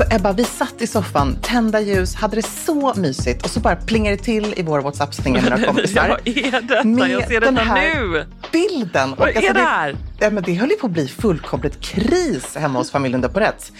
Alltså 0.00 0.16
Ebba, 0.16 0.32
vi 0.32 0.44
satt 0.44 0.82
i 0.82 0.86
soffan, 0.86 1.36
tända 1.42 1.80
ljus, 1.80 2.14
hade 2.14 2.36
det 2.36 2.42
så 2.42 2.94
mysigt 2.96 3.44
och 3.44 3.50
så 3.50 3.60
bara 3.60 3.76
plingade 3.76 4.16
det 4.16 4.22
till 4.22 4.54
i 4.56 4.62
vår 4.62 4.80
WhatsApp-slinga 4.80 5.40
med 5.42 5.50
några 5.50 5.64
kompisar. 5.66 6.08
Vad 6.08 6.28
är 6.28 6.60
detta? 6.60 6.84
Med 6.84 7.10
Jag 7.10 7.28
ser 7.28 7.40
den 7.40 7.54
detta 7.54 7.66
här 7.66 7.94
nu. 7.94 8.26
Bilden. 8.52 9.14
Vad 9.18 9.28
är 9.28 9.54
det 9.54 9.60
här? 9.60 9.96
Ja, 10.20 10.30
men 10.30 10.42
det 10.42 10.54
höll 10.54 10.70
ju 10.70 10.76
på 10.76 10.86
att 10.86 10.92
bli 10.92 11.08
fullkomligt 11.08 11.80
kris 11.80 12.56
hemma 12.56 12.78
hos 12.78 12.90
familjen 12.90 13.20
Deporetz. 13.20 13.72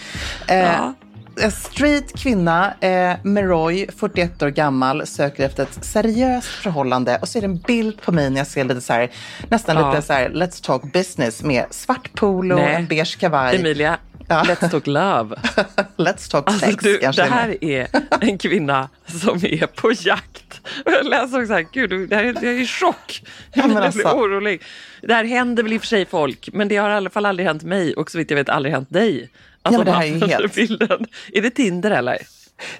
Eh, 0.47 0.57
Ja. 0.57 0.93
En 1.41 1.51
straight 1.51 2.19
kvinna, 2.19 2.73
eh, 2.79 3.13
Meroy, 3.23 3.87
41 3.97 4.41
år 4.41 4.49
gammal, 4.49 5.07
söker 5.07 5.45
efter 5.45 5.63
ett 5.63 5.85
seriöst 5.85 6.47
förhållande. 6.47 7.17
Och 7.21 7.27
så 7.27 7.37
är 7.37 7.41
det 7.41 7.47
en 7.47 7.57
bild 7.57 8.01
på 8.01 8.11
mig 8.11 8.29
när 8.29 8.37
jag 8.37 8.47
ser 8.47 8.63
lite 8.63 8.81
så 8.81 8.93
här, 8.93 9.11
nästan 9.49 9.77
Ja. 9.77 9.89
lite 9.91 10.01
så 10.07 10.13
här, 10.13 10.29
let's 10.29 10.65
talk 10.65 10.93
business 10.93 11.43
med 11.43 11.65
svart 11.71 12.13
polo, 12.13 12.55
Nej. 12.55 12.75
en 12.75 12.87
beige 12.87 13.17
kavaj. 13.19 13.55
Emilia. 13.55 13.97
let's 14.45 14.69
talk 14.71 14.87
love. 14.87 15.35
let's 15.97 16.31
talk 16.31 16.47
Alltså, 16.47 16.65
sex 16.65 16.83
du, 16.83 16.97
kanske. 16.97 17.21
det 17.21 17.27
här 17.29 17.63
är 17.63 17.87
en 18.21 18.37
kvinna 18.37 18.89
som 19.05 19.35
är 19.45 19.65
på 19.67 19.91
jakt. 19.91 20.61
Och 20.85 20.91
jag 20.91 21.05
läser 21.05 21.41
också 21.41 21.53
här, 21.53 21.65
gud, 21.73 22.09
det 22.09 22.15
här 22.15 22.23
är, 22.23 22.33
jag 22.33 22.43
är 22.43 22.59
i 22.61 22.65
chock. 22.67 23.23
Jag 23.53 23.65
blir 23.69 23.77
alltså. 23.79 24.07
orolig. 24.07 24.61
Det 25.01 25.13
här 25.13 25.23
händer 25.23 25.63
väl 25.63 25.73
i 25.73 25.77
och 25.77 25.81
för 25.81 25.87
sig 25.87 26.05
folk, 26.05 26.49
men 26.53 26.67
det 26.67 26.77
har 26.77 26.89
i 26.89 26.93
alla 26.93 27.09
fall 27.09 27.25
aldrig 27.25 27.47
hänt 27.47 27.63
mig 27.63 27.93
och 27.93 28.11
så 28.11 28.17
vitt 28.17 28.29
jag 28.31 28.37
vet 28.37 28.49
aldrig 28.49 28.73
hänt 28.73 28.89
dig. 28.89 29.29
Att 29.61 29.71
Ja, 29.71 29.77
de 29.77 29.85
det 29.85 29.91
här 29.91 30.03
är 30.05 30.27
helt- 30.27 30.55
Bilden. 30.55 31.05
Är 31.33 31.41
det 31.41 31.49
Tinder 31.49 31.91
eller? 31.91 32.17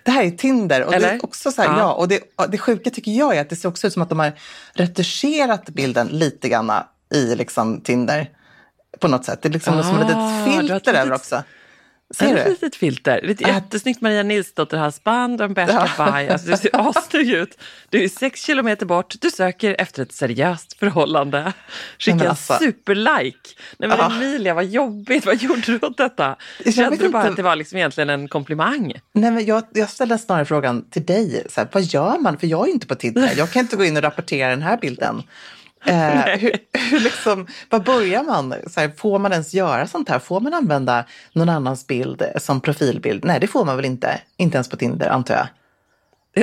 Det 0.04 0.12
här 0.12 0.24
är 0.24 0.32
Tinder. 0.32 0.84
Och 0.84 0.92
det 0.92 0.98
är 1.10 1.26
också 1.26 1.52
så 1.52 1.62
här, 1.62 1.70
Ja. 1.70 1.80
ja. 1.80 1.94
och 1.94 2.08
det, 2.08 2.20
och 2.36 2.50
det 2.50 2.58
sjuka 2.58 2.90
tycker 2.90 3.12
jag 3.12 3.36
är 3.38 3.42
att 3.42 3.50
det 3.50 3.56
ser 3.56 3.70
också 3.70 3.88
ut 3.88 3.94
som 3.94 4.02
att 4.02 4.10
de 4.10 4.20
har 4.20 4.32
retuscherat 4.74 5.70
bilden 5.70 6.08
lite 6.08 6.50
grann 6.50 6.72
i 7.14 7.36
liksom 7.36 7.82
Tinder. 7.82 8.30
På 9.00 9.08
något 9.08 9.26
sätt. 9.26 9.42
Det 9.42 9.48
är 9.50 9.54
liksom 9.54 9.84
som 9.84 10.00
ett 10.00 10.16
Ah, 10.16 10.62
litet 10.62 10.72
ett 10.72 10.84
filter 10.86 10.94
över 10.94 11.14
också. 11.14 11.44
Ser 12.16 12.34
du? 12.34 12.40
ett 12.40 12.48
litet 12.50 12.76
filter. 12.76 13.22
Det 13.28 13.42
är 13.44 13.50
Ah. 13.52 13.54
jättesnyggt 13.54 14.02
Maria 14.02 14.24
Nilsdotter-halsband 14.24 15.42
och 15.42 15.46
en 15.46 15.54
beige 15.54 15.96
kavaj. 15.96 16.30
Alltså, 16.30 16.48
du 16.52 16.58
ser 16.58 16.70
assnygg 16.90 17.30
ut. 17.32 17.58
Du 17.90 18.04
är 18.04 18.10
sex 18.10 18.42
kilometer 18.44 18.86
bort. 18.86 19.16
Du 19.22 19.32
söker 19.32 19.76
efter 19.80 20.04
ett 20.04 20.12
seriöst 20.14 20.80
förhållande. 20.80 21.54
Skicka 22.00 22.18
en 22.24 22.28
alltså. 22.28 22.54
superlike. 22.54 23.38
Nej 23.78 23.90
men 23.90 23.98
Ja. 23.98 24.12
Emilia, 24.16 24.54
vad 24.54 24.66
jobbigt. 24.66 25.26
Vad 25.26 25.36
gjorde 25.42 25.62
du 25.62 25.80
åt 25.88 25.98
detta? 25.98 26.36
Jag 26.66 26.74
Kände 26.74 26.98
du 26.98 27.10
bara 27.10 27.22
inte. 27.22 27.30
att 27.30 27.36
det 27.36 27.44
var 27.44 27.56
liksom 27.56 27.78
egentligen 27.78 28.10
en 28.10 28.28
komplimang? 28.28 28.94
Nej, 29.14 29.32
men 29.32 29.46
jag, 29.46 29.64
jag 29.74 29.90
ställer 29.90 30.18
snarare 30.18 30.46
frågan 30.46 30.90
till 30.90 31.06
dig. 31.06 31.46
Så 31.50 31.62
här, 31.62 31.68
vad 31.72 31.84
gör 31.84 32.18
man? 32.20 32.38
För 32.40 32.48
jag 32.48 32.62
är 32.64 32.68
ju 32.68 32.74
inte 32.74 32.88
på 32.88 32.96
Tinder. 32.96 33.34
Jag 33.38 33.52
kan 33.52 33.60
inte 33.60 33.76
gå 33.76 33.84
in 33.86 33.98
och 33.98 34.04
rapportera 34.04 34.50
den 34.50 34.62
här 34.62 34.78
bilden. 34.78 35.24
Eh, 35.86 36.40
hur, 36.40 36.52
hur 36.74 37.00
liksom, 37.00 37.48
vad 37.70 37.84
börjar 37.84 38.24
man? 38.24 38.56
Så 38.68 38.80
här, 38.80 38.92
får 38.98 39.20
man 39.20 39.32
ens 39.32 39.54
göra 39.54 39.88
sånt 39.88 40.10
här? 40.10 40.20
Får 40.20 40.40
man 40.40 40.54
använda 40.54 41.06
någon 41.34 41.50
annans 41.50 41.88
bild 41.88 42.24
som 42.38 42.62
profilbild? 42.62 43.26
Nej, 43.26 43.40
det 43.40 43.48
får 43.48 43.66
man 43.66 43.76
väl 43.76 43.86
inte. 43.86 44.22
Inte 44.38 44.58
ens 44.58 44.70
på 44.70 44.78
Tinder, 44.78 45.10
antar 45.10 45.36
jag. 45.36 45.48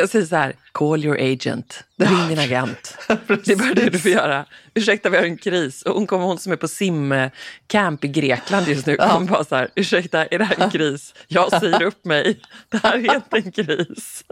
Jag 0.01 0.09
säger 0.09 0.27
så 0.27 0.37
här, 0.37 0.55
call 0.77 1.05
your 1.05 1.17
agent. 1.17 1.85
Ring 1.99 2.29
din 2.29 2.39
agent. 2.47 2.99
det 3.29 3.53
är 3.53 3.57
bara 3.57 3.75
det 3.75 3.91
du 3.91 3.99
får 3.99 4.11
göra. 4.11 4.45
Ursäkta, 4.75 5.11
vi 5.11 5.17
har 5.17 5.25
en 5.25 5.37
kris. 5.39 5.83
Och 5.83 5.95
hon 5.95 6.07
kommer, 6.07 6.27
hon 6.27 6.39
som 6.39 6.53
är 6.53 6.57
på 6.57 6.69
simcamp 6.69 8.05
i 8.05 8.09
Grekland 8.09 8.69
just 8.69 8.87
nu, 8.87 8.97
kommer 8.97 9.27
bara 9.31 9.45
så 9.45 9.57
här, 9.57 9.69
ursäkta, 9.75 10.27
är 10.27 10.39
det 10.39 10.45
här 10.45 10.63
en 10.63 10.71
kris? 10.77 11.15
Jag 11.29 11.61
säger 11.61 11.83
upp 11.83 12.05
mig. 12.05 12.41
Det 12.69 12.79
här 12.83 12.95
är 12.95 13.15
inte 13.15 13.37
en 13.37 13.53
kris. 13.53 14.25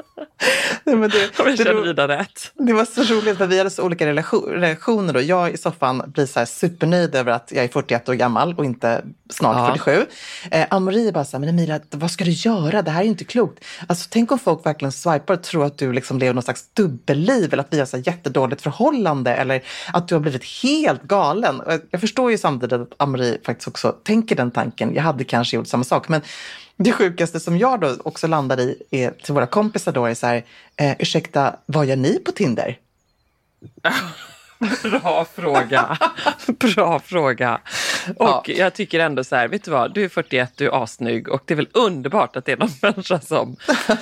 Nej, 0.85 0.97
men 0.97 1.11
det, 1.11 1.39
Om 1.41 1.49
jag 1.49 1.59
känner 1.59 1.83
vidare 1.83 2.19
rätt. 2.19 2.53
det 2.55 2.73
var 2.73 2.85
så 2.85 3.03
roligt 3.03 3.39
för 3.39 3.47
vi 3.47 3.59
hade 3.59 3.71
så 3.71 3.83
olika 3.83 4.07
relation, 4.07 4.51
reaktioner. 4.51 5.13
Då. 5.13 5.21
Jag 5.21 5.53
i 5.53 5.57
soffan 5.57 6.03
blir 6.07 6.27
så 6.27 6.39
här 6.39 6.47
supernöjd 6.47 7.15
över 7.15 7.33
att 7.33 7.53
jag 7.55 7.65
är 7.65 7.69
41 7.69 8.09
år 8.09 8.15
gammal 8.15 8.55
och 8.59 8.65
inte 8.65 9.05
snart 9.31 9.57
Ja. 9.57 9.67
47. 9.85 10.07
Eh, 10.51 10.61
är 10.61 11.13
bara 11.13 11.25
så 11.25 11.37
här, 11.37 11.41
men 11.41 11.49
Emilia, 11.49 11.81
vad 11.91 12.11
ska 12.11 12.25
du 12.25 12.31
göra? 12.31 12.83
Det 12.83 12.91
här 12.91 13.01
är 13.01 13.05
ju 13.05 13.11
inte 13.11 13.25
klokt. 13.25 13.65
Alltså, 13.87 14.09
tänk 14.11 14.33
om 14.33 14.39
folk 14.39 14.67
verkligen 14.67 14.93
swipar 14.93 15.35
och 15.35 15.43
tror 15.43 15.65
att 15.65 15.79
du 15.79 15.93
liksom 15.93 16.19
lever 16.19 16.34
någon 16.35 16.43
slags 16.43 16.65
dubbelliv 16.73 17.53
eller 17.53 17.63
att 17.63 17.73
vi 17.73 17.79
har 17.79 17.87
så 17.87 17.99
jättedåligt 17.99 18.63
förhållande 18.63 19.35
eller 19.35 19.63
att 19.93 20.09
du 20.09 20.15
har 20.15 20.21
blivit 20.21 20.45
helt 20.63 21.03
galen. 21.03 21.63
Jag 21.91 22.01
förstår 22.01 22.31
ju 22.31 22.39
samtidigt 22.39 22.73
att 22.73 22.93
Amri 22.97 23.39
faktiskt 23.45 23.69
också 23.69 23.93
tänker 24.03 24.37
den 24.37 24.51
tanken. 24.51 24.95
Jag 24.95 25.03
hade 25.03 25.25
kanske 25.25 25.57
gjort 25.57 25.67
samma 25.67 25.85
sak. 25.85 26.09
Men 26.09 26.21
det 26.77 26.93
sjukaste 26.93 27.41
som 27.41 27.59
jag 27.59 27.81
då 27.81 27.97
också 28.05 28.27
landar 28.27 28.61
i 28.61 28.83
är, 28.91 29.11
till 29.11 29.35
våra 29.35 29.47
kompisar 29.47 29.93
då 29.93 30.07
är 30.07 30.15
så 30.15 30.27
här, 30.27 30.45
eh, 30.77 30.97
ursäkta, 30.99 31.57
vad 31.67 31.87
gör 31.87 31.97
ni 31.97 32.19
på 32.19 32.33
Tinder? 32.33 32.79
Bra 34.83 35.27
fråga. 35.35 35.99
Bra 36.47 36.99
fråga. 37.01 37.61
Och 38.17 38.49
jag 38.49 38.75
tycker 38.75 39.01
ändå 39.01 39.25
så 39.25 39.37
här, 39.37 39.49
vet 39.49 39.65
du 39.65 39.71
vad, 39.71 39.95
du 39.95 40.05
är 40.05 40.09
41, 40.09 40.53
du 40.57 40.67
är 40.67 40.83
assnygg 40.83 41.29
och 41.29 41.43
det 41.47 41.55
är 41.55 41.57
väl 41.57 41.69
underbart 41.73 42.37
att 42.37 42.45
det 42.45 42.53
är 42.53 42.57
någon 42.57 42.71
människa 42.83 43.21
som... 43.21 43.57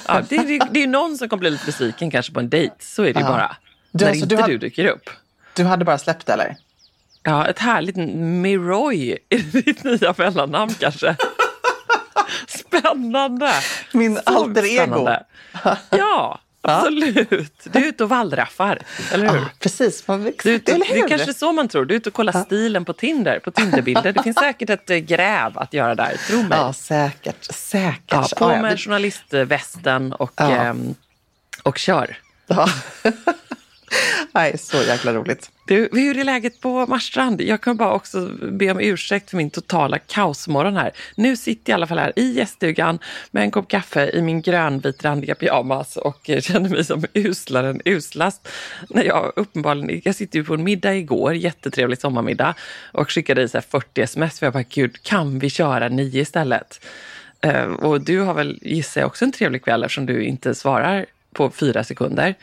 Ja, 0.06 0.22
det, 0.28 0.36
är, 0.36 0.68
det 0.72 0.82
är 0.82 0.86
någon 0.86 1.16
som 1.18 1.28
kommer 1.28 1.40
bli 1.40 1.50
lite 1.50 1.66
besviken 1.66 2.10
kanske 2.10 2.32
på 2.32 2.40
en 2.40 2.48
dejt, 2.50 2.74
så 2.78 3.02
är 3.04 3.14
det 3.14 3.20
Ja. 3.20 3.26
bara. 3.28 3.56
Du, 3.92 4.04
när 4.04 4.10
alltså, 4.10 4.24
inte 4.24 4.36
du 4.36 4.52
du 4.52 4.58
dyker 4.58 4.86
upp. 4.86 5.10
Du 5.54 5.64
hade 5.64 5.84
bara 5.84 5.98
släppt 5.98 6.28
eller? 6.28 6.56
Ja, 7.22 7.46
ett 7.46 7.58
härligt 7.58 7.96
Miroy. 8.16 9.18
Är 9.28 9.38
det 9.38 9.60
ditt 9.60 9.84
nya 9.84 10.14
mellannamn 10.18 10.74
kanske? 10.74 11.16
Spännande! 12.48 13.52
Min 13.92 14.16
Så 14.16 14.22
alter 14.40 14.64
ego. 14.64 14.82
spännande. 14.82 15.24
Ja, 15.90 16.40
absolut. 16.62 17.28
Du 17.72 17.78
är 17.78 17.88
ute 17.88 18.04
och 18.04 18.08
wallraffar, 18.10 18.78
eller 19.12 19.28
hur? 19.30 19.36
Ja, 19.38 19.44
precis. 19.58 20.08
Man, 20.08 20.22
Du 20.22 20.28
är, 20.50 20.54
ute, 20.54 20.72
eller 20.72 20.86
det 20.86 20.98
är 21.00 21.08
kanske 21.08 21.34
så 21.34 21.52
man 21.52 21.68
tror. 21.68 21.84
Du 21.84 21.94
är 21.94 21.98
ute 21.98 22.08
och 22.08 22.14
kollar 22.14 22.44
stilen 22.44 22.84
på 22.84 22.92
Tinder, 22.92 23.38
på 23.38 23.50
Tinderbilder. 23.50 24.12
Det 24.12 24.22
finns 24.22 24.36
säkert 24.40 24.70
ett 24.70 24.90
eh, 24.90 24.96
gräv 24.96 25.58
att 25.58 25.72
göra 25.74 25.94
där, 25.94 26.16
tro 26.28 26.36
mig. 26.42 26.58
Ja, 26.58 26.72
säkert. 26.72 27.44
Säkert. 27.54 28.02
Ja, 28.06 28.26
på 28.38 28.44
Ja, 28.44 28.54
ja, 28.56 28.62
med 28.62 28.80
journalistvästen 28.80 30.12
och, 30.12 30.32
Ja. 30.36 30.50
ehm, 30.50 30.94
och 31.62 31.78
kör. 31.78 32.16
Ja. 32.46 32.68
Nej, 34.32 34.58
så 34.58 34.76
jäkla 34.76 35.14
roligt. 35.14 35.50
Du, 35.66 35.88
hur 35.92 36.18
är 36.18 36.24
läget 36.24 36.60
på 36.60 36.86
Marstrand? 36.86 37.40
Jag 37.40 37.60
kan 37.60 37.76
bara 37.76 37.92
också 37.92 38.30
be 38.52 38.70
om 38.70 38.80
ursäkt 38.80 39.30
för 39.30 39.36
min 39.36 39.50
totala 39.50 39.98
kaosmorgon 39.98 40.76
här. 40.76 40.90
Nu 41.16 41.36
sitter 41.36 41.72
jag 41.72 41.74
i 41.74 41.78
alla 41.78 41.86
fall 41.86 41.98
här 41.98 42.12
i 42.16 42.32
gäststugan 42.32 42.98
med 43.30 43.42
en 43.42 43.50
kopp 43.50 43.68
kaffe 43.68 44.10
i 44.10 44.22
min 44.22 44.42
grönvitrandiga 44.42 45.34
pyjamas 45.34 45.96
och 45.96 46.30
känner 46.40 46.68
mig 46.68 46.84
som 46.84 47.04
uslare 47.14 47.68
än 47.68 47.80
uslast. 47.84 48.48
När 48.88 49.04
jag 49.04 49.32
uppenbarligen, 49.36 50.02
jag 50.04 50.14
sitter 50.14 50.38
ju 50.38 50.44
på 50.44 50.54
en 50.54 50.64
middag 50.64 50.94
igår, 50.94 51.34
jättetrevlig 51.34 52.00
sommarmiddag 52.00 52.54
och 52.92 53.10
skickade 53.10 53.42
i 53.42 53.48
så 53.48 53.56
här 53.56 53.64
40 53.70 54.00
sms 54.02 54.38
för 54.38 54.46
jag 54.46 54.52
bara, 54.52 54.64
gud, 54.68 55.02
kan 55.02 55.38
vi 55.38 55.50
köra 55.50 55.88
nio 55.88 56.20
istället? 56.20 56.86
Eh, 57.40 57.64
och 57.64 58.00
du 58.00 58.20
har 58.20 58.34
väl, 58.34 58.58
gissar 58.62 59.00
jag, 59.00 59.08
också 59.08 59.24
en 59.24 59.32
trevlig 59.32 59.64
kväll 59.64 59.84
eftersom 59.84 60.06
du 60.06 60.24
inte 60.24 60.54
svarar 60.54 61.06
på 61.34 61.50
fyra 61.50 61.84
sekunder. 61.84 62.34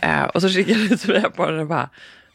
Eh, 0.00 0.22
och 0.22 0.42
så 0.42 0.48
skickade 0.48 0.88
du 0.88 0.96
till 0.96 1.10
mig 1.10 1.30
på 1.30 1.50
den 1.50 1.60
och 1.60 1.66
bara, 1.66 1.88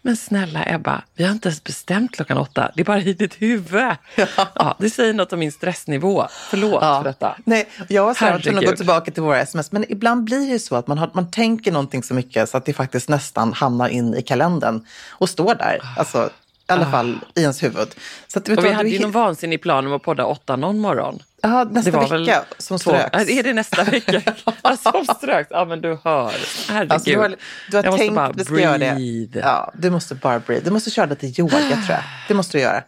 men 0.03 0.17
snälla 0.17 0.63
Ebba, 0.67 1.01
vi 1.15 1.23
har 1.23 1.31
inte 1.31 1.47
ens 1.47 1.63
bestämt 1.63 2.15
klockan 2.15 2.37
åtta. 2.37 2.71
Det 2.75 2.81
är 2.81 2.85
bara 2.85 2.99
i 2.99 3.13
ditt 3.13 3.41
huvud. 3.41 3.95
Ja. 4.15 4.75
det 4.79 4.89
säger 4.89 5.13
något 5.13 5.33
om 5.33 5.39
min 5.39 5.51
stressnivå. 5.51 6.27
Förlåt 6.49 6.81
för 6.81 7.03
detta. 7.03 7.35
Nej, 7.45 7.69
jag 7.87 8.05
har 8.05 8.39
tvungen 8.39 8.59
att 8.59 8.65
gå 8.65 8.75
tillbaka 8.75 9.11
till 9.11 9.23
våra 9.23 9.39
sms, 9.39 9.71
men 9.71 9.91
ibland 9.91 10.23
blir 10.23 10.51
det 10.53 10.59
så 10.59 10.75
att 10.75 10.87
man, 10.87 10.97
har, 10.97 11.11
man 11.13 11.31
tänker 11.31 11.71
någonting 11.71 12.03
så 12.03 12.13
mycket 12.13 12.49
så 12.49 12.57
att 12.57 12.65
det 12.65 12.73
faktiskt 12.73 13.09
nästan 13.09 13.53
hamnar 13.53 13.89
in 13.89 14.15
i 14.15 14.21
kalendern 14.21 14.85
och 15.09 15.29
står 15.29 15.55
där. 15.55 15.79
Alltså, 15.97 16.29
i 16.71 16.81
alla 16.81 16.91
fall 16.91 17.19
i 17.35 17.41
ens 17.41 17.63
huvud. 17.63 17.87
Så 18.27 18.39
att, 18.39 18.49
Och 18.49 18.65
vi 18.65 18.71
hade 18.71 18.89
ju 18.89 18.99
någon 18.99 19.11
vansinnig 19.11 19.61
plan 19.61 19.87
om 19.87 19.93
att 19.93 20.01
podda 20.01 20.25
åtta 20.25 20.55
någon 20.55 20.79
morgon. 20.79 21.19
Ja, 21.41 21.63
nästa 21.63 21.99
vecka 21.99 22.17
väl 22.17 22.29
som 22.57 22.79
ströks. 22.79 23.09
Ja, 23.13 23.19
Är 23.19 23.43
det 23.43 23.53
nästa 23.53 23.83
vecka? 23.83 24.21
Som 24.83 25.05
ströks? 25.15 25.47
Ja, 25.51 25.65
men 25.65 25.81
du 25.81 25.97
hör. 26.03 26.33
Herregud. 26.69 26.91
Alltså, 26.91 27.09
du 27.09 27.17
har, 27.17 27.35
du 27.71 27.77
har 27.77 27.83
jag 27.83 27.91
måste 27.91 27.97
tänkt 28.03 28.15
bara 28.15 28.25
att 28.25 28.37
du 28.37 28.43
ska 28.43 28.59
göra 28.59 28.77
det. 28.77 28.95
breathe. 28.95 29.39
Ja, 29.39 29.71
du 29.73 29.89
måste 29.89 30.15
bara 30.15 30.39
breathe. 30.39 30.65
Du 30.65 30.71
måste 30.71 30.89
köra 30.89 31.05
lite 31.05 31.41
yoga 31.41 31.57
tror 31.57 31.83
jag. 31.89 32.03
Det 32.27 32.33
måste 32.33 32.57
du 32.57 32.61
göra. 32.61 32.83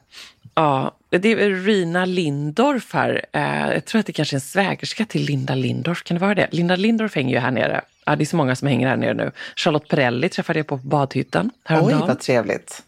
Ja, 0.56 0.92
det 1.10 1.32
är 1.32 1.66
Rina 1.66 2.06
Lindorff 2.06 2.94
här. 2.94 3.26
Eh, 3.32 3.74
jag 3.74 3.86
tror 3.86 4.00
att 4.00 4.06
det 4.06 4.14
kanske 4.14 4.34
är 4.34 4.38
en 4.38 4.42
svägerska 4.42 5.06
till 5.06 5.22
Linda 5.26 5.56
Lindorff. 5.56 6.04
Kan 6.04 6.16
det 6.18 6.22
vara 6.22 6.36
det? 6.36 6.48
Linda 6.52 6.76
Lindorff 6.76 7.16
hänger 7.16 7.36
ju 7.36 7.40
här 7.40 7.52
nere. 7.52 7.82
Ja, 8.06 8.16
det 8.16 8.24
är 8.24 8.26
så 8.26 8.36
många 8.36 8.56
som 8.56 8.68
hänger 8.68 8.88
här 8.88 8.98
nere 8.98 9.14
nu. 9.14 9.32
Charlotte 9.56 9.88
Perrelli 9.88 10.30
träffade 10.30 10.60
jag 10.60 10.68
på 10.68 10.78
badhyttan 10.78 11.52
häromdagen. 11.66 12.02
Oj, 12.02 12.08
vad 12.08 12.20
trevligt. 12.20 12.84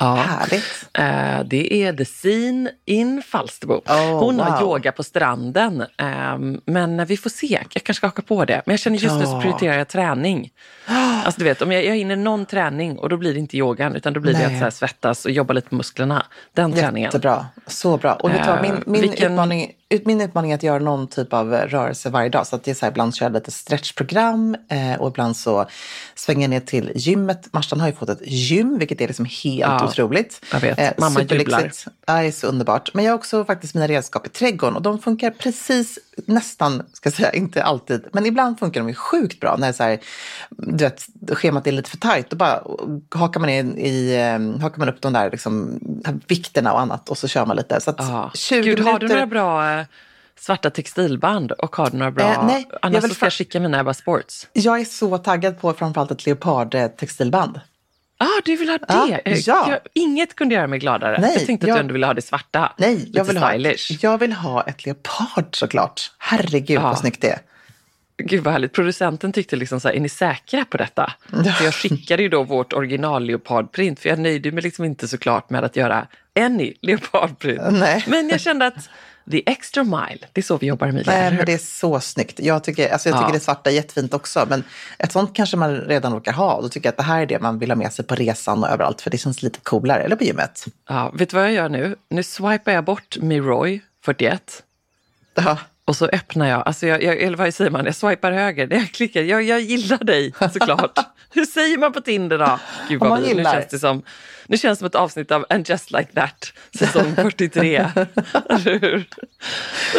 Ja. 0.00 0.14
Härligt. 0.14 0.88
Eh, 0.92 1.44
det 1.48 1.82
är 1.82 1.92
The 1.92 2.04
Scene 2.04 2.70
in 2.86 3.22
Falsterbo. 3.22 3.74
Oh, 3.74 4.18
Hon 4.24 4.40
har 4.40 4.50
wow. 4.50 4.62
yoga 4.70 4.92
på 4.92 5.02
stranden. 5.02 5.80
Eh, 5.80 6.38
men 6.64 7.06
vi 7.06 7.16
får 7.16 7.30
se, 7.30 7.46
jag 7.46 7.82
kanske 7.82 7.94
ska 7.94 8.06
haka 8.06 8.22
på 8.22 8.44
det. 8.44 8.62
Men 8.66 8.72
jag 8.72 8.80
känner 8.80 8.98
just 8.98 9.16
nu 9.18 9.24
så 9.26 9.30
Ja. 9.32 9.40
prioriterar 9.40 9.78
jag 9.78 9.88
träning. 9.88 10.50
Alltså 11.24 11.38
du 11.38 11.44
vet, 11.44 11.62
om 11.62 11.72
jag, 11.72 11.84
jag 11.84 11.96
hinner 11.96 12.16
någon 12.16 12.46
träning 12.46 12.98
och 12.98 13.08
då 13.08 13.16
blir 13.16 13.32
det 13.34 13.38
inte 13.40 13.56
yogan 13.56 13.96
utan 13.96 14.12
då 14.12 14.20
blir 14.20 14.32
det 14.32 14.38
Nej. 14.38 14.46
att 14.46 14.58
så 14.58 14.64
här, 14.64 14.70
svettas 14.70 15.24
och 15.24 15.30
jobba 15.30 15.52
lite 15.54 15.66
med 15.70 15.76
musklerna. 15.76 16.26
Den 16.54 16.72
träningen. 16.72 17.06
Jättebra. 17.08 17.46
Så 17.66 17.96
bra. 17.96 18.12
Och 18.14 18.30
vet 18.30 18.44
du 18.44 18.62
min, 18.62 18.70
Eh, 18.72 18.78
min, 18.86 19.00
vilken- 19.02 19.32
utmaning, 19.32 19.70
ut, 19.88 20.06
min 20.06 20.20
utmaning 20.20 20.50
är 20.50 20.54
att 20.54 20.62
göra 20.62 20.78
någon 20.78 21.06
typ 21.08 21.32
av 21.32 21.52
rörelse 21.52 22.10
varje 22.10 22.28
dag. 22.28 22.46
Så 22.46 22.56
att 22.56 22.64
det 22.64 22.70
är 22.70 22.74
så 22.74 22.86
här, 22.86 22.90
ibland 22.90 23.14
kör 23.14 23.26
jag 23.26 23.32
lite 23.32 23.50
stretchprogram 23.50 24.56
eh, 24.70 25.00
och 25.00 25.08
ibland 25.08 25.36
så 25.36 25.66
svänger 26.14 26.40
jag 26.42 26.50
ner 26.50 26.60
till 26.60 26.92
gymmet. 26.94 27.48
Marstan 27.52 27.80
har 27.80 27.86
ju 27.88 27.94
fått 27.94 28.08
ett 28.08 28.22
gym, 28.26 28.78
vilket 28.78 29.00
är 29.00 29.06
liksom 29.06 29.24
helt 29.24 29.60
Ja, 29.60 29.78
otroligt. 29.90 30.44
jag 30.52 30.60
vet. 30.60 30.98
Mamma 30.98 31.20
superlyxigt. 31.20 31.86
Ja, 32.06 32.14
det 32.14 32.26
är 32.26 32.32
så 32.32 32.46
underbart. 32.46 32.90
Men 32.94 33.04
jag 33.04 33.12
har 33.12 33.18
också 33.18 33.44
faktiskt 33.44 33.74
mina 33.74 33.86
redskap 33.86 34.26
i 34.26 34.30
trädgården 34.30 34.76
och 34.76 34.82
de 34.82 34.98
funkar 34.98 35.30
precis, 35.30 35.98
nästan, 36.26 36.82
ska 36.92 37.06
jag 37.06 37.14
säga, 37.14 37.32
inte 37.32 37.62
alltid, 37.62 38.04
men 38.12 38.26
ibland 38.26 38.58
funkar 38.58 38.80
de 38.80 38.88
ju 38.88 38.94
sjukt 38.94 39.40
bra. 39.40 39.56
När 39.58 39.72
så 39.72 39.82
här, 39.82 39.98
du 40.50 40.84
vet, 40.84 41.06
schemat 41.32 41.66
är 41.66 41.72
lite 41.72 41.90
för 41.90 41.96
tajt, 41.98 42.30
då 42.30 42.36
bara 42.36 42.62
hakar 43.14 43.40
man, 43.40 43.50
in 43.50 43.78
i, 43.78 44.14
eh, 44.14 44.60
hakar 44.62 44.78
man 44.78 44.88
upp 44.88 45.00
de 45.02 45.12
där 45.12 45.30
liksom, 45.30 45.80
vikterna 46.26 46.72
och 46.72 46.80
annat 46.80 47.08
och 47.08 47.18
så 47.18 47.28
kör 47.28 47.46
man 47.46 47.56
lite. 47.56 47.80
Så 47.80 47.90
att 47.90 47.96
Ja. 47.98 48.30
20 48.34 48.62
Gud, 48.62 48.80
har 48.80 48.84
du 48.98 49.06
minuter- 49.06 49.14
några 49.14 49.26
bra 49.26 49.78
eh, 49.80 49.86
svarta 50.38 50.70
textilband 50.70 51.52
och 51.52 51.76
har 51.76 51.90
du 51.90 51.96
några 51.96 52.10
bra... 52.12 52.32
Eh, 52.32 52.46
nej, 52.46 52.66
jag 52.70 52.78
Annars 52.82 53.04
vill 53.04 53.10
så 53.10 53.14
ska 53.14 53.26
jag 53.26 53.32
skicka 53.32 53.60
mina 53.60 53.80
Ebba 53.80 53.94
Sports. 53.94 54.46
Jag 54.52 54.80
är 54.80 54.84
så 54.84 55.18
taggad 55.18 55.60
på 55.60 55.72
framförallt 55.72 56.10
ett 56.10 56.26
leopardtextilband. 56.26 57.60
Ah, 58.22 58.40
du 58.44 58.56
vill 58.56 58.68
ha 58.68 58.78
det? 58.78 58.84
Ja, 58.88 59.18
Eh, 59.24 59.38
ja. 59.38 59.66
Jag, 59.70 59.78
inget 59.94 60.34
kunde 60.36 60.54
göra 60.54 60.66
mig 60.66 60.78
gladare. 60.78 61.18
Nej, 61.20 61.32
jag 61.36 61.46
tänkte 61.46 61.64
att 61.64 61.68
jag- 61.68 61.76
du 61.76 61.80
ändå 61.80 61.92
ville 61.92 62.06
ha 62.06 62.14
det 62.14 62.22
svarta. 62.22 62.72
Nej, 62.78 62.96
Lite 62.96 63.10
jag 63.18 63.24
vill, 63.24 63.36
ha, 63.36 63.48
stylish. 63.50 63.98
jag 64.02 64.18
vill 64.18 64.32
ha 64.32 64.62
ett 64.62 64.84
leopard 64.86 65.56
såklart. 65.56 66.12
Herregud 66.18 66.70
Ja. 66.76 66.80
vad 66.82 66.98
snyggt 66.98 67.20
det 67.20 67.28
är. 67.30 67.38
Gud 68.24 68.44
vad 68.44 68.52
härligt. 68.52 68.72
Producenten 68.72 69.32
tyckte 69.32 69.56
liksom 69.56 69.80
så 69.80 69.88
här, 69.88 69.94
är 69.94 70.00
ni 70.00 70.08
säkra 70.08 70.64
på 70.64 70.76
detta? 70.76 71.12
Så 71.30 71.64
jag 71.64 71.74
skickade 71.74 72.22
ju 72.22 72.28
då 72.28 72.42
vårt 72.42 72.72
original 72.72 73.24
leopardprint 73.24 74.00
för 74.00 74.08
jag 74.08 74.18
nöjde 74.18 74.52
mig 74.52 74.62
liksom 74.62 74.84
inte 74.84 75.08
såklart 75.08 75.50
med 75.50 75.64
att 75.64 75.76
göra 75.76 76.06
any 76.44 76.74
leopardprint. 76.82 77.60
Nej. 77.70 78.04
Men 78.08 78.28
jag 78.28 78.40
kände 78.40 78.66
att 78.66 78.88
the 79.30 79.42
extra 79.50 79.84
mile, 79.84 80.18
det 80.32 80.40
är 80.40 80.42
så 80.42 80.56
vi 80.56 80.66
jobbar 80.66 80.86
Emilia. 80.86 81.12
Nej, 81.12 81.34
men 81.34 81.46
det 81.46 81.52
är 81.52 81.58
så 81.58 82.00
snyggt. 82.00 82.40
Jag 82.40 82.64
tycker, 82.64 82.92
alltså 82.92 83.08
jag 83.08 83.18
tycker 83.18 83.28
Ja. 83.28 83.32
det 83.34 83.40
svarta 83.40 83.70
är 83.70 83.74
jättefint 83.74 84.14
också, 84.14 84.46
men 84.48 84.64
ett 84.98 85.12
sånt 85.12 85.36
kanske 85.36 85.56
man 85.56 85.76
redan 85.76 86.12
råkar 86.12 86.32
ha. 86.32 86.60
Då 86.60 86.68
tycker 86.68 86.86
jag 86.86 86.92
att 86.92 86.96
det 86.96 87.02
här 87.02 87.22
är 87.22 87.26
det 87.26 87.38
man 87.38 87.58
vill 87.58 87.70
ha 87.70 87.76
med 87.76 87.92
sig 87.92 88.04
på 88.04 88.14
resan 88.14 88.64
och 88.64 88.70
överallt, 88.70 89.00
för 89.00 89.10
det 89.10 89.18
känns 89.18 89.42
lite 89.42 89.58
coolare. 89.62 90.02
Eller 90.02 90.16
på 90.16 90.24
gymmet. 90.24 90.64
Ja, 90.88 91.10
vet 91.14 91.30
du 91.30 91.36
vad 91.36 91.44
jag 91.44 91.52
gör 91.52 91.68
nu? 91.68 91.96
Nu 92.08 92.22
swipar 92.22 92.72
jag 92.72 92.84
bort 92.84 93.16
Miroy 93.20 93.80
41 94.04 94.62
Ja. 95.34 95.58
Och 95.90 95.96
så 95.96 96.06
öppnar 96.06 96.48
jag, 96.48 96.62
alltså 96.66 96.86
jag, 96.86 97.02
jag, 97.02 97.16
eller 97.22 97.36
vad 97.36 97.54
säger 97.54 97.70
man, 97.70 97.84
jag 97.84 97.94
swipar 97.94 98.32
höger, 98.32 98.68
jag 98.70 98.92
klickar, 98.92 99.22
jag, 99.22 99.42
jag 99.42 99.60
gillar 99.60 100.04
dig 100.04 100.32
såklart. 100.52 100.98
Hur 101.34 101.44
säger 101.44 101.78
man 101.78 101.92
på 101.92 102.00
Tinder 102.00 102.38
då? 102.38 102.58
Gud 102.88 103.00
vad 103.00 103.22
vi, 103.22 103.34
nu 103.34 103.44
känns 103.44 103.66
det 103.70 103.78
som, 103.78 104.02
nu 104.46 104.56
känns 104.58 104.78
det 104.78 104.80
som 104.80 104.86
ett 104.86 104.94
avsnitt 104.94 105.30
av 105.30 105.46
And 105.48 105.68
just 105.68 105.90
like 105.90 106.12
that, 106.14 106.52
säsong 106.78 107.14
43. 107.16 107.76
Eller 107.76 108.80
hur? 108.80 109.08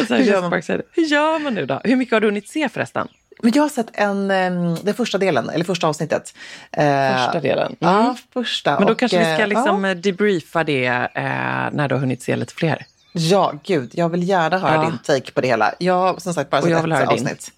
Här, 0.09 0.17
Hur 0.17 0.23
gör 0.25 0.41
man? 0.41 0.61
Hur 0.91 1.03
gör 1.03 1.39
man 1.39 1.53
nu 1.53 1.65
då? 1.65 1.81
Hur 1.83 1.95
mycket 1.95 2.13
har 2.13 2.21
du 2.21 2.27
hunnit 2.27 2.49
se 2.49 2.69
förresten? 2.69 3.07
Men 3.43 3.51
jag 3.55 3.61
har 3.63 3.69
sett 3.69 3.89
en, 3.93 4.27
den 4.83 4.93
första 4.93 5.17
delen, 5.17 5.49
eller 5.49 5.65
första 5.65 5.87
avsnittet. 5.87 6.33
Eh, 6.71 7.15
Första 7.15 7.39
delen. 7.39 7.75
Ja, 7.79 8.01
Mm. 8.01 8.15
första. 8.33 8.75
Men 8.77 8.85
då 8.87 8.93
Och, 8.93 8.99
kanske 8.99 9.17
vi 9.17 9.23
ska 9.23 9.41
eh, 9.41 9.47
liksom 9.47 9.83
ja. 9.83 9.93
debriefa 9.95 10.63
det 10.63 10.85
eh, 10.85 11.23
när 11.71 11.87
du 11.87 11.95
har 11.95 11.99
hunnit 11.99 12.21
se 12.23 12.35
lite 12.35 12.53
fler. 12.53 12.85
Ja, 13.13 13.53
gud, 13.63 13.91
jag 13.93 14.09
vill 14.09 14.29
gärna 14.29 14.57
höra 14.59 14.73
Ja. 14.75 14.81
din 14.89 14.97
take 15.03 15.31
på 15.31 15.41
det 15.41 15.47
hela. 15.47 15.73
Jag 15.79 15.93
har 15.93 16.17
som 16.17 16.33
sagt 16.33 16.49
bara 16.49 16.61
sett 16.61 16.71
ett 16.71 16.77
höra 16.77 16.99
din. 16.99 17.07
avsnitt. 17.07 17.51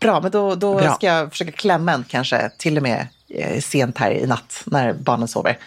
Bra, 0.00 0.20
men 0.20 0.30
då, 0.30 0.54
då 0.54 0.74
Bra. 0.78 0.94
ska 0.94 1.06
jag 1.06 1.30
försöka 1.30 1.52
klämma 1.52 1.92
en 1.92 2.04
kanske 2.08 2.50
till 2.58 2.76
och 2.76 2.82
med 2.82 3.06
eh, 3.28 3.60
sent 3.60 3.98
här 3.98 4.10
i 4.10 4.26
natt 4.26 4.62
när 4.66 4.92
barnen 4.92 5.28
sover. 5.28 5.58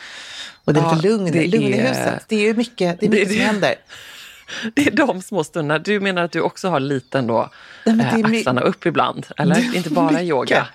Och 0.65 0.73
det 0.73 0.79
är 0.79 0.83
Ja, 0.83 0.93
lite 0.95 1.07
lugn, 1.07 1.31
det 1.31 1.47
lugn 1.47 1.63
i 1.63 1.71
är- 1.77 1.87
huset. 1.87 2.23
Det 2.27 2.35
är 2.35 2.39
ju 2.39 2.53
mycket, 2.53 2.99
det 2.99 3.05
är 3.05 3.09
Det- 3.09 3.15
mycket 3.15 3.29
det- 3.29 3.35
som 3.35 3.43
händer. 3.45 3.75
Det 4.75 4.87
är 4.87 4.91
de 4.91 5.21
små 5.21 5.43
stunderna. 5.43 5.79
Du 5.79 5.99
menar 5.99 6.23
att 6.23 6.31
du 6.31 6.41
också 6.41 6.69
har 6.69 6.79
lite 6.79 7.19
ändå 7.19 7.49
Nej, 7.85 8.05
eh, 8.15 8.29
det 8.29 8.37
axlarna 8.37 8.61
upp 8.61 8.85
ibland? 8.85 9.27
Eller? 9.37 9.75
Inte 9.75 9.89
bara 9.89 10.11
Mycket. 10.11 10.23
yoga? 10.27 10.67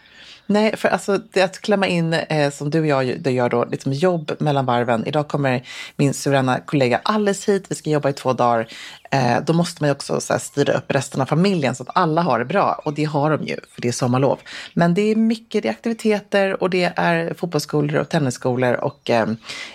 Nej, 0.47 0.77
för 0.77 0.89
alltså 0.89 1.19
det 1.33 1.43
att 1.43 1.61
klämma 1.61 1.87
in, 1.87 2.13
eh, 2.13 2.51
som 2.51 2.71
du 2.71 2.81
och 2.81 2.87
jag 2.87 3.21
det 3.21 3.31
gör 3.31 3.49
då, 3.49 3.65
liksom 3.65 3.93
jobb 3.93 4.33
mellan 4.39 4.67
varven. 4.67 5.07
Idag 5.07 5.29
kommer 5.29 5.67
min 5.97 6.15
suveräna 6.15 6.61
kollega 6.61 7.01
Alice 7.05 7.53
hit, 7.53 7.65
vi 7.69 7.75
ska 7.75 7.91
jobba 7.91 8.09
i 8.09 8.13
två 8.13 8.33
dagar. 8.33 8.69
Eh, 9.15 9.41
då 9.47 9.53
måste 9.53 9.83
man 9.83 9.89
ju 9.89 9.93
också 9.93 10.21
så 10.21 10.33
här, 10.33 10.41
styra 10.41 10.73
upp 10.73 10.85
resten 10.89 11.21
av 11.21 11.27
familjen 11.27 11.75
så 11.75 11.83
att 11.83 11.89
alla 11.95 12.23
har 12.23 12.39
det 12.39 12.45
bra. 12.45 12.81
Och 12.85 12.95
det 12.95 13.05
har 13.05 13.31
de 13.31 13.47
ju, 13.47 13.57
för 13.71 13.83
det 13.83 13.89
är 13.89 13.93
sommarlov. 13.93 14.39
Men 14.75 14.95
det 14.95 15.03
är 15.03 15.17
mycket, 15.17 15.63
det 15.63 15.69
är 15.69 15.73
aktiviteter 15.73 16.63
och 16.63 16.71
det 16.71 16.93
är 16.97 17.35
fotbollsskolor 17.35 18.01
och 18.01 18.09
tennisskolor 18.09 18.73
och 18.75 19.11
eh, 19.11 19.29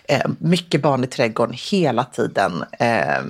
eh 0.08 0.28
mycket 0.40 0.82
barn 0.82 1.04
i 1.04 1.08
trädgården 1.08 1.56
hela 1.72 2.04
tiden. 2.04 2.64
Eh, 2.80 3.24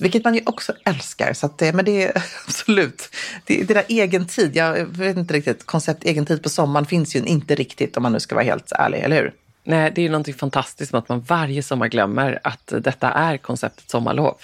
vilket 0.00 0.24
man 0.24 0.34
ju 0.34 0.40
också 0.46 0.72
älskar. 0.84 1.32
Så 1.32 1.46
att, 1.46 1.62
eh, 1.62 1.72
men 1.72 1.84
det 1.84 2.02
är 2.02 2.22
absolut, 2.46 3.08
det, 3.46 3.62
det 3.62 3.74
där 3.74 3.84
egen 3.88 4.26
tid, 4.26 4.56
jag 4.56 4.84
vet 4.84 5.16
inte 5.16 5.34
riktigt, 5.34 5.66
koncept 5.66 6.04
egen 6.04 6.26
tid 6.26 6.42
på 6.42 6.48
sommaren 6.48 6.86
finns 6.86 7.16
ju 7.16 7.20
inte 7.20 7.54
riktigt 7.54 7.96
om 7.96 8.02
man 8.02 8.12
nu 8.12 8.20
ska 8.20 8.34
vara 8.34 8.44
helt 8.44 8.72
ärlig, 8.72 8.98
eller 8.98 9.16
hur? 9.16 9.32
Nej, 9.64 9.92
det 9.94 10.00
är 10.00 10.02
ju 10.02 10.08
någonting 10.08 10.34
fantastiskt 10.34 10.92
med 10.92 10.98
att 10.98 11.08
man 11.08 11.20
varje 11.20 11.62
sommar 11.62 11.88
glömmer 11.88 12.40
att 12.44 12.72
detta 12.80 13.10
är 13.10 13.36
konceptet 13.36 13.90
sommarlov 13.90 14.36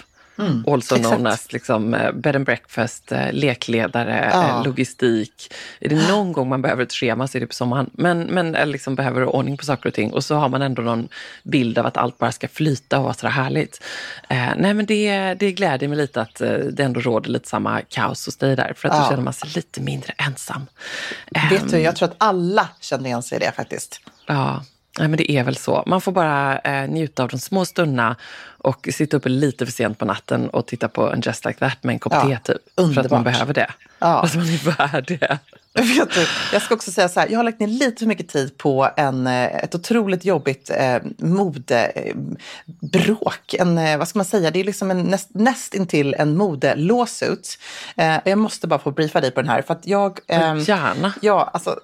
also 0.67 0.95
exakt. 0.95 1.01
known 1.01 1.27
as 1.27 1.53
liksom, 1.53 1.93
eh, 1.93 2.11
bed 2.11 2.35
and 2.35 2.45
breakfast, 2.45 3.11
eh, 3.11 3.31
lekledare, 3.33 4.29
Ja. 4.33 4.59
eh, 4.59 4.63
logistik. 4.65 5.53
Är 5.79 5.89
det 5.89 6.07
någon 6.07 6.31
gång 6.31 6.49
man 6.49 6.61
behöver 6.61 6.83
ett 6.83 6.93
schema 6.93 7.27
så 7.27 7.37
är 7.37 7.39
det 7.39 7.47
på 7.47 7.53
sommaren. 7.53 7.89
Men, 7.93 8.19
men 8.21 8.51
liksom 8.51 8.95
behöver 8.95 9.25
ordning 9.25 9.57
på 9.57 9.65
saker 9.65 9.89
och 9.89 9.93
ting. 9.93 10.13
Och 10.13 10.23
så 10.23 10.35
har 10.35 10.49
man 10.49 10.61
ändå 10.61 10.81
någon 10.81 11.07
bild 11.43 11.77
av 11.77 11.85
att 11.85 11.97
allt 11.97 12.17
bara 12.17 12.31
ska 12.31 12.47
flyta 12.47 12.97
och 12.97 13.03
vara 13.03 13.13
så 13.13 13.27
härligt. 13.27 13.83
Eh, 14.29 14.49
nej 14.57 14.73
men 14.73 14.85
det, 14.85 15.33
det 15.33 15.51
gläder 15.51 15.87
mig 15.87 15.97
lite 15.97 16.21
att 16.21 16.35
det 16.71 16.79
ändå 16.79 16.99
råder 16.99 17.29
lite 17.29 17.49
samma 17.49 17.81
kaos 17.81 18.25
hos 18.25 18.37
dig 18.37 18.55
där. 18.55 18.73
För 18.77 18.89
att 18.89 18.95
Ja. 18.95 19.03
då 19.03 19.09
känner 19.09 19.23
man 19.23 19.33
sig 19.33 19.49
lite 19.55 19.81
mindre 19.81 20.13
ensam. 20.17 20.65
Vet 21.49 21.69
du, 21.71 21.79
jag 21.79 21.95
tror 21.95 22.09
att 22.09 22.15
alla 22.17 22.69
känner 22.79 23.05
igen 23.05 23.23
sig 23.23 23.35
i 23.35 23.39
det 23.39 23.51
faktiskt. 23.51 23.99
Ja, 24.27 24.63
nej, 24.99 25.07
men 25.07 25.17
det 25.17 25.31
är 25.31 25.43
väl 25.43 25.55
så. 25.55 25.83
Man 25.87 26.01
får 26.01 26.11
bara 26.11 26.59
eh, 26.59 26.89
njuta 26.89 27.23
av 27.23 27.29
de 27.29 27.39
små 27.39 27.65
stunderna 27.65 28.15
och 28.57 28.89
sitta 28.93 29.17
uppe 29.17 29.29
lite 29.29 29.65
för 29.65 29.73
sent 29.73 29.99
på 29.99 30.05
natten 30.05 30.49
och 30.49 30.67
titta 30.67 30.87
på 30.87 31.11
en 31.11 31.21
Just 31.21 31.45
Like 31.45 31.59
That 31.59 31.83
med 31.83 31.93
en 31.93 31.99
kopp 31.99 32.13
Ja, 32.13 32.21
te 32.21 32.37
typ. 32.37 32.45
För 32.45 32.53
att 32.81 32.87
underbart. 32.87 33.11
man 33.11 33.23
behöver 33.23 33.53
det. 33.53 33.71
Ja. 33.99 34.21
Att 34.21 34.35
man 34.35 34.45
är 34.45 34.77
värd 34.77 35.05
det. 35.07 35.39
Vet 35.75 36.13
du, 36.13 36.25
jag 36.53 36.61
ska 36.61 36.75
också 36.75 36.91
säga 36.91 37.09
så 37.09 37.19
här, 37.19 37.27
jag 37.29 37.39
har 37.39 37.43
lagt 37.43 37.59
ner 37.59 37.67
lite 37.67 37.99
för 37.99 38.05
mycket 38.05 38.27
tid 38.27 38.57
på 38.57 38.89
en, 38.97 39.27
eh, 39.27 39.55
ett 39.63 39.75
otroligt 39.75 40.25
jobbigt 40.25 40.69
eh, 40.69 40.97
modebråk. 41.17 42.33
En, 43.59 43.77
eh, 43.77 43.97
vad 43.97 44.07
ska 44.07 44.19
man 44.19 44.25
säga, 44.25 44.51
det 44.51 44.59
är 44.59 44.63
liksom 44.63 44.91
en 44.91 45.15
näst, 45.29 45.73
intill 45.73 46.15
en 46.17 46.37
modelåsut. 46.37 47.57
Eh, 47.95 48.15
jag 48.25 48.37
måste 48.37 48.67
bara 48.67 48.79
få 48.79 48.91
briefa 48.91 49.21
dig 49.21 49.31
på 49.31 49.41
den 49.41 49.49
här, 49.49 49.61
för 49.61 49.73
att 49.73 49.87
jag... 49.87 50.19
ehm, 50.27 50.59
Gärna. 50.59 51.13
Ja, 51.21 51.49
alltså 51.53 51.79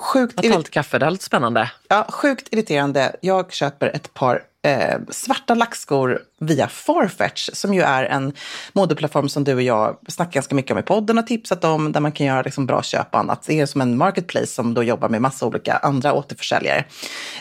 sjukt, 0.00 0.38
Att 0.38 0.70
kaffe, 0.70 0.98
det 0.98 1.06
är 1.06 1.10
lite 1.10 1.24
spännande. 1.24 1.70
ja, 1.88 2.06
sjukt 2.10 2.48
irriterande. 2.50 3.16
Jag 3.20 3.52
köper 3.52 3.86
ett 3.86 4.14
par 4.14 4.42
eh, 4.62 4.98
svarta 5.08 5.54
lackskor 5.54 6.22
via 6.40 6.68
Farfetch 6.68 7.50
som 7.52 7.74
ju 7.74 7.82
är 7.82 8.04
en 8.04 8.32
modeplattform 8.72 9.28
som 9.28 9.44
du 9.44 9.54
och 9.54 9.62
jag 9.62 9.96
snackar 10.08 10.32
ganska 10.32 10.54
mycket 10.54 10.72
om 10.72 10.78
i 10.78 10.82
podden 10.82 11.18
och 11.18 11.26
tipsat 11.26 11.64
om 11.64 11.92
där 11.92 12.00
man 12.00 12.12
kan 12.12 12.26
göra 12.26 12.42
liksom 12.42 12.66
bra 12.66 12.82
köp 12.82 13.14
och 13.14 13.18
annat. 13.18 13.44
Det 13.46 13.60
är 13.60 13.66
som 13.66 13.80
en 13.80 13.96
marketplace 13.96 14.46
som 14.46 14.74
då 14.74 14.82
jobbar 14.82 15.08
med 15.08 15.22
massa 15.22 15.46
olika 15.46 15.76
andra 15.76 16.12
återförsäljare. 16.12 16.84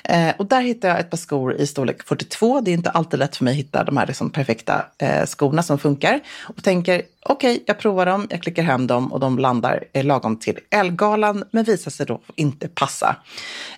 Eh, 0.03 0.29
och 0.37 0.45
där 0.45 0.61
hittade 0.61 0.93
jag 0.93 0.99
ett 0.99 1.09
par 1.09 1.17
skor 1.17 1.53
i 1.53 1.67
storlek 1.67 2.03
42. 2.03 2.61
Det 2.61 2.71
är 2.71 2.73
inte 2.73 2.89
alltid 2.89 3.19
lätt 3.19 3.35
för 3.35 3.43
mig 3.43 3.51
att 3.51 3.57
hitta 3.57 3.83
de 3.83 3.97
här 3.97 4.07
liksom 4.07 4.29
perfekta 4.29 4.85
eh, 4.97 5.25
skorna 5.25 5.63
som 5.63 5.79
funkar. 5.79 6.19
Och 6.43 6.63
tänker, 6.63 7.01
okej, 7.25 7.63
jag 7.65 7.79
provar 7.79 8.05
dem, 8.05 8.27
jag 8.29 8.41
klickar 8.41 8.63
hem 8.63 8.87
dem 8.87 9.13
och 9.13 9.19
de 9.19 9.39
landar 9.39 9.83
eh, 9.93 10.05
lagom 10.05 10.37
till 10.37 10.59
Elgalan 10.69 11.43
men 11.51 11.63
visar 11.63 11.91
sig 11.91 12.05
då 12.05 12.21
inte 12.35 12.67
passa. 12.67 13.15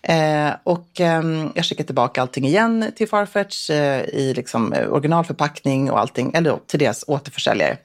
Eh, 0.04 0.50
och 0.64 1.00
ehm, 1.00 1.52
jag 1.56 1.66
skickar 1.66 1.84
tillbaka 1.84 2.22
allting 2.22 2.46
igen 2.46 2.92
till 2.96 3.08
Farfetch 3.08 3.70
eh, 3.70 4.02
i 4.02 4.34
liksom, 4.36 4.74
eh, 4.74 4.86
originalförpackning 5.12 5.92
och 5.92 6.00
allting, 6.00 6.32
eller 6.34 6.60
till 6.68 6.80
deras 6.80 7.04
återförsäljare. 7.08 7.78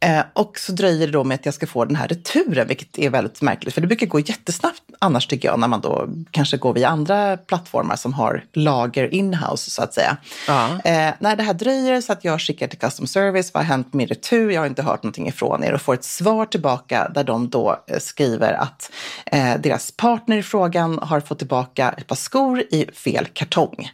Eh, 0.00 0.24
och 0.32 0.58
så 0.58 0.72
dröjer 0.72 1.06
det 1.06 1.12
då 1.12 1.24
med 1.24 1.34
att 1.34 1.44
jag 1.44 1.54
ska 1.54 1.66
få 1.66 1.84
den 1.84 1.96
här 1.96 2.08
returen, 2.08 2.68
vilket 2.68 2.98
är 2.98 3.10
väldigt 3.10 3.42
märkligt. 3.42 3.74
För 3.74 3.80
det 3.80 3.86
brukar 3.86 4.06
gå 4.06 4.20
jättesnabbt 4.20 4.82
annars 4.98 5.26
tycker 5.26 5.48
jag, 5.48 5.58
när 5.58 5.68
man 5.68 5.80
då 5.80 6.08
kanske 6.30 6.56
går 6.56 6.72
via 6.72 6.88
andra 6.88 7.36
plattformar 7.36 7.96
som 7.96 8.12
har 8.14 8.44
lager 8.52 9.14
inhouse 9.14 9.70
så 9.70 9.82
att 9.82 9.94
säga. 9.94 10.16
Ja. 10.48 10.68
Eh, 10.84 11.14
när 11.18 11.36
det 11.36 11.42
här 11.42 11.54
dröjer 11.54 12.00
så 12.00 12.12
att 12.12 12.24
jag 12.24 12.40
skickar 12.40 12.68
till 12.68 12.78
custom 12.78 13.06
service, 13.06 13.54
vad 13.54 13.62
har 13.62 13.68
hänt 13.68 13.86
med 13.86 13.98
min 13.98 14.06
retur? 14.06 14.50
Jag 14.50 14.60
har 14.60 14.66
inte 14.66 14.82
hört 14.82 15.02
någonting 15.02 15.28
ifrån 15.28 15.64
er 15.64 15.72
och 15.72 15.82
får 15.82 15.94
ett 15.94 16.04
svar 16.04 16.46
tillbaka 16.46 17.10
där 17.14 17.24
de 17.24 17.48
då 17.48 17.84
eh, 17.86 17.98
skriver 17.98 18.52
att 18.52 18.90
eh, 19.26 19.54
deras 19.60 19.90
partner 19.90 20.36
i 20.36 20.42
frågan 20.42 20.98
har 21.02 21.20
fått 21.20 21.38
tillbaka 21.38 21.94
ett 21.98 22.06
par 22.06 22.16
skor 22.16 22.60
i 22.60 22.90
fel 22.94 23.26
kartong. 23.26 23.90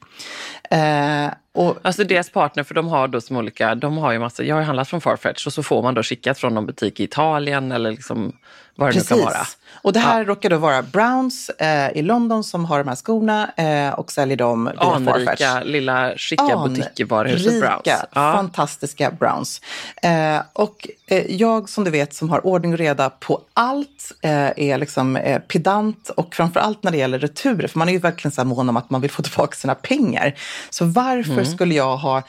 Och, 1.54 1.78
alltså 1.82 2.04
deras 2.04 2.30
partner, 2.30 2.64
för 2.64 2.74
de 2.74 2.88
har 2.88 3.08
då 3.08 3.20
som 3.20 3.36
olika, 3.36 3.74
de 3.74 3.98
har 3.98 4.12
ju 4.12 4.18
massa, 4.18 4.42
jag 4.42 4.56
har 4.56 4.62
handlat 4.62 4.88
från 4.88 5.00
Farfetch 5.00 5.46
och 5.46 5.52
så 5.52 5.62
får 5.62 5.82
man 5.82 5.94
då 5.94 6.02
skickat 6.02 6.38
från 6.38 6.54
någon 6.54 6.66
butik 6.66 7.00
i 7.00 7.04
Italien 7.04 7.72
eller 7.72 7.90
liksom 7.90 8.32
vad 8.80 8.88
det 8.88 8.92
Precis. 8.92 9.10
nu 9.10 9.16
kan 9.16 9.24
vara. 9.24 9.46
Och 9.82 9.92
det 9.92 9.98
här 9.98 10.18
ja. 10.18 10.24
råkar 10.24 10.50
då 10.50 10.56
vara 10.56 10.82
Browns 10.82 11.50
eh, 11.50 11.90
i 11.90 12.02
London 12.02 12.44
som 12.44 12.64
har 12.64 12.78
de 12.78 12.88
här 12.88 12.96
skorna 12.96 13.50
eh, 13.56 13.94
och 13.94 14.12
säljer 14.12 14.36
dem 14.36 14.64
via 14.64 14.80
Anrika, 14.80 15.26
Farfetch. 15.26 15.66
lilla 15.66 16.14
skicka 16.16 16.68
butiker 16.68 17.04
Browns. 17.04 17.84
Ja. 17.84 18.32
fantastiska 18.32 19.10
Browns. 19.10 19.60
Eh, 20.02 20.40
och 20.52 20.88
eh, 21.06 21.34
jag 21.34 21.68
som 21.68 21.84
du 21.84 21.90
vet 21.90 22.14
som 22.14 22.30
har 22.30 22.46
ordning 22.46 22.72
och 22.72 22.78
reda 22.78 23.10
på 23.10 23.40
allt 23.54 24.12
eh, 24.22 24.30
är 24.56 24.78
liksom 24.78 25.16
eh, 25.16 25.38
pedant 25.38 26.10
och 26.16 26.34
framför 26.34 26.60
allt 26.60 26.82
när 26.82 26.90
det 26.90 26.98
gäller 26.98 27.18
returer, 27.18 27.68
för 27.68 27.78
man 27.78 27.88
är 27.88 27.92
ju 27.92 27.98
verkligen 27.98 28.32
så 28.32 28.40
här 28.40 28.46
mån 28.46 28.68
om 28.68 28.76
att 28.76 28.90
man 28.90 29.00
vill 29.00 29.10
få 29.10 29.22
tillbaka 29.22 29.56
sina 29.56 29.74
pengar. 29.74 30.34
Så 30.70 30.84
varför 30.84 31.32
mm. 31.32 31.39
Skulle 31.44 31.74
jag 31.74 31.96
ha 31.96 32.22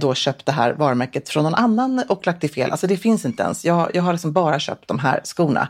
då 0.00 0.14
köpt 0.14 0.46
det 0.46 0.52
här 0.52 0.72
varumärket 0.72 1.28
från 1.28 1.44
någon 1.44 1.54
annan 1.54 2.04
och 2.08 2.26
lagt 2.26 2.40
det 2.40 2.48
fel? 2.48 2.70
Alltså 2.70 2.86
det 2.86 2.96
finns 2.96 3.24
inte 3.24 3.42
ens. 3.42 3.64
Jag, 3.64 3.90
jag 3.94 4.02
har 4.02 4.12
liksom 4.12 4.32
bara 4.32 4.58
köpt 4.58 4.88
de 4.88 4.98
här 4.98 5.20
skorna. 5.24 5.68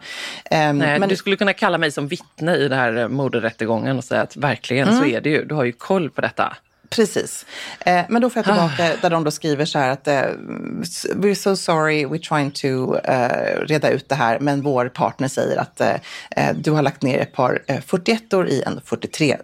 Um, 0.50 0.78
Nej, 0.78 0.98
men 0.98 1.08
du 1.08 1.16
skulle 1.16 1.36
kunna 1.36 1.52
kalla 1.52 1.78
mig 1.78 1.90
som 1.90 2.08
vittne 2.08 2.56
i 2.56 2.68
den 2.68 2.78
här 2.78 2.96
eh, 2.96 3.08
moderättegången 3.08 3.98
och 3.98 4.04
säga 4.04 4.22
att 4.22 4.36
verkligen 4.36 4.88
mm. 4.88 5.00
så 5.00 5.06
är 5.06 5.20
det 5.20 5.30
ju. 5.30 5.44
Du 5.44 5.54
har 5.54 5.64
ju 5.64 5.72
koll 5.72 6.10
på 6.10 6.20
detta. 6.20 6.56
Precis. 6.90 7.46
Eh, 7.80 8.04
men 8.08 8.22
då 8.22 8.30
får 8.30 8.38
jag 8.38 8.44
tillbaka 8.44 8.92
ah. 8.92 8.96
där 9.02 9.10
de 9.10 9.24
då 9.24 9.30
skriver 9.30 9.64
så 9.64 9.78
här 9.78 9.88
att 9.88 10.08
eh, 10.08 10.22
we're 11.14 11.34
so 11.34 11.56
sorry, 11.56 12.06
we're 12.06 12.28
trying 12.28 12.50
to 12.50 12.96
eh, 12.96 13.60
reda 13.60 13.90
ut 13.90 14.08
det 14.08 14.14
här, 14.14 14.40
men 14.40 14.62
vår 14.62 14.88
partner 14.88 15.28
säger 15.28 15.56
att 15.56 15.80
eh, 15.80 15.94
eh, 16.30 16.54
du 16.54 16.70
har 16.70 16.82
lagt 16.82 17.02
ner 17.02 17.18
ett 17.18 17.32
par 17.32 17.62
41 17.86 18.34
år 18.34 18.48
i 18.48 18.62
en 18.62 18.80
43 18.84 19.36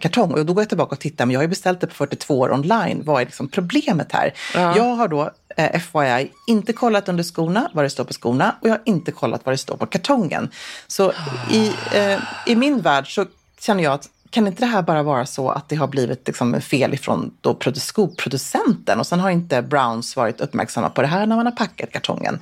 kartong. 0.00 0.32
Och 0.32 0.46
då 0.46 0.52
går 0.52 0.62
jag 0.62 0.68
tillbaka 0.68 0.94
och 0.94 1.00
tittar, 1.00 1.26
men 1.26 1.32
jag 1.32 1.38
har 1.38 1.44
ju 1.44 1.48
beställt 1.48 1.80
det 1.80 1.86
på 1.86 1.94
42 1.94 2.38
år 2.38 2.52
online. 2.52 3.02
Vad 3.04 3.20
är 3.20 3.26
liksom 3.26 3.48
problemet 3.48 4.12
här? 4.12 4.34
Ja. 4.54 4.76
Jag 4.76 4.94
har 4.94 5.08
då 5.08 5.30
eh, 5.56 5.80
FYI 5.80 6.32
inte 6.46 6.72
kollat 6.72 7.08
under 7.08 7.24
skorna 7.24 7.70
vad 7.72 7.84
det 7.84 7.90
står 7.90 8.04
på 8.04 8.12
skorna 8.12 8.56
och 8.60 8.68
jag 8.68 8.72
har 8.72 8.82
inte 8.84 9.12
kollat 9.12 9.40
vad 9.44 9.52
det 9.52 9.58
står 9.58 9.76
på 9.76 9.86
kartongen. 9.86 10.50
Så 10.86 11.12
i, 11.50 11.72
eh, 11.94 12.18
i 12.46 12.56
min 12.56 12.80
värld 12.80 13.14
så 13.14 13.26
känner 13.60 13.84
jag 13.84 13.92
att 13.92 14.08
kan 14.30 14.46
inte 14.46 14.62
det 14.62 14.66
här 14.66 14.82
bara 14.82 15.02
vara 15.02 15.26
så 15.26 15.50
att 15.50 15.68
det 15.68 15.76
har 15.76 15.86
blivit 15.86 16.26
liksom 16.26 16.60
fel 16.60 16.94
ifrån 16.94 17.30
då 17.40 17.58
skoproducenten 17.74 18.98
och 18.98 19.06
sen 19.06 19.20
har 19.20 19.30
inte 19.30 19.62
Browns 19.62 20.16
varit 20.16 20.40
uppmärksamma 20.40 20.88
på 20.88 21.02
det 21.02 21.08
här 21.08 21.26
när 21.26 21.36
man 21.36 21.46
har 21.46 21.52
packat 21.52 21.92
kartongen. 21.92 22.40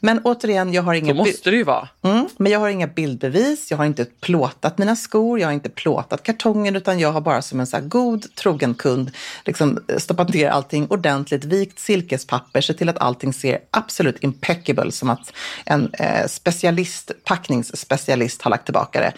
Men 0.00 0.20
återigen, 0.24 0.72
jag 0.72 0.82
har 0.82 0.94
inga... 0.94 1.12
Så 1.12 1.18
måste 1.18 1.50
det 1.50 1.56
ju 1.56 1.62
vara. 1.62 1.88
Mm, 2.02 2.28
men 2.36 2.52
jag 2.52 2.60
har 2.60 2.68
inga 2.68 2.86
bildbevis, 2.86 3.70
jag 3.70 3.78
har 3.78 3.84
inte 3.84 4.04
plåtat 4.04 4.78
mina 4.78 4.96
skor, 4.96 5.40
jag 5.40 5.48
har 5.48 5.52
inte 5.52 5.68
plåtat 5.68 6.22
kartongen 6.22 6.76
utan 6.76 6.98
jag 6.98 7.12
har 7.12 7.20
bara 7.20 7.42
som 7.42 7.60
en 7.60 7.66
så 7.66 7.80
god 7.80 8.34
trogen 8.34 8.74
kund 8.74 9.10
liksom 9.44 9.78
stoppat 9.98 10.34
ner 10.34 10.48
allting 10.48 10.86
ordentligt, 10.90 11.44
vikt 11.44 11.78
silkespapper, 11.78 12.60
se 12.60 12.74
till 12.74 12.88
att 12.88 12.98
allting 12.98 13.32
ser 13.32 13.58
absolut 13.70 14.24
impeccable 14.24 14.92
som 14.92 15.10
att 15.10 15.32
en 15.64 15.90
eh, 15.92 16.26
specialist, 16.26 17.10
packningsspecialist 17.24 18.42
har 18.42 18.50
lagt 18.50 18.64
tillbaka 18.64 19.00
det. 19.00 19.12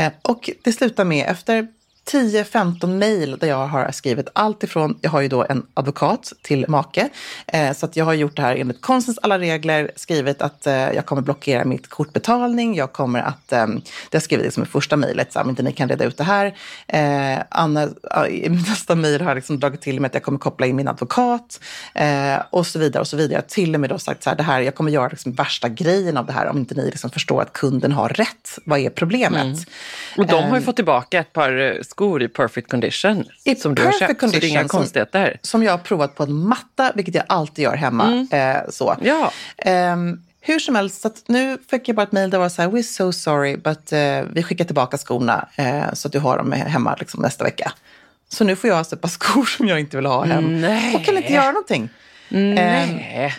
Eh, 0.00 0.12
och 0.22 0.50
det 0.62 0.72
slutar 0.72 1.04
med 1.04 1.26
efter 1.28 1.59
10-15 2.06 2.86
mejl 2.86 3.38
där 3.38 3.48
jag 3.48 3.66
har 3.66 3.90
skrivit 3.92 4.28
allt 4.32 4.62
ifrån, 4.62 4.98
jag 5.00 5.10
har 5.10 5.20
ju 5.20 5.28
då 5.28 5.46
en 5.48 5.66
advokat 5.74 6.32
till 6.42 6.64
make, 6.68 7.08
eh, 7.46 7.72
så 7.72 7.86
att 7.86 7.96
jag 7.96 8.04
har 8.04 8.14
gjort 8.14 8.36
det 8.36 8.42
här 8.42 8.56
enligt 8.56 8.80
konstens 8.80 9.18
alla 9.22 9.38
regler, 9.38 9.90
skrivit 9.96 10.42
att 10.42 10.66
eh, 10.66 10.74
jag 10.74 11.06
kommer 11.06 11.22
blockera 11.22 11.64
mitt 11.64 11.88
kortbetalning, 11.88 12.74
jag 12.74 12.92
kommer 12.92 13.18
att, 13.18 13.52
eh, 13.52 13.66
det 14.10 14.16
har 14.16 14.20
skrivit 14.20 14.44
liksom 14.44 14.62
i 14.62 14.66
första 14.66 14.96
mejlet, 14.96 15.36
om 15.36 15.50
inte 15.50 15.62
ni 15.62 15.72
kan 15.72 15.88
reda 15.88 16.04
ut 16.04 16.16
det 16.16 16.24
här. 16.24 16.54
Eh, 16.86 17.42
Anna, 17.48 17.88
I 18.28 18.48
nästa 18.68 18.94
mejl 18.94 19.20
har 19.20 19.30
jag 19.30 19.34
liksom 19.34 19.60
dragit 19.60 19.80
till 19.80 20.00
med 20.00 20.08
att 20.08 20.14
jag 20.14 20.22
kommer 20.22 20.38
koppla 20.38 20.66
in 20.66 20.76
min 20.76 20.88
advokat 20.88 21.60
eh, 21.94 22.36
och 22.50 22.66
så 22.66 22.78
vidare 22.78 23.00
och 23.00 23.08
så 23.08 23.16
vidare. 23.16 23.32
Jag 23.32 23.40
har 23.42 23.48
till 23.48 23.74
och 23.74 23.80
med 23.80 23.90
då 23.90 23.98
sagt 23.98 24.22
så 24.22 24.30
här, 24.30 24.36
det 24.36 24.42
här, 24.42 24.60
jag 24.60 24.74
kommer 24.74 24.90
göra 24.90 25.08
liksom 25.08 25.32
värsta 25.32 25.68
grejen 25.68 26.16
av 26.16 26.26
det 26.26 26.32
här 26.32 26.46
om 26.46 26.58
inte 26.58 26.74
ni 26.74 26.84
liksom 26.84 27.10
förstår 27.10 27.42
att 27.42 27.52
kunden 27.52 27.92
har 27.92 28.08
rätt. 28.08 28.58
Vad 28.64 28.78
är 28.78 28.90
problemet? 28.90 29.42
Mm. 29.42 29.56
Och 30.16 30.26
de 30.26 30.44
har 30.44 30.58
ju 30.58 30.64
fått 30.64 30.76
tillbaka 30.76 31.18
ett 31.18 31.32
par 31.32 31.58
eh, 31.58 31.82
skor 31.90 32.22
i 32.22 32.28
perfect 32.28 32.70
condition. 32.70 33.24
I 33.44 33.54
som 33.54 33.74
du 33.74 33.84
har 33.84 33.92
köpt, 33.92 34.20
condition, 34.20 34.30
så 34.30 34.40
det 34.40 34.46
är 34.46 34.48
inga 34.48 34.68
konstigheter. 34.68 35.38
Som, 35.42 35.50
som 35.50 35.62
jag 35.62 35.72
har 35.72 35.78
provat 35.78 36.14
på 36.14 36.22
en 36.22 36.32
matta, 36.32 36.92
vilket 36.94 37.14
jag 37.14 37.24
alltid 37.28 37.62
gör 37.62 37.76
hemma. 37.76 38.06
Mm. 38.06 38.56
Eh, 38.56 38.70
så. 38.70 38.96
Ja. 39.02 39.32
Um, 39.92 40.22
hur 40.40 40.58
som 40.58 40.74
helst, 40.74 41.02
så 41.02 41.10
nu 41.26 41.58
fick 41.70 41.88
jag 41.88 41.96
bara 41.96 42.02
ett 42.02 42.12
mejl 42.12 42.30
där 42.30 42.38
det 42.38 42.42
var 42.42 42.48
så 42.48 42.62
här, 42.62 42.68
we're 42.68 42.82
so 42.82 43.12
sorry, 43.12 43.56
but 43.56 43.92
uh, 43.92 44.32
vi 44.32 44.42
skickar 44.42 44.64
tillbaka 44.64 44.98
skorna 44.98 45.48
uh, 45.58 45.94
så 45.94 46.08
att 46.08 46.12
du 46.12 46.18
har 46.18 46.38
dem 46.38 46.52
hemma 46.52 46.96
liksom, 47.00 47.22
nästa 47.22 47.44
vecka. 47.44 47.72
Så 48.28 48.44
nu 48.44 48.56
får 48.56 48.68
jag 48.68 48.78
alltså 48.78 48.94
ett 48.94 49.02
par 49.02 49.08
skor 49.08 49.44
som 49.44 49.68
jag 49.68 49.80
inte 49.80 49.96
vill 49.96 50.06
ha 50.06 50.24
hem 50.24 50.60
Nej. 50.60 50.94
och 50.94 51.04
kan 51.04 51.16
inte 51.16 51.32
göra 51.32 51.52
någonting. 51.52 51.88
Nej. 52.28 53.24
Um, 53.24 53.30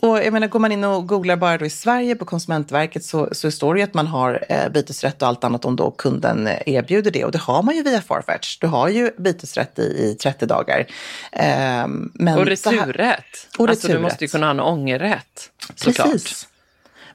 och 0.00 0.18
jag 0.18 0.32
menar, 0.32 0.46
går 0.46 0.58
man 0.58 0.72
in 0.72 0.84
och 0.84 1.08
googlar 1.08 1.36
bara 1.36 1.58
då 1.58 1.64
i 1.64 1.70
Sverige 1.70 2.16
på 2.16 2.24
Konsumentverket 2.24 3.04
så, 3.04 3.28
så 3.32 3.50
står 3.50 3.74
det 3.74 3.80
ju 3.80 3.84
att 3.84 3.94
man 3.94 4.06
har 4.06 4.44
eh, 4.48 4.68
bytesrätt 4.68 5.22
och 5.22 5.28
allt 5.28 5.44
annat 5.44 5.64
om 5.64 5.76
då 5.76 5.90
kunden 5.90 6.46
eh, 6.46 6.58
erbjuder 6.66 7.10
det. 7.10 7.24
Och 7.24 7.32
det 7.32 7.38
har 7.38 7.62
man 7.62 7.76
ju 7.76 7.82
via 7.82 8.00
Farfetch. 8.00 8.58
Du 8.58 8.66
har 8.66 8.88
ju 8.88 9.10
bytesrätt 9.18 9.78
i, 9.78 9.82
i 9.82 10.16
30 10.22 10.46
dagar. 10.46 10.86
Eh, 11.32 11.86
men 12.12 12.38
och 12.38 12.46
returrätt. 12.46 13.48
Och 13.58 13.68
alltså, 13.68 13.88
du 13.88 13.98
måste 13.98 14.24
ju 14.24 14.28
kunna 14.28 14.46
ha 14.46 14.50
en 14.50 14.60
ångerrätt. 14.60 15.50
Såklart. 15.74 16.12
Precis. 16.12 16.48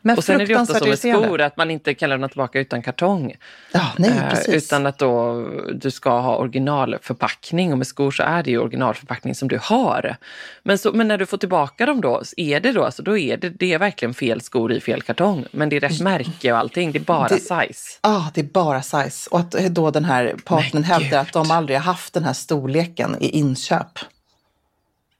Men 0.02 0.18
och 0.18 0.24
sen 0.24 0.42
är 0.42 0.46
det 0.46 0.56
ofta 0.56 0.80
så 0.80 0.86
med 0.86 1.00
skor 1.00 1.42
att 1.42 1.58
man 1.58 1.72
inte 1.72 1.94
kan 1.94 2.10
lämna 2.10 2.28
tillbaka 2.28 2.60
utan 2.60 2.82
kartong. 2.82 3.36
Ja, 3.72 3.92
nej, 3.98 4.10
eh, 4.10 4.30
precis. 4.30 4.66
Utan 4.66 4.86
att 4.86 4.98
då 4.98 5.46
du 5.74 5.92
ska 5.92 6.20
ha 6.20 6.36
originalförpackning 6.36 7.72
och 7.72 7.78
med 7.78 7.88
skor 7.88 8.12
så 8.12 8.24
är 8.24 8.44
det 8.44 8.52
ju 8.52 8.58
originalförpackning 8.58 9.36
som 9.36 9.48
du 9.48 9.60
har. 9.62 10.16
Men, 10.64 10.78
så, 10.78 10.92
men 10.92 11.08
när 11.08 11.18
du 11.18 11.26
får 11.26 11.38
tillbaka 11.38 11.86
dem 11.86 12.02
då, 12.02 12.22
är 12.38 12.60
det 12.60 12.72
då, 12.72 12.84
alltså 12.84 13.04
då 13.04 13.18
är 13.18 13.38
det, 13.38 13.50
det 13.50 13.74
är 13.74 13.80
verkligen 13.80 14.14
fel 14.14 14.42
skor 14.42 14.72
i 14.72 14.80
fel 14.80 15.02
kartong. 15.02 15.46
Men 15.52 15.70
det 15.70 15.76
är 15.76 15.80
rätt 15.80 16.02
märke 16.02 16.52
och 16.52 16.58
allting, 16.58 16.92
det 16.92 17.00
är 17.00 17.04
bara 17.04 17.28
det, 17.28 17.36
size. 17.36 18.00
Ja, 18.02 18.10
ah, 18.10 18.32
det 18.34 18.42
är 18.42 18.46
bara 18.46 18.82
size. 18.82 19.30
Och 19.32 19.40
att 19.40 19.52
då 19.52 19.92
den 19.92 20.06
här 20.06 20.36
partnern 20.46 20.84
hävdar 20.84 21.20
att 21.20 21.34
de 21.34 21.52
aldrig 21.52 21.78
har 21.78 21.84
haft 21.84 22.14
den 22.14 22.24
här 22.24 22.34
storleken 22.34 23.18
i 23.20 23.30
inköp. 23.30 24.00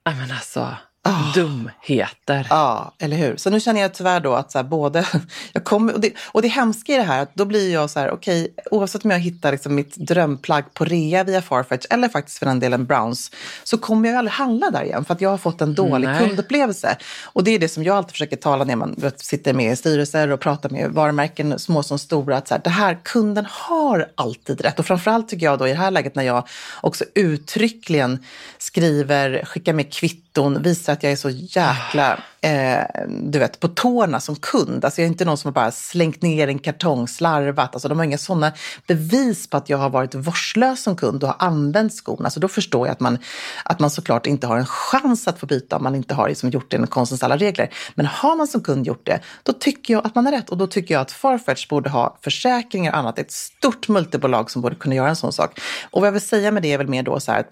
Nej 0.06 0.14
men 0.14 0.30
alltså. 0.30 0.76
Oh. 1.04 1.34
Dumheter. 1.34 2.46
Ja, 2.50 2.94
eller 2.98 3.16
hur. 3.16 3.36
Så 3.36 3.50
nu 3.50 3.60
känner 3.60 3.80
jag 3.80 3.94
tyvärr 3.94 4.20
då 4.20 4.34
att 4.34 4.52
så 4.52 4.58
här, 4.58 4.64
både, 4.64 5.06
jag 5.52 5.64
kommer, 5.64 5.94
och, 5.94 6.00
det, 6.00 6.12
och 6.32 6.42
det 6.42 6.48
hemska 6.48 6.92
i 6.92 6.96
det 6.96 7.02
här, 7.02 7.22
att 7.22 7.34
då 7.34 7.44
blir 7.44 7.72
jag 7.72 7.90
så 7.90 8.00
här, 8.00 8.10
okej, 8.10 8.42
okay, 8.42 8.64
oavsett 8.70 9.04
om 9.04 9.10
jag 9.10 9.18
hittar 9.18 9.52
liksom 9.52 9.74
mitt 9.74 9.96
drömplagg 9.96 10.74
på 10.74 10.84
rea 10.84 11.24
via 11.24 11.42
Farfetch 11.42 11.86
eller 11.90 12.08
faktiskt 12.08 12.38
för 12.38 12.46
den 12.46 12.60
delen 12.60 12.86
Browns, 12.86 13.30
så 13.64 13.78
kommer 13.78 14.08
jag 14.08 14.18
aldrig 14.18 14.32
handla 14.32 14.70
där 14.70 14.82
igen 14.82 15.04
för 15.04 15.14
att 15.14 15.20
jag 15.20 15.30
har 15.30 15.38
fått 15.38 15.60
en 15.60 15.74
dålig 15.74 16.08
Nej. 16.08 16.28
kundupplevelse. 16.28 16.96
Och 17.24 17.44
det 17.44 17.50
är 17.50 17.58
det 17.58 17.68
som 17.68 17.84
jag 17.84 17.96
alltid 17.96 18.12
försöker 18.12 18.36
tala 18.36 18.64
när 18.64 18.76
man 18.76 18.96
sitter 19.16 19.54
med 19.54 19.72
i 19.72 19.76
styrelser 19.76 20.30
och 20.30 20.40
pratar 20.40 20.70
med 20.70 20.90
varumärken, 20.90 21.58
små 21.58 21.82
som 21.82 21.98
stora, 21.98 22.36
att 22.36 22.48
så 22.48 22.54
här, 22.54 22.60
det 22.64 22.70
här, 22.70 22.98
kunden 23.02 23.46
har 23.50 24.08
alltid 24.14 24.60
rätt. 24.60 24.78
Och 24.78 24.86
framförallt 24.86 25.28
tycker 25.28 25.46
jag 25.46 25.58
då 25.58 25.68
i 25.68 25.70
det 25.70 25.78
här 25.78 25.90
läget 25.90 26.14
när 26.14 26.22
jag 26.22 26.48
också 26.80 27.04
uttryckligen 27.14 28.24
skriver, 28.58 29.44
skickar 29.44 29.72
med 29.72 29.92
kvitton, 29.92 30.22
visar 30.60 30.92
att 30.92 31.02
jag 31.02 31.12
är 31.12 31.16
så 31.16 31.30
jäkla, 31.30 32.18
eh, 32.40 32.84
du 33.22 33.38
vet, 33.38 33.60
på 33.60 33.68
tårna 33.68 34.20
som 34.20 34.36
kund. 34.36 34.84
Alltså 34.84 35.00
jag 35.00 35.06
är 35.06 35.08
inte 35.08 35.24
någon 35.24 35.38
som 35.38 35.48
har 35.48 35.52
bara 35.52 35.70
slängt 35.70 36.22
ner 36.22 36.48
en 36.48 36.58
kartong, 36.58 37.08
slarvat. 37.08 37.74
Alltså 37.74 37.88
de 37.88 37.98
har 37.98 38.04
inga 38.04 38.18
sådana 38.18 38.52
bevis 38.86 39.50
på 39.50 39.56
att 39.56 39.68
jag 39.68 39.78
har 39.78 39.90
varit 39.90 40.14
vårdslös 40.14 40.82
som 40.82 40.96
kund 40.96 41.22
och 41.22 41.28
har 41.28 41.46
använt 41.46 41.92
skorna. 41.92 42.30
Så 42.30 42.40
då 42.40 42.48
förstår 42.48 42.86
jag 42.86 42.92
att 42.92 43.00
man, 43.00 43.18
att 43.64 43.80
man 43.80 43.90
såklart 43.90 44.26
inte 44.26 44.46
har 44.46 44.56
en 44.56 44.66
chans 44.66 45.28
att 45.28 45.38
få 45.38 45.46
byta 45.46 45.76
om 45.76 45.82
man 45.82 45.94
inte 45.94 46.14
har 46.14 46.28
liksom 46.28 46.50
gjort 46.50 46.70
det 46.70 46.76
enligt 46.76 46.90
konstens 46.90 47.22
alla 47.22 47.36
regler. 47.36 47.70
Men 47.94 48.06
har 48.06 48.36
man 48.36 48.48
som 48.48 48.60
kund 48.60 48.86
gjort 48.86 49.06
det, 49.06 49.20
då 49.42 49.52
tycker 49.52 49.94
jag 49.94 50.06
att 50.06 50.14
man 50.14 50.26
har 50.26 50.32
rätt. 50.32 50.50
Och 50.50 50.58
då 50.58 50.66
tycker 50.66 50.94
jag 50.94 51.00
att 51.00 51.12
Farfetch 51.12 51.68
borde 51.68 51.90
ha 51.90 52.18
försäkringar 52.20 52.92
och 52.92 52.98
annat. 52.98 53.18
Ett 53.18 53.32
stort 53.32 53.88
multibolag 53.88 54.50
som 54.50 54.62
borde 54.62 54.76
kunna 54.76 54.94
göra 54.94 55.08
en 55.08 55.16
sån 55.16 55.32
sak. 55.32 55.60
Och 55.90 56.00
vad 56.00 56.06
jag 56.06 56.12
vill 56.12 56.20
säga 56.20 56.50
med 56.50 56.62
det 56.62 56.72
är 56.72 56.78
väl 56.78 56.88
mer 56.88 57.02
då 57.02 57.20
så 57.20 57.32
här 57.32 57.40
att 57.40 57.50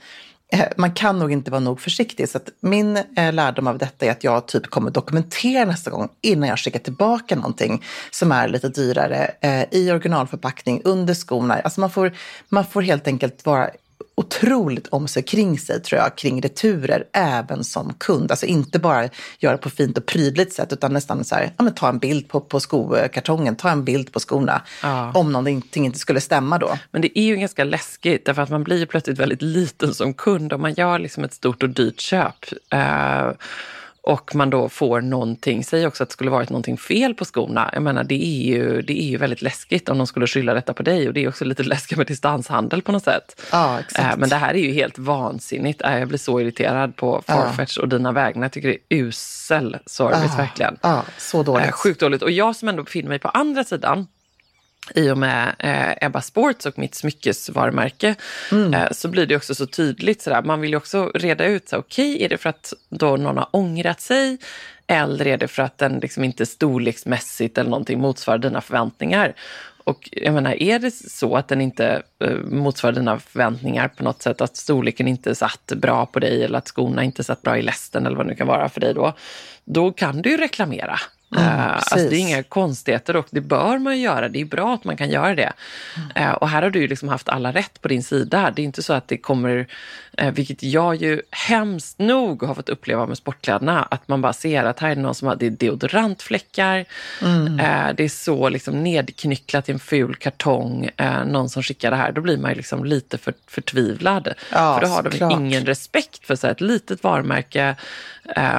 Eh, 0.52 0.66
man 0.76 0.92
kan 0.92 1.18
nog 1.18 1.32
inte 1.32 1.50
vara 1.50 1.60
nog 1.60 1.80
försiktig. 1.80 2.28
Så 2.28 2.38
min 2.60 2.96
eh, 2.96 3.32
lärdom 3.32 3.66
av 3.66 3.78
detta 3.78 4.06
är 4.06 4.10
att 4.10 4.24
jag 4.24 4.48
typ 4.48 4.66
kommer 4.66 4.90
dokumentera 4.90 5.64
nästa 5.64 5.90
gång 5.90 6.08
innan 6.20 6.48
jag 6.48 6.58
skickar 6.58 6.78
tillbaka 6.78 7.36
någonting 7.36 7.84
som 8.10 8.32
är 8.32 8.48
lite 8.48 8.68
dyrare 8.68 9.30
eh, 9.40 9.64
i 9.70 9.90
originalförpackning 9.90 10.82
under 10.84 11.14
skorna. 11.14 11.54
Alltså 11.54 11.80
man 11.80 11.90
får, 11.90 12.12
man 12.48 12.64
får 12.64 12.82
helt 12.82 13.06
enkelt 13.06 13.46
vara 13.46 13.70
otroligt 14.20 14.86
om 14.86 15.08
sig 15.08 15.22
kring 15.22 15.58
sig 15.58 15.82
tror 15.82 16.00
jag, 16.00 16.16
kring 16.16 16.42
returer, 16.42 17.04
även 17.12 17.64
som 17.64 17.94
kund. 17.94 18.30
Alltså 18.30 18.46
inte 18.46 18.78
bara 18.78 19.08
göra 19.38 19.58
på 19.58 19.70
fint 19.70 19.98
och 19.98 20.06
prydligt 20.06 20.52
sätt, 20.52 20.72
utan 20.72 20.92
nästan 20.92 21.24
så 21.24 21.34
här, 21.34 21.52
ja, 21.56 21.64
men 21.64 21.74
ta 21.74 21.88
en 21.88 21.98
bild 21.98 22.28
på, 22.28 22.40
på 22.40 22.60
skokartongen, 22.60 23.56
ta 23.56 23.70
en 23.70 23.84
bild 23.84 24.12
på 24.12 24.20
skorna. 24.20 24.62
Ja. 24.82 25.12
Om 25.14 25.32
någonting 25.32 25.86
inte 25.86 25.98
skulle 25.98 26.20
stämma 26.20 26.58
då. 26.58 26.78
Men 26.90 27.02
det 27.02 27.18
är 27.18 27.24
ju 27.24 27.36
ganska 27.36 27.64
läskigt 27.64 28.24
därför 28.24 28.42
att 28.42 28.50
man 28.50 28.64
blir 28.64 28.78
ju 28.78 28.86
plötsligt 28.86 29.18
väldigt 29.18 29.42
liten 29.42 29.94
som 29.94 30.14
kund 30.14 30.52
om 30.52 30.60
man 30.60 30.74
gör 30.74 30.98
liksom 30.98 31.24
ett 31.24 31.34
stort 31.34 31.62
och 31.62 31.68
dyrt 31.68 32.00
köp. 32.00 32.44
Eh, 32.70 33.30
och 34.02 34.34
man 34.34 34.50
då 34.50 34.68
får 34.68 35.00
någonting, 35.00 35.64
säg 35.64 35.86
också 35.86 36.02
att 36.02 36.08
det 36.08 36.12
skulle 36.12 36.30
varit 36.30 36.50
någonting 36.50 36.76
fel 36.76 37.14
på 37.14 37.24
skorna. 37.24 37.70
Jag 37.72 37.82
menar 37.82 38.04
det 38.04 38.24
är 38.24 38.42
ju, 38.42 38.82
det 38.82 39.02
är 39.02 39.06
ju 39.06 39.16
väldigt 39.16 39.42
läskigt 39.42 39.88
om 39.88 39.98
de 39.98 40.06
skulle 40.06 40.26
skylla 40.26 40.54
detta 40.54 40.74
på 40.74 40.82
dig 40.82 41.08
och 41.08 41.14
det 41.14 41.24
är 41.24 41.28
också 41.28 41.44
lite 41.44 41.62
läskigt 41.74 41.98
med 41.98 42.06
distanshandel 42.06 42.82
på 42.82 42.92
något 42.92 43.04
sätt. 43.04 43.40
Ja, 43.52 43.80
exakt. 43.80 44.12
Eh, 44.12 44.18
men 44.18 44.28
det 44.28 44.36
här 44.36 44.54
är 44.54 44.58
ju 44.58 44.72
helt 44.72 44.98
vansinnigt. 44.98 45.82
Eh, 45.82 45.98
Jag 45.98 46.08
blir 46.08 46.18
så 46.18 46.40
irriterad 46.40 46.96
på 46.96 47.22
Farfetch 47.26 47.76
och 47.78 47.88
dina 47.88 48.12
vägnar. 48.12 48.42
Jag 48.44 48.52
tycker 48.52 48.68
det 48.68 48.94
är 48.96 49.02
usel 49.02 49.76
service 49.86 50.38
verkligen. 50.38 50.76
Ja, 50.82 51.02
så 51.18 51.42
dåligt. 51.42 51.66
Eh, 51.66 51.72
sjukt 51.72 52.00
dåligt. 52.00 52.22
Och 52.22 52.30
jag 52.30 52.56
som 52.56 52.68
ändå 52.68 52.82
befinner 52.82 53.08
mig 53.08 53.18
på 53.18 53.28
andra 53.28 53.64
sidan 53.64 54.06
i 54.94 55.10
och 55.10 55.18
med 55.18 55.54
eh, 55.58 56.06
Ebba 56.06 56.20
Sports 56.20 56.66
och 56.66 56.78
mitt 56.78 56.94
smyckesvarumärke 56.94 58.14
eh, 58.74 58.90
så 58.90 59.08
blir 59.08 59.26
det 59.26 59.36
också 59.36 59.54
så 59.54 59.66
tydligt. 59.66 60.22
Sådär. 60.22 60.42
Man 60.42 60.60
vill 60.60 60.70
ju 60.70 60.76
också 60.76 61.10
reda 61.14 61.44
ut, 61.44 61.72
okej, 61.72 62.24
är 62.24 62.28
det 62.28 62.38
för 62.38 62.48
att 62.50 62.72
då 62.88 63.16
någon 63.16 63.36
har 63.36 63.48
ångrat 63.50 64.00
sig 64.00 64.38
eller 64.86 65.26
är 65.26 65.36
det 65.36 65.48
för 65.48 65.62
att 65.62 65.78
den 65.78 65.98
liksom 65.98 66.24
inte 66.24 66.46
storleksmässigt 66.46 67.58
eller 67.58 67.70
någonting 67.70 68.00
motsvarar 68.00 68.38
dina 68.38 68.60
förväntningar? 68.60 69.34
Och 69.84 70.08
jag 70.12 70.34
menar, 70.34 70.62
är 70.62 70.78
det 70.78 70.90
så 70.90 71.36
att 71.36 71.48
den 71.48 71.60
inte 71.60 72.02
eh, 72.24 72.36
motsvarar 72.36 72.92
dina 72.92 73.18
förväntningar 73.18 73.88
på 73.88 74.04
något 74.04 74.22
sätt, 74.22 74.40
att 74.40 74.56
storleken 74.56 75.08
inte 75.08 75.34
satt 75.34 75.72
bra 75.76 76.06
på 76.06 76.18
dig 76.20 76.44
eller 76.44 76.58
att 76.58 76.68
skorna 76.68 77.04
inte 77.04 77.24
satt 77.24 77.42
bra 77.42 77.58
i 77.58 77.62
lästen 77.62 78.06
eller 78.06 78.16
vad 78.16 78.26
det 78.26 78.30
nu 78.30 78.36
kan 78.36 78.46
vara 78.46 78.68
för 78.68 78.80
dig 78.80 78.94
då, 78.94 79.12
då 79.64 79.92
kan 79.92 80.22
du 80.22 80.30
ju 80.30 80.36
reklamera. 80.36 81.00
Eh, 81.36 81.72
alltså 81.72 81.96
det 81.96 82.16
är 82.16 82.20
inga 82.20 82.42
konstigheter 82.42 83.16
och 83.16 83.26
det 83.30 83.40
bör 83.40 83.78
man 83.78 84.00
göra. 84.00 84.28
Det 84.28 84.40
är 84.40 84.44
bra 84.44 84.74
att 84.74 84.84
man 84.84 84.96
kan 84.96 85.10
göra 85.10 85.34
det. 85.34 85.52
Eh, 86.14 86.30
och 86.30 86.48
här 86.48 86.62
har 86.62 86.70
du 86.70 86.88
liksom 86.88 87.08
haft 87.08 87.28
alla 87.28 87.52
rätt 87.52 87.82
på 87.82 87.88
din 87.88 88.02
sida. 88.02 88.52
Det 88.56 88.62
är 88.62 88.64
inte 88.64 88.82
så 88.82 88.92
att 88.92 89.08
det 89.08 89.16
kommer, 89.16 89.66
eh, 90.18 90.32
vilket 90.32 90.62
jag 90.62 90.94
ju 90.94 91.22
hemskt 91.30 91.98
nog 91.98 92.42
har 92.42 92.54
fått 92.54 92.68
uppleva 92.68 93.06
med 93.06 93.16
sportkläderna, 93.18 93.82
att 93.82 94.08
man 94.08 94.20
bara 94.20 94.32
ser 94.32 94.64
att 94.64 94.80
här 94.80 94.90
är 94.90 94.96
någon 94.96 95.14
som 95.14 95.28
har 95.28 95.36
det 95.36 95.50
deodorantfläckar. 95.50 96.78
Eh, 97.60 97.94
det 97.96 98.04
är 98.04 98.08
så 98.08 98.48
liksom 98.48 98.82
nedknycklat 98.82 99.68
i 99.68 99.72
en 99.72 99.78
ful 99.78 100.14
kartong. 100.14 100.90
Någon 101.26 101.48
som 101.50 101.62
skickar 101.62 101.90
det 101.90 101.96
här. 101.96 102.12
Då 102.12 102.20
blir 102.20 102.38
man 102.38 102.50
ju 102.50 102.56
liksom 102.56 102.84
lite 102.84 103.18
för, 103.18 103.34
förtvivlad. 103.46 104.34
Ja, 104.52 104.74
för 104.74 104.86
då 104.86 104.92
har 104.92 105.02
de 105.02 105.10
såklart. 105.10 105.32
ingen 105.32 105.66
respekt 105.66 106.26
för 106.26 106.36
så 106.36 106.46
ett 106.46 106.60
litet 106.60 107.02
varumärke 107.02 107.76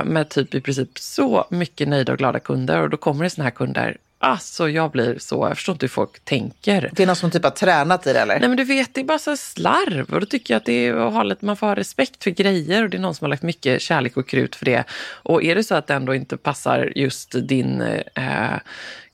med 0.04 0.30
typ 0.30 0.56
i 0.56 0.62
princip 0.62 1.00
så 1.00 1.46
mycket 1.50 1.88
nöjda 1.88 2.12
och 2.12 2.18
glada 2.18 2.40
kunder. 2.40 2.61
Och 2.70 2.90
då 2.90 2.98
kommer 2.98 3.24
det 3.24 3.30
såna 3.30 3.44
här 3.44 3.52
kunder. 3.52 3.98
Alltså 4.24 4.70
jag 4.70 4.92
blir 4.92 5.18
så, 5.20 5.48
jag 5.48 5.58
förstår 5.58 5.74
inte 5.74 5.84
hur 5.84 5.90
folk 5.90 6.26
tänker. 6.26 6.90
Det 6.94 7.04
är 7.04 7.08
någon 7.08 7.16
som 7.16 7.32
typ 7.32 7.44
har 7.44 7.52
tränat 7.52 8.08
i 8.08 8.14
det 8.14 8.20
eller? 8.20 8.40
Nej 8.40 8.50
men 8.50 8.58
du 8.58 8.64
vet, 8.64 8.94
det 8.94 9.02
är 9.02 9.06
bara 9.06 9.20
så 9.20 9.38
slarv. 9.38 10.14
Och 10.14 10.20
då 10.20 10.26
tycker 10.26 10.54
jag 10.54 10.60
att 10.60 10.66
det 10.66 10.88
är 10.88 10.94
att 10.94 11.14
ha 11.14 11.24
lite, 11.24 11.46
man 11.46 11.58
får 11.58 11.68
ha 11.68 11.76
respekt 11.76 12.24
för 12.24 12.32
grejer 12.32 12.84
och 12.84 12.90
det 12.90 12.98
är 12.98 13.02
någon 13.02 13.16
som 13.16 13.26
har 13.26 13.30
lagt 13.30 13.44
mycket 13.44 13.82
kärlek 13.82 14.18
och 14.18 14.28
krut 14.28 14.56
för 14.56 14.66
det. 14.66 14.84
Och 15.24 15.44
är 15.44 15.56
det 15.56 15.64
så 15.64 15.76
att 15.76 15.88
det 15.88 15.94
ändå 15.94 16.16
inte 16.16 16.38
passar 16.38 16.94
just 16.96 17.36
din 17.48 17.82
eh, 18.16 18.58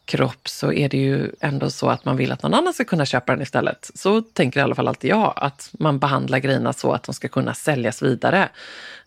kropp 0.08 0.50
så 0.50 0.74
är 0.74 0.90
det 0.90 0.98
ju 0.98 1.32
ändå 1.42 1.70
så 1.70 1.90
att 1.90 2.06
man 2.06 2.18
vill 2.18 2.32
att 2.32 2.44
någon 2.44 2.54
annan 2.54 2.74
ska 2.74 2.84
kunna 2.84 3.06
köpa 3.06 3.32
den 3.34 3.42
istället. 3.42 3.92
Så 3.96 4.22
tänker 4.22 4.60
i 4.60 4.64
alla 4.64 4.76
fall 4.76 4.88
alltid 4.88 5.10
jag, 5.10 5.34
att 5.36 5.70
man 5.80 6.00
behandlar 6.00 6.40
grejerna 6.40 6.74
så 6.74 6.92
att 6.94 7.04
de 7.04 7.14
ska 7.16 7.28
kunna 7.28 7.54
säljas 7.54 8.02
vidare 8.02 8.50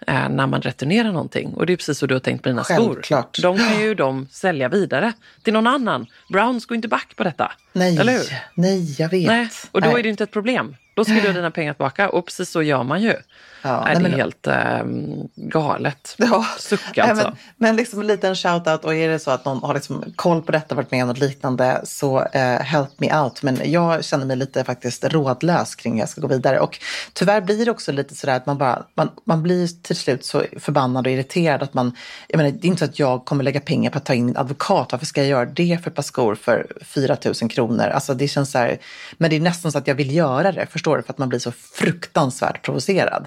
eh, 0.06 0.28
när 0.28 0.46
man 0.46 0.62
returnerar 0.62 1.12
någonting. 1.12 1.54
Och 1.54 1.66
det 1.66 1.72
är 1.72 1.76
precis 1.76 1.98
så 1.98 2.06
du 2.06 2.14
har 2.14 2.20
tänkt 2.20 2.42
på 2.42 2.48
dina 2.48 2.64
Självklart. 2.64 3.36
skor. 3.36 3.42
De 3.42 3.58
kan 3.58 3.80
ju 3.80 3.94
de 3.94 4.28
sälja 4.30 4.68
vidare 4.68 5.12
till 5.42 5.52
någon 5.52 5.66
annan. 5.66 6.06
Browns 6.32 6.66
går 6.66 6.74
inte 6.76 6.88
back 6.88 7.16
på 7.16 7.24
detta. 7.24 7.52
Nej, 7.72 7.98
Eller 7.98 8.12
hur? 8.12 8.34
nej, 8.54 8.94
jag 8.98 9.08
vet. 9.08 9.26
Nej, 9.26 9.48
och 9.72 9.80
då 9.82 9.88
Nej. 9.88 9.98
är 9.98 10.02
det 10.02 10.08
inte 10.08 10.24
ett 10.24 10.30
problem. 10.32 10.76
Då 10.94 11.04
ska 11.04 11.14
du 11.14 11.20
ha 11.20 11.32
dina 11.32 11.50
pengar 11.50 11.72
tillbaka 11.72 12.08
och 12.08 12.24
precis 12.26 12.50
så 12.50 12.62
gör 12.62 12.82
man 12.82 13.02
ju. 13.02 13.14
Ja, 13.62 13.82
nej, 13.84 13.94
det 13.94 14.00
är 14.00 14.02
men- 14.02 14.12
helt 14.12 14.46
ehm, 14.46 15.28
galet. 15.36 16.14
Ja. 16.30 16.46
Suck 16.58 16.80
Nej, 16.96 17.10
alltså. 17.10 17.24
men, 17.24 17.36
men 17.56 17.76
liksom 17.76 18.00
en 18.00 18.06
liten 18.06 18.34
shout-out 18.34 18.84
och 18.84 18.94
är 18.94 19.08
det 19.08 19.18
så 19.18 19.30
att 19.30 19.44
någon 19.44 19.62
har 19.62 19.74
liksom 19.74 20.04
koll 20.16 20.42
på 20.42 20.52
detta, 20.52 20.74
varit 20.74 20.90
med 20.90 21.02
om 21.02 21.08
något 21.08 21.18
liknande, 21.18 21.80
så 21.84 22.22
eh, 22.22 22.60
help 22.60 22.90
me 22.96 23.20
out. 23.20 23.42
Men 23.42 23.58
jag 23.64 24.04
känner 24.04 24.26
mig 24.26 24.36
lite 24.36 24.64
faktiskt 24.64 25.04
rådlös 25.04 25.74
kring 25.74 25.92
hur 25.92 26.00
jag 26.00 26.08
ska 26.08 26.20
gå 26.20 26.26
vidare. 26.26 26.60
Och 26.60 26.78
tyvärr 27.12 27.40
blir 27.40 27.64
det 27.64 27.70
också 27.70 27.92
lite 27.92 28.14
sådär 28.14 28.36
att 28.36 28.46
man 28.46 28.58
bara, 28.58 28.82
man, 28.94 29.10
man 29.24 29.42
blir 29.42 29.82
till 29.82 29.96
slut 29.96 30.24
så 30.24 30.44
förbannad 30.58 31.06
och 31.06 31.12
irriterad 31.12 31.62
att 31.62 31.74
man, 31.74 31.96
jag 32.28 32.36
menar 32.38 32.50
det 32.50 32.66
är 32.66 32.68
inte 32.68 32.78
så 32.78 32.84
att 32.84 32.98
jag 32.98 33.24
kommer 33.24 33.44
lägga 33.44 33.60
pengar 33.60 33.90
på 33.90 33.98
att 33.98 34.04
ta 34.04 34.14
in 34.14 34.28
en 34.28 34.36
advokat. 34.36 34.88
Varför 34.92 35.06
ska 35.06 35.20
jag 35.20 35.30
göra 35.30 35.44
det 35.44 35.78
för 35.82 35.90
ett 35.90 35.96
par 35.96 36.02
skor 36.02 36.34
för 36.34 36.66
4 36.84 37.16
000 37.42 37.50
kronor? 37.50 37.84
Alltså 37.84 38.14
det 38.14 38.28
känns 38.28 38.50
så 38.50 38.58
här, 38.58 38.78
men 39.18 39.30
det 39.30 39.36
är 39.36 39.40
nästan 39.40 39.72
så 39.72 39.78
att 39.78 39.86
jag 39.86 39.94
vill 39.94 40.14
göra 40.14 40.52
det, 40.52 40.66
förstår 40.66 40.96
du? 40.96 41.02
För 41.02 41.12
att 41.12 41.18
man 41.18 41.28
blir 41.28 41.38
så 41.38 41.52
fruktansvärt 41.52 42.64
provocerad. 42.64 43.26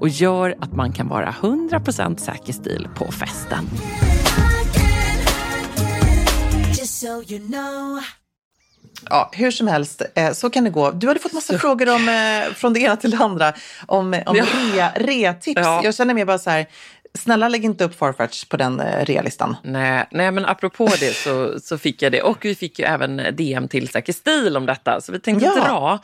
och 0.00 0.08
gör 0.08 0.56
att 0.60 0.72
man 0.72 0.92
kan 0.92 1.08
vara 1.08 1.34
100% 1.40 2.16
säker 2.16 2.52
stil 2.52 2.88
på 2.94 3.12
festen. 3.12 3.64
Ja, 9.10 9.30
hur 9.32 9.50
som 9.50 9.68
helst, 9.68 10.02
eh, 10.14 10.32
så 10.32 10.50
kan 10.50 10.64
det 10.64 10.70
gå. 10.70 10.90
Du 10.90 11.08
hade 11.08 11.20
fått 11.20 11.32
massa 11.32 11.58
frågor 11.58 11.88
om, 11.94 12.08
eh, 12.08 12.54
från 12.54 12.72
det 12.72 12.80
ena 12.80 12.96
till 12.96 13.10
det 13.10 13.16
andra 13.16 13.52
om, 13.86 14.22
om 14.26 14.36
Ja. 14.36 14.44
rea, 14.74 14.92
rea-tips. 14.96 15.60
Ja. 15.64 15.80
Jag 15.84 15.94
känner 15.94 16.14
mer 16.14 16.24
bara 16.24 16.38
så 16.38 16.50
här, 16.50 16.66
snälla 17.16 17.48
lägg 17.48 17.64
inte 17.64 17.84
upp 17.84 17.94
Farfetch 17.94 18.44
på 18.44 18.56
den 18.56 18.80
eh, 18.80 19.04
rea-listan. 19.04 19.56
Nej, 19.62 20.06
nej, 20.10 20.30
men 20.30 20.44
apropå 20.44 20.88
det 21.00 21.14
så, 21.16 21.60
så 21.60 21.78
fick 21.78 22.02
jag 22.02 22.12
det. 22.12 22.22
Och 22.22 22.44
vi 22.44 22.54
fick 22.54 22.78
ju 22.78 22.84
även 22.84 23.22
DM 23.32 23.68
till 23.68 23.88
Säker 23.88 24.12
stil 24.12 24.56
om 24.56 24.66
detta. 24.66 25.00
Så 25.00 25.12
vi 25.12 25.20
tänkte 25.20 25.46
Ja. 25.46 25.54
dra 25.54 25.98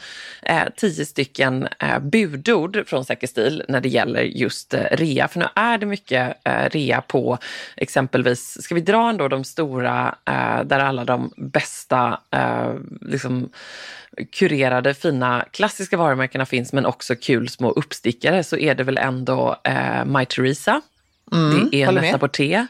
eh, 0.53 0.63
tio 0.77 1.07
stycken 1.07 1.69
eh, 1.79 1.99
budord 1.99 2.83
från 2.87 3.05
Säker 3.05 3.27
stil 3.27 3.63
när 3.69 3.81
det 3.81 3.89
gäller 3.89 4.23
just 4.23 4.75
eh, 4.75 4.81
rea. 4.93 5.29
För 5.29 5.39
nu 5.39 5.47
är 5.55 5.79
det 5.79 5.87
mycket 5.87 6.37
eh, 6.45 6.69
rea 6.71 7.01
på 7.01 7.39
exempelvis, 7.77 8.63
ska 8.63 8.75
vi 8.75 8.81
dra 8.81 9.11
ändå 9.11 9.29
de 9.29 9.45
stora 9.45 10.15
eh, 10.29 10.65
där 10.65 10.79
alla 10.79 11.05
de 11.05 11.33
bästa 11.37 12.21
eh, 12.31 12.75
liksom, 13.01 13.49
kurerade, 14.33 14.95
fina, 14.95 15.45
klassiska 15.51 15.97
varumärkena 15.97 16.47
finns 16.47 16.73
men 16.73 16.87
också 16.87 17.17
kul 17.17 17.49
små 17.49 17.71
uppstickare 17.71 18.45
så 18.45 18.57
är 18.57 18.75
det 18.75 18.85
väl 18.85 18.99
ändå 18.99 19.57
eh, 19.65 20.05
My 20.05 20.25
Teresa. 21.31 21.69
det 21.71 21.83
är. 21.83 21.93
Netta 21.93 22.19
Porté. 22.19 22.55
Eh, 22.55 22.65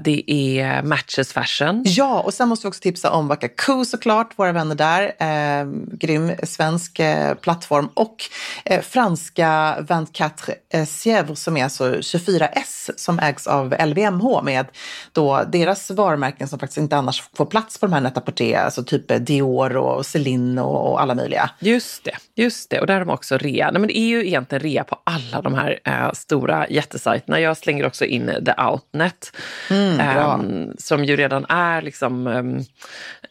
det 0.00 0.24
är 0.32 0.82
Matches 0.82 1.32
Fashion. 1.32 1.82
Ja, 1.86 2.20
och 2.20 2.34
sen 2.34 2.48
måste 2.48 2.66
vi 2.66 2.70
också 2.70 2.80
tipsa 2.80 3.10
om 3.10 3.28
Wakaku 3.28 3.84
såklart, 3.84 4.38
våra 4.38 4.52
vänner 4.52 4.74
där. 4.74 5.02
Eh, 5.18 5.66
grym 5.92 6.32
svensk 6.42 6.98
eh, 6.98 7.34
plattform. 7.34 7.88
Och 7.94 8.16
eh, 8.64 8.80
franska 8.80 9.76
24 10.12 10.56
eh, 10.70 10.84
Sièvre 10.84 11.34
som 11.34 11.56
är 11.56 11.64
alltså 11.64 11.94
24S 11.94 12.90
som 12.96 13.18
ägs 13.18 13.46
av 13.46 13.74
LVMH 13.86 14.42
med 14.42 14.66
då 15.12 15.44
deras 15.52 15.90
varumärken 15.90 16.48
som 16.48 16.58
faktiskt 16.58 16.78
inte 16.78 16.96
annars 16.96 17.22
får 17.36 17.46
plats 17.46 17.78
på 17.78 17.86
de 17.86 17.92
här 17.92 18.00
Net-a-Porter, 18.00 18.54
alltså 18.54 18.84
typ 18.84 19.26
Dior 19.26 19.76
och 19.76 20.06
Celine 20.06 20.58
och, 20.58 20.90
och 20.90 21.02
alla 21.02 21.14
möjliga. 21.14 21.50
Just 21.58 22.04
det, 22.04 22.16
just 22.34 22.70
det. 22.70 22.80
Och 22.80 22.86
där 22.86 22.94
har 22.94 23.00
de 23.00 23.10
också 23.10 23.36
rea. 23.38 23.70
Nej, 23.70 23.80
men 23.80 23.88
det 23.88 23.98
är 23.98 24.08
ju 24.08 24.26
egentligen 24.26 24.62
rea 24.62 24.84
på 24.84 24.98
alla 25.04 25.42
de 25.42 25.54
här 25.54 25.80
eh, 25.84 26.12
stora 26.12 26.68
jättesajterna. 26.68 27.40
Jag 27.40 27.56
slänger 27.56 27.86
också 27.86 28.04
in 28.04 28.26
The 28.26 28.62
Outnet. 28.62 29.32
Bra. 29.68 30.34
ehm, 30.34 30.76
som 30.78 31.04
ju 31.04 31.16
redan 31.16 31.44
är 31.48 31.82
liksom 31.82 32.26
ehm, 32.26 32.58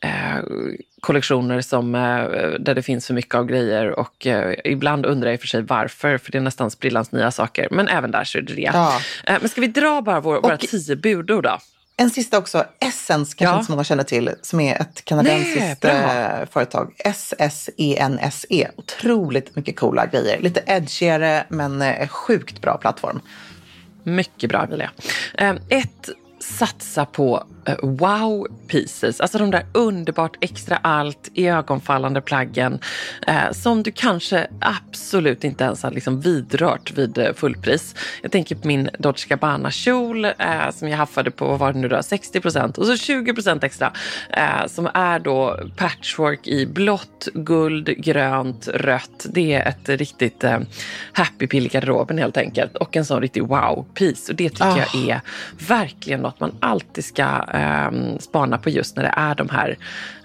eh, 0.01 0.43
kollektioner 1.01 1.61
som, 1.61 1.95
eh, 1.95 2.01
där 2.59 2.75
det 2.75 2.81
finns 2.83 3.07
för 3.07 3.13
mycket 3.13 3.35
av 3.35 3.45
grejer. 3.45 3.99
Och 3.99 4.27
eh, 4.27 4.55
ibland 4.65 5.05
undrar 5.05 5.27
jag 5.29 5.33
i 5.33 5.37
och 5.37 5.41
för 5.41 5.47
sig 5.47 5.61
varför, 5.61 6.17
för 6.17 6.31
det 6.31 6.37
är 6.37 6.41
nästan 6.41 6.71
sprillans 6.71 7.11
nya 7.11 7.31
saker. 7.31 7.67
Men 7.71 7.87
även 7.87 8.11
där 8.11 8.23
så 8.23 8.37
är 8.37 8.41
det 8.41 8.53
rea. 8.53 8.71
Ja. 8.73 8.99
Men 9.39 9.49
ska 9.49 9.61
vi 9.61 9.67
dra 9.67 10.01
bara 10.01 10.19
vår, 10.19 10.41
våra 10.41 10.53
Och- 10.53 10.59
tio 10.59 10.95
budord 10.95 11.43
då? 11.43 11.57
En 11.97 12.09
sista 12.09 12.37
också, 12.37 12.63
Essence 12.79 13.35
kanske 13.37 13.43
Ja. 13.45 13.53
inte 13.55 13.65
så 13.65 13.71
många 13.71 13.83
känner 13.83 14.03
till, 14.03 14.29
som 14.41 14.59
är 14.59 14.81
ett 14.81 15.05
kanadensiskt 15.05 15.83
Nej, 15.83 16.45
företag. 16.51 16.93
S-S-E-N-S-E. 16.97 18.67
Otroligt 18.75 19.55
mycket 19.55 19.75
coola 19.79 20.05
grejer. 20.05 20.39
Lite 20.39 20.63
edgigare 20.65 21.43
men 21.49 22.07
sjukt 22.07 22.61
bra 22.61 22.77
plattform. 22.77 23.21
Mycket 24.03 24.49
bra 24.49 24.63
Emilia. 24.63 24.91
Ehm, 25.37 25.57
ett, 25.69 26.09
satsa 26.39 27.05
på 27.05 27.43
wow 27.81 28.47
pieces. 28.67 29.21
Alltså 29.21 29.37
de 29.37 29.51
där 29.51 29.65
underbart 29.73 30.37
extra 30.41 30.77
allt, 30.77 31.29
ögonfallande 31.35 32.21
plaggen 32.21 32.79
eh, 33.27 33.51
som 33.51 33.83
du 33.83 33.91
kanske 33.91 34.47
absolut 34.61 35.43
inte 35.43 35.63
ens 35.63 35.83
har 35.83 35.91
liksom 35.91 36.21
vidrört 36.21 36.91
vid 36.91 37.17
eh, 37.17 37.33
fullpris. 37.33 37.95
Jag 38.21 38.31
tänker 38.31 38.55
på 38.55 38.67
min 38.67 38.89
Dolce 38.99 39.27
Gabbana-kjol 39.27 40.25
eh, 40.25 40.31
som 40.71 40.87
jag 40.87 40.97
haffade 40.97 41.31
på, 41.31 41.47
vad 41.47 41.59
var 41.59 41.73
det 41.73 41.79
nu 41.79 41.87
då, 41.87 42.03
60 42.03 42.39
procent 42.41 42.77
och 42.77 42.85
så 42.85 42.97
20 42.97 43.33
procent 43.33 43.63
extra 43.63 43.93
eh, 44.29 44.67
som 44.67 44.89
är 44.93 45.19
då 45.19 45.59
patchwork 45.75 46.47
i 46.47 46.65
blått, 46.65 47.27
guld, 47.33 47.85
grönt, 47.97 48.67
rött. 48.67 49.25
Det 49.29 49.53
är 49.53 49.67
ett 49.67 49.89
riktigt 49.89 50.43
eh, 50.43 50.59
happy 51.13 51.47
pill 51.47 51.65
i 51.65 51.69
garderoben 51.69 52.17
helt 52.17 52.37
enkelt 52.37 52.75
och 52.75 52.97
en 52.97 53.05
sån 53.05 53.21
riktig 53.21 53.43
wow-piece 53.43 54.29
och 54.29 54.35
det 54.35 54.49
tycker 54.49 54.65
Ah. 54.65 54.77
jag 54.77 55.09
är 55.09 55.21
verkligen 55.67 56.19
något 56.19 56.39
man 56.39 56.55
alltid 56.59 57.05
ska 57.05 57.23
eh, 57.53 58.17
spana 58.19 58.57
på 58.57 58.69
just 58.69 58.95
när 58.95 59.03
det 59.03 59.13
är 59.17 59.35
de 59.35 59.49
här 59.49 59.77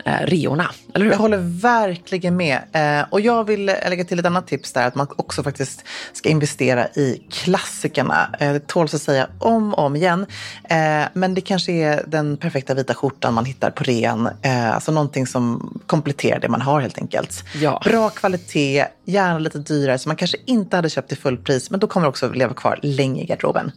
eh, 0.05 0.27
reorna. 0.27 0.71
Eller 0.95 1.05
hur? 1.05 1.12
Jag 1.12 1.19
håller 1.19 1.61
verkligen 1.61 2.37
med. 2.37 2.59
Eh, 2.73 3.07
och 3.11 3.21
jag 3.21 3.45
vill 3.45 3.69
eh, 3.69 3.75
lägga 3.89 4.05
till 4.05 4.19
ett 4.19 4.27
annat 4.27 4.47
tips 4.47 4.73
där, 4.73 4.87
att 4.87 4.95
man 4.95 5.07
också 5.17 5.43
faktiskt 5.43 5.85
ska 6.12 6.29
investera 6.29 6.87
i 6.89 7.23
klassikerna. 7.31 8.29
Eh, 8.41 8.53
det 8.53 8.67
tåls 8.67 8.95
att 8.95 9.03
säga 9.03 9.29
om 9.39 9.75
och 9.75 9.85
om 9.85 9.97
igen. 9.97 10.27
Eh, 10.65 11.05
men 11.12 11.35
det 11.35 11.41
kanske 11.41 11.73
är 11.73 12.05
den 12.07 12.37
perfekta 12.37 12.75
vita 12.75 12.95
skjortan 12.95 13.35
man 13.35 13.45
hittar 13.45 13.71
på 13.71 13.85
rean. 13.85 14.29
Eh, 14.43 14.75
alltså 14.75 14.93
någonting 14.93 15.27
som 15.27 15.73
kompletterar 15.87 16.41
det 16.41 16.49
man 16.49 16.61
har 16.61 16.81
helt 16.81 16.99
enkelt. 16.99 17.45
Ja. 17.55 17.83
Bra 17.85 18.11
kvalitet, 18.11 18.87
gärna 19.05 19.39
lite 19.39 19.59
dyrare, 19.59 19.99
så 19.99 20.09
man 20.09 20.17
kanske 20.17 20.37
inte 20.45 20.77
hade 20.77 20.91
köpt 20.91 21.12
i 21.12 21.17
fullpris, 21.17 21.71
men 21.71 21.81
då 21.81 21.87
kommer 21.87 22.05
det 22.05 22.09
också 22.09 22.33
leva 22.33 22.55
kvar 22.55 22.79
länge 22.83 23.23
i 23.23 23.25
garderoben. 23.25 23.73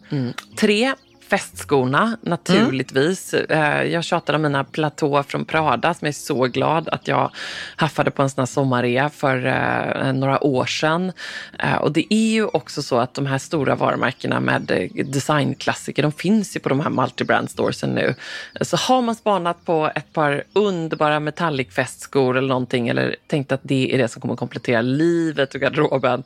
Tre, 0.60 0.94
festskorna 1.30 2.18
naturligtvis. 2.22 3.34
Mm. 3.34 3.92
Jag 3.92 4.04
tjatade 4.04 4.36
om 4.36 4.42
mina 4.42 4.64
platå 4.64 5.24
från 5.24 5.46
Prada 5.46 5.94
som 5.94 6.06
jag 6.06 6.10
är 6.10 6.14
så 6.14 6.46
glad 6.46 6.90
att 6.90 7.08
jag 7.08 7.32
haffade 7.76 8.12
på 8.12 8.22
en 8.22 8.30
sån 8.30 8.42
här 8.42 8.46
sommarrea 8.46 9.10
för 9.10 9.46
eh, 9.46 10.14
några 10.14 10.44
år 10.44 10.66
sedan. 10.66 11.12
Eh, 11.60 11.76
och 11.76 11.92
det 11.92 12.14
är 12.14 12.32
ju 12.32 12.46
också 12.46 12.84
så 12.84 12.98
att 12.98 13.14
de 13.14 13.26
här 13.26 13.38
stora 13.38 13.76
varumärkena 13.76 14.40
med 14.40 14.90
designklassiker, 15.06 16.04
de 16.04 16.12
finns 16.12 16.56
ju 16.56 16.60
på 16.60 16.70
de 16.70 16.80
här 16.80 16.90
multibrand 16.90 17.50
storesen 17.50 17.90
nu. 17.90 18.16
Så 18.62 18.78
har 18.78 19.02
man 19.02 19.16
spanat 19.16 19.66
på 19.66 19.92
ett 19.96 20.14
par 20.14 20.44
underbara 20.54 21.20
metallic 21.20 21.70
festskor 21.70 22.38
eller 22.38 22.48
någonting 22.48 22.88
eller 22.88 23.16
tänkt 23.28 23.52
att 23.52 23.62
det 23.64 23.94
är 23.94 23.98
det 23.98 24.08
som 24.08 24.22
kommer 24.22 24.36
komplettera 24.36 24.82
livet 24.82 25.56
och 25.56 25.62
garderoben 25.62 26.24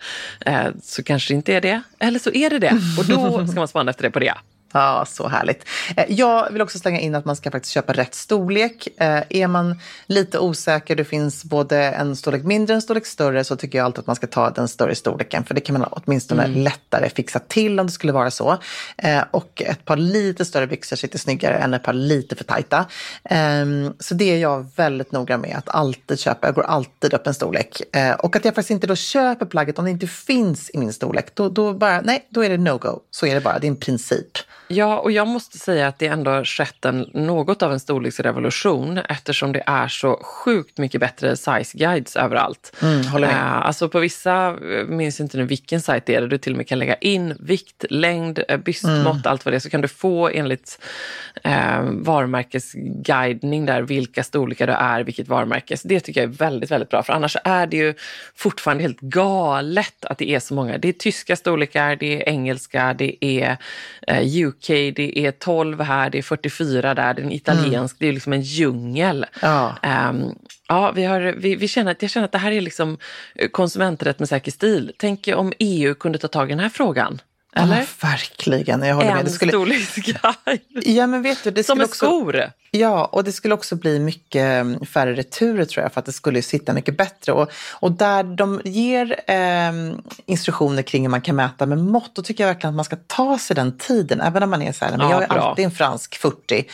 så 0.82 1.04
kanske 1.04 1.34
det 1.34 1.36
inte 1.36 1.54
är 1.54 1.62
det. 1.62 1.82
Eller 2.00 2.20
så 2.20 2.32
är 2.32 2.50
det 2.50 2.60
det 2.60 2.74
och 2.98 3.06
då 3.06 3.48
ska 3.48 3.60
man 3.60 3.68
spana 3.68 3.92
efter 3.92 4.04
det 4.04 4.12
på 4.12 4.20
det. 4.20 4.34
Ja, 4.76 5.06
så 5.08 5.28
härligt. 5.28 5.66
Eh, 5.98 6.06
Jag 6.08 6.52
vill 6.52 6.62
också 6.62 6.80
slänga 6.80 7.00
in 7.00 7.16
att 7.16 7.26
man 7.26 7.36
ska 7.36 7.52
faktiskt 7.52 7.74
köpa 7.74 7.94
rätt 7.94 8.16
storlek. 8.16 8.88
Eh, 8.98 9.24
Är 9.30 9.48
man 9.48 9.80
lite 10.08 10.40
osäker, 10.40 10.96
det 10.96 11.06
finns 11.06 11.44
både 11.44 11.78
en 11.84 12.16
storlek 12.16 12.44
mindre 12.44 12.74
och 12.74 12.76
en 12.76 12.82
storlek 12.82 13.06
större, 13.06 13.44
så 13.44 13.56
tycker 13.56 13.78
jag 13.78 13.86
alltid 13.86 14.00
att 14.00 14.08
man 14.08 14.16
ska 14.16 14.28
ta 14.28 14.50
den 14.50 14.68
större 14.68 14.96
storleken. 14.96 15.44
För 15.44 15.54
det 15.54 15.62
kan 15.62 15.80
man 15.80 15.88
åtminstone 15.92 16.48
lättare 16.48 17.10
fixa 17.10 17.40
till 17.40 17.80
om 17.80 17.86
det 17.86 17.92
skulle 17.92 18.14
vara 18.14 18.32
så. 18.32 18.58
Eh, 18.98 19.24
Och 19.32 19.62
ett 19.66 19.86
par 19.86 19.98
lite 19.98 20.46
större 20.46 20.68
byxor 20.68 20.96
sitter 20.96 21.20
snyggare 21.20 21.56
än 21.58 21.74
ett 21.74 21.84
par 21.84 21.94
lite 21.94 22.36
för 22.36 22.44
tajta. 22.44 22.86
Ehm, 23.30 23.94
Så 24.00 24.14
det 24.14 24.32
är 24.32 24.38
jag 24.38 24.66
väldigt 24.76 25.12
noga 25.12 25.38
med 25.38 25.56
att 25.58 25.70
alltid 25.70 26.20
köpa. 26.20 26.48
Jag 26.48 26.56
går 26.56 26.64
alltid 26.64 27.14
upp 27.14 27.28
en 27.28 27.34
storlek. 27.34 27.82
Och 28.20 28.36
att 28.36 28.46
jag 28.46 28.56
faktiskt 28.56 28.72
inte 28.72 28.88
då 28.88 28.96
köper 28.96 29.46
plagget 29.46 29.80
om 29.80 29.86
det 29.86 29.92
inte 29.92 30.08
finns 30.08 30.70
i 30.74 30.78
min 30.78 30.94
storlek. 30.94 31.36
Då, 31.36 31.50
då, 31.50 31.74
bara, 31.74 32.02
nej, 32.02 32.28
då 32.30 32.44
är 32.44 32.50
det 32.50 32.58
no-go. 32.58 33.00
Så 33.12 33.26
är 33.26 33.36
det 33.36 33.42
bara, 33.42 33.60
det 33.60 33.68
är 33.68 33.70
en 33.70 33.76
princip. 33.76 34.38
Ja, 34.68 35.00
och 35.00 35.12
jag 35.12 35.28
måste 35.28 35.58
säga 35.58 35.88
att 35.88 36.00
det 36.00 36.08
ändå 36.08 36.32
har 36.32 36.46
skett 36.46 36.86
en, 36.86 37.10
något 37.14 37.64
av 37.64 37.72
en 37.74 37.80
storleksrevolution 37.80 38.98
eftersom 38.98 39.52
det 39.52 39.64
är 39.66 39.88
så 39.88 40.20
sjukt 40.24 40.78
mycket 40.78 41.02
bättre 41.02 41.36
size 41.38 41.78
guides 41.78 42.16
överallt. 42.16 42.76
Mm, 42.82 43.06
håller 43.06 43.28
med. 43.28 43.36
Eh, 43.36 43.66
alltså 43.66 43.90
på 43.90 44.00
vissa, 44.00 44.48
eh, 44.48 44.86
minns 44.88 45.20
inte 45.20 45.38
nu 45.38 45.44
vilken 45.46 45.82
sajt 45.82 46.06
det 46.06 46.16
är, 46.16 46.22
där 46.22 46.28
du 46.28 46.38
till 46.38 46.54
och 46.54 46.58
med 46.58 46.68
kan 46.68 46.80
lägga 46.80 46.96
in 46.96 47.36
vikt, 47.40 47.86
längd, 47.90 48.40
eh, 48.48 48.58
bystmått, 48.58 48.98
Mm. 48.98 49.22
allt 49.26 49.46
vad 49.46 49.54
det 49.54 49.58
är, 49.58 49.60
så 49.60 49.70
kan 49.70 49.82
du 49.82 49.88
få 49.88 50.30
enligt 50.30 50.80
eh, 51.44 51.82
varumärkesguidning 51.84 53.66
där 53.66 53.82
vilka 53.82 54.24
storlekar 54.24 54.68
du 54.68 54.74
är, 54.74 55.04
vilket 55.04 55.28
varumärke. 55.28 55.78
Så 55.78 55.88
det 55.88 56.00
tycker 56.00 56.22
jag 56.22 56.30
är 56.30 56.38
väldigt, 56.38 56.72
väldigt 56.72 56.90
bra, 56.90 57.04
för 57.04 57.14
annars 57.14 57.38
är 57.44 57.68
det 57.68 57.78
ju 57.78 57.94
fortfarande 58.36 58.84
helt 58.84 59.00
galet 59.00 60.06
att 60.06 60.18
det 60.18 60.30
är 60.30 60.40
så 60.40 60.54
många. 60.54 60.78
Det 60.78 60.88
är 60.90 60.94
tyska 60.94 61.36
storlekar, 61.36 61.96
det 61.96 62.22
är 62.22 62.30
engelska, 62.30 62.94
det 62.94 63.26
är 63.26 63.58
eh, 64.08 64.48
UK 64.48 64.53
UK, 64.54 64.68
det 64.96 65.20
är 65.20 65.32
12 65.32 65.82
här, 65.82 66.10
det 66.10 66.18
är 66.18 66.22
44 66.22 66.94
där, 66.94 67.14
det 67.14 67.22
är 67.22 67.26
en 67.26 67.32
italiensk, 67.32 67.96
det 68.00 68.08
är 68.08 68.14
liksom 68.14 68.34
en 68.34 68.42
djungel. 68.42 69.26
Ja. 69.42 69.78
Ehm, 69.82 70.26
ja, 70.68 70.92
vi 70.92 71.04
har, 71.04 71.22
vi, 71.38 71.56
vi 71.56 71.68
känner 71.68 71.96
jag 72.00 72.10
känner 72.10 72.26
att 72.26 72.32
det 72.32 72.38
här 72.38 72.52
är 72.52 72.62
liksom 72.62 72.98
eh, 73.36 73.50
konsumenträtt 73.50 74.20
med 74.20 74.30
säker 74.30 74.52
stil. 74.52 74.92
Tänk 74.98 75.30
om 75.36 75.54
EU 75.60 75.96
kunde 75.96 76.18
ta 76.18 76.28
tag 76.28 76.48
i 76.48 76.50
den 76.50 76.60
här 76.60 76.70
frågan. 76.70 77.22
Eller? 77.56 77.78
Ja, 77.78 77.86
verkligen, 78.02 78.82
jag 78.82 78.96
håller 78.96 79.10
med. 79.10 79.20
en 79.20 79.26
Det 79.26 79.32
skulle, 79.32 79.52
storleksguide. 79.52 80.62
ja, 80.86 81.08
men 81.08 81.22
vet 81.22 81.44
du, 81.44 81.52
det 81.52 81.64
Som 81.64 81.76
skulle 81.76 81.78
med 81.78 81.86
också, 81.86 82.06
skor. 82.06 82.52
Ja, 82.76 83.06
och 83.06 83.24
det 83.24 83.32
skulle 83.32 83.54
också 83.54 83.76
bli 83.76 84.00
mycket 84.00 84.42
mm, 84.42 84.86
färre 84.86 85.14
returer 85.14 85.66
tror 85.66 85.84
jag 85.84 85.94
för 85.94 86.00
att 86.00 86.06
det 86.06 86.12
skulle 86.12 86.42
sitta 86.42 86.74
mycket 86.74 86.98
bättre. 86.98 87.32
Och, 87.32 87.52
och 87.74 87.92
där 87.92 88.24
de 88.24 88.62
ger 88.64 89.20
eh, 89.28 89.72
instruktioner 90.26 90.82
kring 90.82 91.02
hur 91.04 91.10
man 91.10 91.22
kan 91.22 91.36
mäta 91.36 91.66
med 91.66 91.78
mått, 91.78 92.16
då 92.16 92.22
tycker 92.22 92.44
jag 92.44 92.54
verkligen 92.54 92.70
att 92.70 92.76
man 92.76 92.86
ska 92.86 92.96
ta 93.08 93.38
sig 93.38 93.56
den 93.56 93.78
tiden. 93.78 94.22
Även 94.22 94.44
om 94.44 94.50
man 94.50 94.62
är 94.62 94.72
så 94.72 94.86
här, 94.86 94.92
men 94.92 95.00
Ja, 95.02 95.12
jag 95.12 95.24
är 95.24 95.28
bra. 95.28 95.42
alltid 95.50 95.66
en 95.66 95.72
fransk 95.72 96.16
40. 96.18 96.66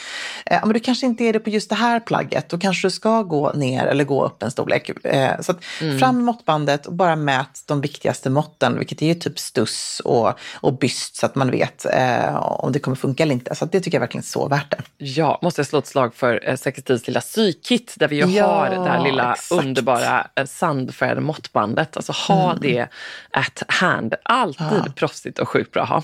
Eh, 0.46 0.60
men 0.64 0.74
du 0.74 0.80
kanske 0.80 1.06
inte 1.06 1.24
är 1.24 1.34
det 1.34 1.40
på 1.40 1.50
just 1.50 1.70
det 1.70 1.76
här 1.76 2.00
plagget. 2.00 2.50
Då 2.50 2.58
kanske 2.58 2.88
du 2.88 2.92
ska 2.92 3.22
gå 3.24 3.52
ner 3.54 3.86
eller 3.86 4.04
gå 4.04 4.26
upp 4.26 4.44
en 4.44 4.52
storlek. 4.52 4.90
Eh, 5.06 5.42
så 5.42 5.52
att 5.52 5.58
Mm. 5.82 6.00
fram 6.00 6.16
med 6.16 6.24
måttbandet 6.26 6.86
och 6.86 6.94
bara 6.94 7.16
mät 7.16 7.64
de 7.66 7.82
viktigaste 7.82 8.30
måtten, 8.30 8.78
vilket 8.78 9.02
är 9.02 9.06
ju 9.06 9.14
typ 9.14 9.40
stuss 9.40 10.02
och, 10.06 10.34
och 10.54 10.78
byst 10.78 11.16
så 11.16 11.26
att 11.26 11.36
man 11.36 11.52
vet 11.52 11.86
eh, 11.94 12.36
om 12.36 12.72
det 12.72 12.80
kommer 12.80 12.96
funka 12.98 13.24
eller 13.24 13.34
inte. 13.34 13.56
Så 13.56 13.66
det 13.66 13.80
tycker 13.80 13.96
jag 13.98 14.00
verkligen 14.00 14.24
är 14.24 14.28
så 14.28 14.48
värt 14.48 14.72
det. 14.72 14.82
Ja, 15.06 15.40
måste 15.42 15.60
jag 15.60 15.68
slå 15.68 15.80
ett 15.80 15.88
slag 15.90 16.16
för 16.16 16.50
eh, 16.50 16.98
lilla 17.06 17.22
sykit 17.22 17.94
där 17.98 18.08
vi 18.08 18.16
ju 18.16 18.26
Ja, 18.26 18.46
har 18.48 18.70
det 18.70 18.90
här 18.90 19.04
lilla 19.04 19.34
exakt. 19.34 19.52
underbara 19.66 20.28
eh, 20.36 20.46
sandfärgade 20.46 21.22
måttbandet. 21.22 21.98
Alltså 21.98 22.12
ha 22.12 22.50
Mm. 22.52 22.58
det 22.62 22.88
at 23.32 23.64
hand. 23.68 24.14
Alltid 24.24 24.96
proffsigt 24.96 25.40
och 25.40 25.50
sjukt 25.50 25.72
bra 25.72 25.84
att 25.84 25.90
ha. 25.90 26.04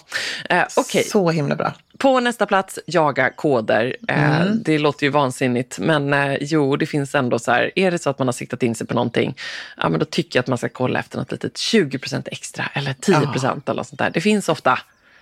Eh, 0.50 0.63
Okej, 0.78 1.04
Så 1.04 1.30
himla 1.30 1.56
bra. 1.56 1.74
på 1.98 2.19
nästa 2.19 2.45
plats, 2.45 2.80
jaga 2.88 3.30
koder. 3.30 3.95
Eh, 4.08 4.41
Mm. 4.41 4.63
Det 4.63 4.78
låter 4.80 5.04
ju 5.06 5.10
vansinnigt, 5.10 5.80
men 5.80 6.13
eh, 6.13 6.38
jo, 6.41 6.76
det 6.76 6.86
finns 6.86 7.15
ändå 7.15 7.39
så 7.39 7.52
här, 7.52 7.71
är 7.76 7.91
det 7.91 8.00
så 8.00 8.10
att 8.10 8.19
man 8.19 8.28
har 8.28 8.34
siktat 8.34 8.63
in 8.63 8.76
sig 8.76 8.88
på 8.88 8.93
någonting, 8.93 9.36
ja 9.78 9.89
men 9.89 10.00
då 10.00 10.06
tycker 10.06 10.38
jag 10.38 10.43
att 10.43 10.48
man 10.48 10.58
ska 10.58 10.69
kolla 10.69 11.00
efter 11.00 11.17
något 11.17 11.32
litet 11.32 11.54
20% 11.56 12.28
extra 12.32 12.65
eller 12.74 12.93
10 12.93 13.15
eller 13.15 13.74
något 13.74 13.88
sånt 13.88 14.00
där. 14.00 14.10
Det 14.10 14.21
finns 14.21 14.50
ofta. 14.50 14.80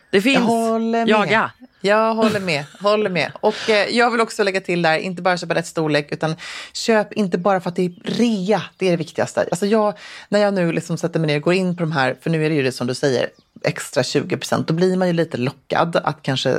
Det 0.09 0.21
finns. 0.21 0.49
Jag. 0.49 1.09
Jaga. 1.09 1.51
Jag 1.85 2.15
håller 2.15 2.39
med. 2.39 2.65
håller 2.79 3.09
med. 3.09 3.31
Och 3.41 3.69
eh, 3.69 3.89
jag 3.89 4.11
vill 4.11 4.21
också 4.21 4.43
lägga 4.43 4.61
till 4.61 4.81
där, 4.81 4.97
inte 4.97 5.21
bara 5.21 5.37
köpa 5.37 5.55
rätt 5.55 5.67
storlek, 5.67 6.11
utan 6.11 6.35
köp 6.73 7.13
inte 7.13 7.37
bara 7.37 7.61
för 7.61 7.69
att 7.69 7.75
det 7.75 7.85
är 7.85 7.93
rea. 8.03 8.61
Det 8.77 8.87
är 8.87 8.91
det 8.91 8.97
viktigaste. 8.97 9.47
Alltså 9.51 9.65
jag, 9.65 9.93
när 10.29 10.39
jag 10.39 10.53
nu 10.53 10.71
liksom 10.71 10.97
sätter 10.97 11.19
mig 11.19 11.27
ner 11.27 11.35
och 11.35 11.41
går 11.41 11.53
in 11.53 11.77
på 11.77 11.83
de 11.83 11.91
här, 11.91 12.15
för 12.21 12.29
nu 12.29 12.45
är 12.45 12.49
det 12.49 12.55
ju 12.55 12.63
det 12.63 12.71
som 12.71 12.87
du 12.87 12.93
säger, 12.93 13.29
extra 13.63 14.03
20 14.03 14.37
procent, 14.37 14.67
då 14.67 14.73
blir 14.73 14.97
man 14.97 15.07
ju 15.07 15.13
lite 15.13 15.37
lockad 15.37 15.95
att 15.95 16.21
kanske 16.21 16.57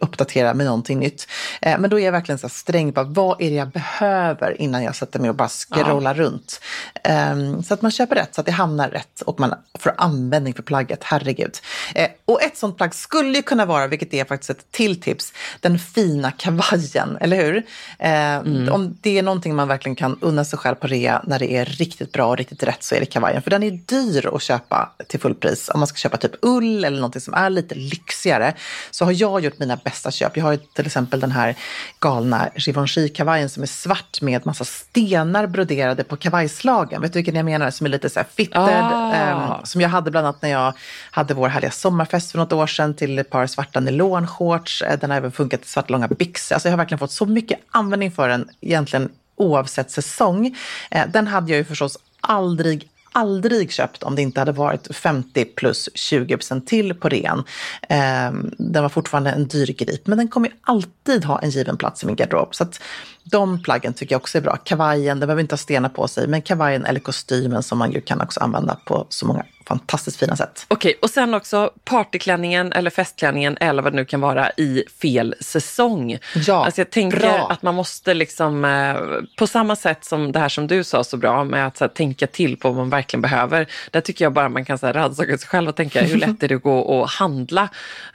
uppdatera 0.00 0.54
med 0.54 0.66
någonting 0.66 0.98
nytt. 0.98 1.28
Eh, 1.62 1.78
men 1.78 1.90
då 1.90 2.00
är 2.00 2.04
jag 2.04 2.12
verkligen 2.12 2.38
så 2.38 2.48
sträng 2.48 2.92
på 2.92 3.02
vad 3.02 3.40
är 3.40 3.50
det 3.50 3.56
jag 3.56 3.68
behöver 3.68 4.60
innan 4.60 4.82
jag 4.82 4.96
sätter 4.96 5.20
mig 5.20 5.30
och 5.30 5.36
bara 5.36 5.48
scrollar 5.48 6.14
runt. 6.14 6.60
Ehm, 7.04 7.62
så 7.62 7.74
att 7.74 7.82
man 7.82 7.90
köper 7.90 8.14
rätt, 8.14 8.34
så 8.34 8.40
att 8.40 8.46
det 8.46 8.52
hamnar 8.52 8.88
rätt 8.88 9.20
och 9.20 9.40
man 9.40 9.54
får 9.78 9.94
användning 9.98 10.54
för 10.54 10.62
plagget, 10.62 11.04
herregud. 11.04 11.58
Eh, 11.94 12.08
och 12.24 12.42
ett 12.42 12.56
sånt 12.56 12.76
plagg 12.76 12.94
skulle 12.94 13.36
ju 13.36 13.42
kunna 13.42 13.66
vara, 13.66 13.86
vilket 13.86 14.14
är 14.14 14.24
faktiskt 14.24 14.50
ett 14.50 14.70
till 14.70 15.00
tips, 15.00 15.32
den 15.60 15.78
fina 15.78 16.30
kavajen, 16.30 17.18
eller 17.20 17.36
hur? 17.36 17.56
Eh, 17.98 18.74
Om 18.74 18.96
det 19.00 19.18
är 19.18 19.22
någonting 19.22 19.54
man 19.54 19.68
verkligen 19.68 19.96
kan 19.96 20.18
unna 20.20 20.44
sig 20.44 20.58
själv 20.58 20.74
på 20.74 20.86
rea 20.86 21.22
när 21.26 21.38
det 21.38 21.52
är 21.52 21.64
riktigt 21.64 22.12
bra 22.12 22.26
och 22.26 22.36
riktigt 22.36 22.62
rätt 22.62 22.82
så 22.82 22.94
är 22.94 23.00
det 23.00 23.06
kavajen. 23.06 23.42
För 23.42 23.50
den 23.50 23.62
är 23.62 23.70
dyr 23.70 24.34
att 24.34 24.42
köpa 24.42 24.90
till 25.08 25.20
fullpris. 25.20 25.68
Om 25.68 25.80
man 25.80 25.86
ska 25.86 25.96
köpa 25.96 26.16
typ 26.16 26.32
ull 26.42 26.84
eller 26.84 26.96
någonting 26.96 27.20
som 27.20 27.34
är 27.34 27.50
lite 27.50 27.74
lyxigare 27.74 28.54
så 28.90 29.04
har 29.04 29.12
jag 29.12 29.40
gjort 29.40 29.58
mina 29.58 29.73
bästa 29.76 30.10
köp. 30.10 30.36
Jag 30.36 30.44
har 30.44 30.52
ju 30.52 30.58
till 30.58 30.86
exempel 30.86 31.20
den 31.20 31.30
här 31.30 31.54
galna 32.00 32.48
Givenchy-kavajen 32.56 33.48
som 33.48 33.62
är 33.62 33.66
svart 33.66 34.20
med 34.20 34.46
massa 34.46 34.64
stenar 34.64 35.46
broderade 35.46 36.04
på 36.04 36.16
kavajslagen. 36.16 37.02
Vet 37.02 37.12
du 37.12 37.18
vilken 37.18 37.36
jag 37.36 37.44
menar? 37.44 37.70
Som 37.70 37.86
är 37.86 37.90
lite 37.90 38.10
så 38.10 38.18
här 38.20 38.26
fitted. 38.34 38.58
Ah. 38.60 39.12
ehm, 39.12 39.64
som 39.64 39.80
jag 39.80 39.88
hade 39.88 40.10
bland 40.10 40.26
annat 40.26 40.42
när 40.42 40.50
jag 40.50 40.72
hade 41.10 41.34
vår 41.34 41.48
härliga 41.48 41.70
sommarfest 41.70 42.30
för 42.32 42.38
något 42.38 42.52
år 42.52 42.66
sedan 42.66 42.94
till 42.94 43.18
ett 43.18 43.30
par 43.30 43.46
svarta 43.46 43.80
nylonshorts. 43.80 44.82
Eh, 44.82 44.98
Den 44.98 45.10
har 45.10 45.16
även 45.16 45.32
funkat 45.32 45.60
till 45.60 45.70
svarta 45.70 45.92
långa 45.92 46.08
byxor. 46.08 46.54
Alltså 46.54 46.68
jag 46.68 46.72
har 46.72 46.78
verkligen 46.78 46.98
fått 46.98 47.12
så 47.12 47.26
mycket 47.26 47.58
användning 47.70 48.12
för 48.12 48.28
den 48.28 48.48
egentligen 48.60 49.08
oavsett 49.36 49.90
säsong. 49.90 50.56
Eh, 50.90 51.06
Den 51.08 51.26
hade 51.26 51.50
jag 51.50 51.58
ju 51.58 51.64
förstås 51.64 51.98
aldrig 52.20 52.88
aldrig 53.14 53.72
köpt 53.72 54.02
om 54.02 54.14
det 54.14 54.22
inte 54.22 54.40
hade 54.40 54.52
varit 54.52 54.96
50 54.96 55.44
plus 55.44 55.88
20 55.94 56.36
procent 56.36 56.66
till 56.66 56.94
på 56.94 57.08
rean. 57.08 57.44
Ehm, 57.88 58.54
den 58.58 58.82
var 58.82 58.88
fortfarande 58.88 59.30
en 59.30 59.48
dyr 59.48 59.66
grip, 59.66 60.06
men 60.06 60.18
den 60.18 60.28
kommer 60.28 60.48
ju 60.48 60.54
alltid 60.60 61.24
ha 61.24 61.38
en 61.38 61.50
given 61.50 61.76
plats 61.76 62.02
i 62.02 62.06
min 62.06 62.16
garderob. 62.16 62.54
Så 62.54 62.62
att 62.62 62.80
de 63.24 63.62
plaggen 63.62 63.94
tycker 63.94 64.14
jag 64.14 64.20
också 64.20 64.38
är 64.38 64.42
bra. 64.42 64.56
Kavajen, 64.56 65.20
den 65.20 65.26
behöver 65.26 65.40
inte 65.40 65.52
ha 65.52 65.58
stenar 65.58 65.88
på 65.88 66.08
sig, 66.08 66.28
men 66.28 66.42
kavajen 66.42 66.84
eller 66.84 67.00
kostymen 67.00 67.62
som 67.62 67.78
man 67.78 67.92
ju 67.92 68.00
kan 68.00 68.20
också 68.20 68.40
använda 68.40 68.76
på 68.84 69.06
så 69.08 69.26
många 69.26 69.44
fantastiskt 69.68 70.16
fina 70.16 70.36
sätt. 70.36 70.64
Okej, 70.68 70.98
och 71.02 71.10
sen 71.10 71.34
också 71.34 71.70
partyklänningen 71.84 72.72
eller 72.72 72.90
festklänningen 72.90 73.56
eller 73.60 73.82
vad 73.82 73.92
det 73.92 73.96
nu 73.96 74.04
kan 74.04 74.20
vara 74.20 74.50
i 74.50 74.84
fel 75.00 75.34
säsong. 75.40 76.18
Ja, 76.46 76.64
alltså 76.64 76.80
jag 76.80 76.90
tänker 76.90 77.18
bra. 77.20 77.48
att 77.50 77.62
man 77.62 77.74
måste 77.74 78.14
liksom, 78.14 78.64
eh, 78.64 78.94
på 79.38 79.46
samma 79.46 79.76
sätt 79.76 80.04
som 80.04 80.32
det 80.32 80.38
här 80.38 80.48
som 80.48 80.66
du 80.66 80.84
sa 80.84 81.04
så 81.04 81.16
bra 81.16 81.44
med 81.44 81.66
att 81.66 81.80
här, 81.80 81.88
tänka 81.88 82.26
till 82.26 82.56
på 82.56 82.68
vad 82.68 82.76
man 82.76 82.90
verkligen 82.90 83.22
behöver. 83.22 83.66
Där 83.90 84.00
tycker 84.00 84.24
jag 84.24 84.32
bara 84.32 84.48
man 84.48 84.64
kan 84.64 84.78
rannsaka 84.82 85.38
sig 85.38 85.48
själv 85.48 85.68
och 85.68 85.76
tänka 85.76 86.02
hur 86.02 86.16
lätt 86.16 86.42
är 86.42 86.48
det 86.48 86.54
att 86.54 86.62
gå 86.62 86.78
och 86.78 87.08
handla 87.08 87.68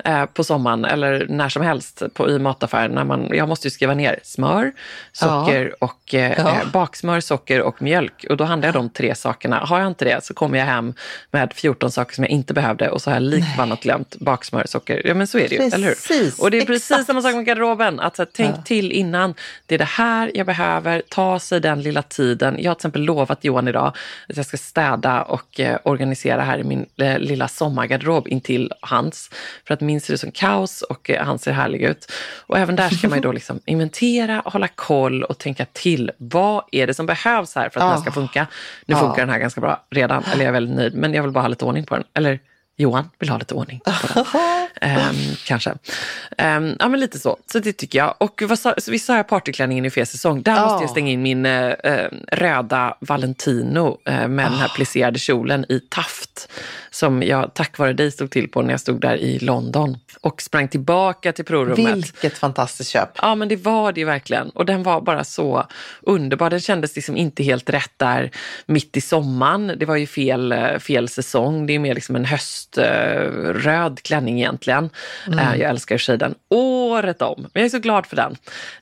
eh, 0.06 0.26
på 0.26 0.44
sommaren 0.44 0.86
eller 0.86 1.26
när 1.30 1.50
som 1.50 1.62
helst 1.62 2.04
på, 2.14 2.30
i 2.30 2.40
mataffären. 2.40 2.92
När 2.92 3.04
man, 3.04 3.30
jag 3.34 3.48
måste 3.50 3.68
ju 3.68 3.72
skriva 3.72 3.94
ner 3.94 4.20
smör, 4.24 4.72
socker 5.12 5.84
och 5.84 6.14
eh, 6.14 6.34
Ja. 6.38 6.50
eh, 6.50 6.72
baksmör, 6.74 7.20
socker 7.20 7.62
och 7.62 7.82
mjölk. 7.82 8.26
Och 8.30 8.38
då 8.38 8.44
handlar 8.44 8.68
jag 8.68 8.74
de 8.76 8.90
tre 8.90 9.16
sakerna. 9.16 9.60
Har 9.60 9.80
jag 9.80 9.88
inte 9.88 10.06
det 10.06 10.24
så 10.24 10.34
kommer 10.34 10.58
jag 10.60 10.66
hem 10.66 10.94
med 11.32 11.39
14 11.48 11.92
saker 11.92 12.16
som 12.16 12.24
jag 12.24 12.32
inte 12.32 12.54
behövde 12.54 12.90
och 12.90 13.02
så 13.02 13.10
har 13.10 13.16
jag 13.16 13.24
likt 13.24 13.48
förbannat 13.50 13.82
glömt 13.82 14.16
baksmör, 14.20 14.64
socker. 14.68 15.02
Ja 15.06 15.14
men 15.14 15.28
så 15.28 15.38
är 15.40 15.50
det 15.50 15.56
ju, 15.56 15.62
eller 15.62 15.88
hur? 15.88 15.94
Precis, 15.96 16.40
Och 16.40 16.52
det 16.52 16.58
är 16.58 16.66
precis 16.66 16.92
exakt. 16.92 17.08
samma 17.08 17.22
sak 17.22 17.36
med 17.36 17.46
garderoben. 17.46 18.00
Att 18.00 18.16
så 18.16 18.22
här, 18.22 18.30
tänk 18.34 18.66
till 18.66 18.92
innan. 18.92 19.34
Det 19.66 19.76
är 19.76 19.80
det 19.80 19.86
här 19.86 20.32
jag 20.34 20.46
behöver. 20.46 21.02
Ta 21.10 21.40
sig 21.40 21.60
den 21.62 21.82
lilla 21.82 22.02
tiden. 22.02 22.56
Jag 22.60 22.70
har 22.70 22.76
till 22.76 22.80
exempel 22.80 23.02
lovat 23.02 23.44
Johan 23.44 23.68
idag 23.68 23.88
att 24.30 24.38
jag 24.38 24.46
ska 24.46 24.58
städa 24.58 25.22
och 25.22 25.60
eh, 25.60 25.78
organisera 25.84 26.42
här 26.42 26.58
i 26.58 26.64
min 26.64 26.86
eh, 26.98 27.20
lilla 27.20 27.48
sommargarderob 27.48 28.28
intill 28.28 28.72
hans. 28.82 29.30
För 29.68 29.74
att 29.74 29.82
min 29.82 30.02
ser 30.02 30.14
ut 30.14 30.20
som 30.20 30.32
kaos 30.32 30.82
och 30.82 31.10
eh, 31.10 31.26
han 31.26 31.40
ser 31.40 31.52
härlig 31.52 31.82
ut. 31.82 32.12
Och 32.38 32.58
även 32.58 32.76
där 32.76 32.90
ska 32.90 33.10
man 33.10 33.18
ju 33.18 33.22
då 33.22 33.32
liksom 33.40 33.60
inventera, 33.66 34.42
hålla 34.46 34.68
koll 34.68 35.24
och 35.24 35.38
tänka 35.38 35.66
till. 35.74 36.12
Vad 36.18 36.64
är 36.72 36.88
det 36.88 36.94
som 36.94 37.06
behövs 37.06 37.56
här 37.56 37.70
för 37.70 37.80
att 37.80 37.86
den 37.86 37.90
här 37.90 38.02
ska 38.02 38.12
funka? 38.12 38.48
Nu 38.86 38.96
Ja. 38.96 39.00
funkar 39.00 39.22
den 39.22 39.30
här 39.30 39.40
ganska 39.40 39.62
bra 39.62 39.86
redan, 39.90 40.24
eller 40.24 40.44
jag 40.44 40.48
är 40.50 40.54
väldigt 40.54 40.76
nöjd. 40.76 40.96
Men 40.96 41.14
jag 41.14 41.24
vill 41.24 41.29
bara 41.32 41.42
ha 41.42 41.48
lite 41.48 41.66
ordning 41.66 41.86
på 41.86 41.96
den. 41.96 42.04
Eller 42.14 42.40
Johan 42.80 43.10
vill 43.20 43.30
ha 43.30 43.38
lite 43.38 43.54
ordning 43.54 43.80
på. 43.86 43.92
Ehm, 44.82 45.16
kanske. 45.46 45.74
Ehm, 46.38 46.76
ja, 46.80 46.88
men 46.90 47.00
lite 47.00 47.20
så. 47.20 47.38
Så 47.52 47.60
det 47.60 47.74
tycker 47.74 48.00
jag. 48.00 48.16
Och 48.18 48.42
vad 48.48 48.60
sa, 48.60 48.74
så 48.78 48.92
vi 48.92 49.00
sa 49.00 49.16
jag 49.16 49.28
partyklänningen 49.28 49.86
i 49.86 49.90
fel 49.90 50.08
säsong. 50.08 50.42
Där 50.42 50.56
Ja. 50.56 50.64
måste 50.66 50.84
jag 50.84 50.90
stänga 50.90 51.12
in 51.12 51.22
min 51.22 51.46
eh, 51.46 52.08
röda 52.32 52.98
Valentino 53.02 53.98
eh, 54.06 54.28
med 54.28 54.46
den 54.46 54.54
här 54.54 54.66
Ah. 54.66 54.70
plisserade 54.76 55.20
kjolen 55.20 55.66
i 55.70 55.80
taft. 55.80 56.50
Som 56.92 57.24
jag 57.24 57.54
tack 57.54 57.78
vare 57.78 57.94
dig 57.94 58.12
stod 58.12 58.32
till 58.32 58.50
på 58.52 58.62
när 58.62 58.72
jag 58.74 58.80
stod 58.80 59.02
där 59.02 59.18
i 59.18 59.40
London. 59.40 59.98
Och 60.22 60.42
sprang 60.42 60.68
tillbaka 60.68 61.32
till 61.34 61.46
provrummet. 61.46 61.96
Vilket 61.96 62.38
fantastiskt 62.38 62.90
köp. 62.92 63.10
Ja, 63.22 63.36
men 63.36 63.48
det 63.48 63.56
var 63.56 63.92
det 63.92 64.06
verkligen. 64.06 64.50
Och 64.50 64.66
den 64.66 64.84
var 64.84 65.02
bara 65.02 65.24
så 65.24 65.66
underbar. 66.02 66.50
Den 66.50 66.60
kändes 66.60 66.96
liksom 66.96 67.18
inte 67.18 67.44
helt 67.44 67.70
rätt 67.70 67.92
där 67.98 68.32
mitt 68.66 68.98
i 68.98 69.02
sommaren. 69.02 69.74
Det 69.78 69.86
var 69.86 69.96
ju 69.96 70.08
fel, 70.08 70.56
fel 70.80 71.10
säsong. 71.10 71.66
Det 71.68 71.74
är 71.76 71.80
mer 71.80 71.96
liksom 71.96 72.16
en 72.16 72.26
höströd 72.78 74.04
klänning 74.04 74.38
egentligen. 74.40 74.90
Mm. 75.28 75.40
Eh, 75.40 75.56
Jag 75.56 75.70
älskar 75.70 75.98
sig 75.98 76.18
den 76.18 76.36
året 76.50 77.22
om. 77.22 77.36
Men 77.42 77.50
jag 77.54 77.66
är 77.66 77.70
så 77.70 77.80
glad 77.80 78.06
för 78.06 78.16
den. 78.16 78.36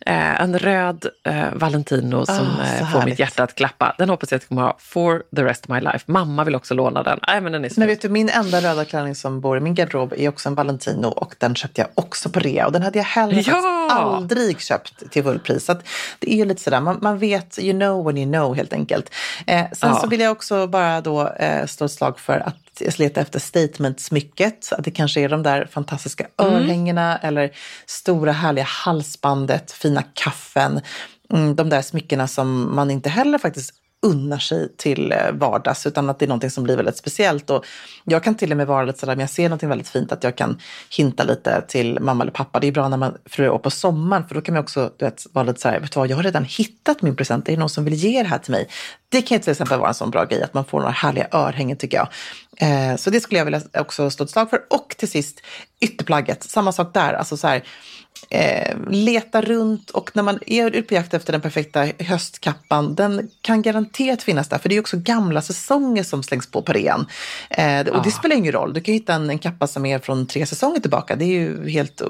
Eh, 0.05 0.41
En 0.41 0.59
röd 0.59 1.05
eh, 1.23 1.43
Valentino 1.53 2.25
som 2.25 2.35
Ah, 2.35 2.65
så 2.77 2.83
eh, 2.83 2.91
får 2.91 3.05
mitt 3.05 3.19
hjärta 3.19 3.43
att 3.43 3.55
klappa. 3.55 3.95
Den 3.97 4.09
hoppas 4.09 4.31
jag 4.31 4.37
att 4.37 4.43
jag 4.43 4.47
kommer 4.49 4.61
ha 4.61 4.75
for 4.79 5.23
the 5.35 5.43
rest 5.43 5.63
of 5.65 5.69
my 5.69 5.79
life. 5.79 5.99
Mamma 6.05 6.43
vill 6.43 6.55
också 6.55 6.73
låna 6.73 7.03
den. 7.03 7.19
Nej, 7.27 7.41
men 7.41 7.51
den 7.51 7.65
är 7.65 7.69
så 7.69 7.79
Men 7.79 7.87
vet 7.87 8.01
du, 8.01 8.09
min 8.09 8.29
enda 8.29 8.61
röda 8.61 8.85
klänning 8.85 9.15
som 9.15 9.41
bor 9.41 9.57
i 9.57 9.59
min 9.59 9.75
garderob 9.75 10.13
är 10.17 10.29
också 10.29 10.49
en 10.49 10.55
Valentino 10.55 11.07
och 11.07 11.35
den 11.37 11.55
köpte 11.55 11.81
jag 11.81 11.89
också 11.95 12.29
på 12.29 12.39
rea. 12.39 12.65
Och 12.65 12.71
den 12.71 12.81
hade 12.81 12.99
jag 12.99 13.05
heller 13.05 13.43
Ja! 13.47 13.87
aldrig 13.91 14.61
köpt 14.61 15.11
till 15.11 15.23
fullpris. 15.23 15.65
Så 15.65 15.73
det 16.19 16.33
är 16.33 16.37
ju 16.37 16.45
lite 16.45 16.61
sådär, 16.61 16.81
man, 16.81 16.97
man 17.01 17.17
vet, 17.19 17.59
you 17.59 17.79
know 17.79 18.05
when 18.05 18.17
you 18.17 18.31
know 18.31 18.55
helt 18.55 18.73
enkelt. 18.73 19.09
Eh, 19.47 19.65
sen 19.71 19.89
Ja. 19.89 19.99
så 20.01 20.07
vill 20.07 20.19
jag 20.19 20.31
också 20.31 20.67
bara 20.67 21.01
då 21.01 21.27
eh, 21.27 21.65
slå 21.65 21.85
ett 21.85 21.91
slag 21.91 22.19
för 22.19 22.39
att 22.39 22.55
jag 22.81 22.99
letar 22.99 23.21
efter 23.21 23.39
statement-smycket. 23.39 24.73
Att 24.73 24.83
det 24.83 24.91
kanske 24.91 25.21
är 25.21 25.29
de 25.29 25.43
där 25.43 25.65
fantastiska 25.65 26.27
örhängena 26.37 27.17
eller 27.17 27.51
stora 27.85 28.31
härliga 28.31 28.65
halsbandet, 28.65 29.71
fina 29.71 30.03
kaffen. 30.13 30.81
Mm, 31.33 31.55
de 31.55 31.69
där 31.69 31.81
smyckena 31.81 32.27
som 32.27 32.75
man 32.75 32.91
inte 32.91 33.09
heller 33.09 33.37
faktiskt 33.37 33.73
unnar 34.07 34.37
sig 34.37 34.75
till 34.77 35.11
eh, 35.11 35.31
vardags 35.31 35.85
utan 35.85 36.09
att 36.09 36.19
det 36.19 36.25
är 36.25 36.27
någonting 36.27 36.49
som 36.49 36.63
blir 36.63 36.75
väldigt 36.75 36.97
speciellt. 36.97 37.49
Och 37.49 37.65
jag 38.03 38.23
kan 38.23 38.35
till 38.35 38.51
och 38.51 38.57
med 38.57 38.67
vara 38.67 38.83
lite 38.83 38.99
sådär, 38.99 39.13
om 39.13 39.19
jag 39.19 39.29
ser 39.29 39.43
någonting 39.43 39.69
väldigt 39.69 39.89
fint, 39.89 40.11
att 40.11 40.23
jag 40.23 40.35
kan 40.35 40.59
hinta 40.97 41.23
lite 41.23 41.61
till 41.67 41.99
mamma 42.01 42.23
eller 42.23 42.31
pappa. 42.31 42.59
Det 42.59 42.67
är 42.67 42.71
bra 42.71 42.89
när 42.89 42.97
man, 42.97 43.17
fruar 43.25 43.57
på 43.57 43.69
sommaren, 43.69 44.27
för 44.27 44.35
då 44.35 44.41
kan 44.41 44.53
man 44.53 44.63
också 44.63 44.91
du 44.97 45.05
vet, 45.05 45.25
vara 45.31 45.45
lite 45.45 45.61
såhär, 45.61 45.79
vet 45.79 45.91
du 45.91 45.99
vad, 45.99 46.09
jag 46.09 46.15
har 46.15 46.23
redan 46.23 46.43
hittat 46.43 47.01
min 47.01 47.15
present, 47.15 47.47
är 47.47 47.53
det 47.53 47.59
någon 47.59 47.69
som 47.69 47.85
vill 47.85 47.93
ge 47.93 48.23
det 48.23 48.29
här 48.29 48.37
till 48.37 48.51
mig? 48.51 48.69
Det 49.09 49.21
kan 49.21 49.37
ju 49.37 49.43
till 49.43 49.51
exempel 49.51 49.79
vara 49.79 49.89
en 49.89 49.95
sån 49.95 50.11
bra 50.11 50.25
grej, 50.25 50.43
att 50.43 50.53
man 50.53 50.65
får 50.65 50.79
några 50.79 50.91
härliga 50.91 51.27
örhängen 51.31 51.77
tycker 51.77 51.97
jag. 51.97 52.07
Eh, 52.57 52.95
så 52.95 53.09
det 53.09 53.19
skulle 53.19 53.37
jag 53.37 53.45
vilja 53.45 53.61
också 53.77 54.09
slå 54.09 54.23
ett 54.23 54.29
slag 54.29 54.49
för. 54.49 54.59
Och 54.69 54.95
till 54.97 55.09
sist, 55.09 55.41
ytterplagget, 55.79 56.43
samma 56.43 56.71
sak 56.71 56.93
där. 56.93 57.13
Alltså 57.13 57.37
så 57.37 57.47
här, 57.47 57.63
eh, 58.29 58.77
leta 58.89 59.41
runt 59.41 59.89
och 59.89 60.09
när 60.13 60.23
man 60.23 60.39
är 60.45 60.67
ute 60.67 60.81
på 60.81 60.93
jakt 60.93 61.13
efter 61.13 61.31
den 61.31 61.41
perfekta 61.41 61.87
höstkappan, 61.99 62.95
den 62.95 63.29
kan 63.41 63.61
garanterat 63.61 64.23
finnas 64.23 64.49
där. 64.49 64.57
För 64.57 64.69
det 64.69 64.75
är 64.75 64.79
också 64.79 64.97
gamla 64.97 65.41
säsonger 65.41 66.03
som 66.03 66.23
slängs 66.23 66.51
på 66.51 66.61
på 66.61 66.73
rean. 66.73 67.07
Eh, 67.49 67.87
och 67.87 68.03
det 68.03 68.11
spelar 68.11 68.35
ingen 68.35 68.51
roll. 68.51 68.73
Du 68.73 68.81
kan 68.81 68.93
hitta 68.93 69.13
en, 69.13 69.29
en 69.29 69.39
kappa 69.39 69.67
som 69.67 69.85
är 69.85 69.99
från 69.99 70.27
tre 70.27 70.45
säsonger 70.45 70.79
tillbaka. 70.79 71.15
Det 71.15 71.25
är 71.25 71.39
ju 71.39 71.69
helt 71.69 72.01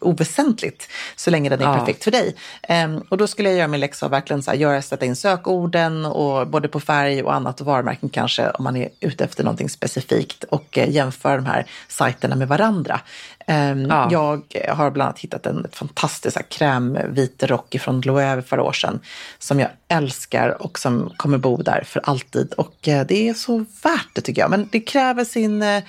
oväsentligt 0.00 0.88
så 1.16 1.30
länge 1.30 1.48
den 1.50 1.60
är 1.60 1.64
Ja. 1.64 1.78
perfekt 1.78 2.04
för 2.04 2.10
dig. 2.10 2.36
Eh, 2.62 2.96
och 3.08 3.16
då 3.16 3.26
skulle 3.26 3.48
jag 3.48 3.58
göra 3.58 3.68
min 3.68 3.80
läxa 3.80 4.06
och 4.06 4.12
verkligen 4.12 4.42
så 4.42 4.50
här, 4.50 4.58
göra, 4.58 4.82
sätta 4.82 5.04
in 5.06 5.16
sökorden 5.16 6.04
och 6.04 6.46
både 6.48 6.68
på 6.68 6.80
färg 6.80 7.22
och 7.22 7.34
annat 7.34 7.60
och 7.60 7.66
varumärken 7.66 8.08
kanske 8.08 8.50
om 8.50 8.64
man 8.64 8.76
är 8.76 8.88
ute 9.00 9.24
efter 9.24 9.44
någonting 9.44 9.68
specifikt 9.68 10.44
och 10.44 10.78
eh, 10.78 10.90
jämföra 10.90 11.36
de 11.36 11.46
här 11.46 11.66
sajterna 11.88 12.36
med 12.36 12.48
varandra. 12.48 13.00
Ehm, 13.46 13.86
Ja. 13.90 14.08
Jag 14.10 14.42
har 14.74 14.90
bland 14.90 15.06
annat 15.08 15.18
hittat 15.18 15.46
en 15.46 15.66
fantastisk 15.72 16.48
krämvit 16.48 17.42
rock 17.42 17.76
från 17.80 18.00
Loewe 18.00 18.42
förra 18.42 18.62
år 18.62 18.72
sedan 18.72 19.00
som 19.38 19.60
jag 19.60 19.70
älskar 19.88 20.62
och 20.62 20.78
som 20.78 21.12
kommer 21.16 21.38
bo 21.38 21.62
där 21.62 21.82
för 21.86 22.00
alltid. 22.04 22.52
Och 22.52 22.88
eh, 22.88 23.06
det 23.06 23.28
är 23.28 23.34
så 23.34 23.58
värt 23.58 24.08
det 24.14 24.20
tycker 24.20 24.42
jag. 24.42 24.50
Men 24.50 24.68
det 24.72 24.80
kräver 24.80 25.24
sin 25.24 25.62
eh, 25.62 25.82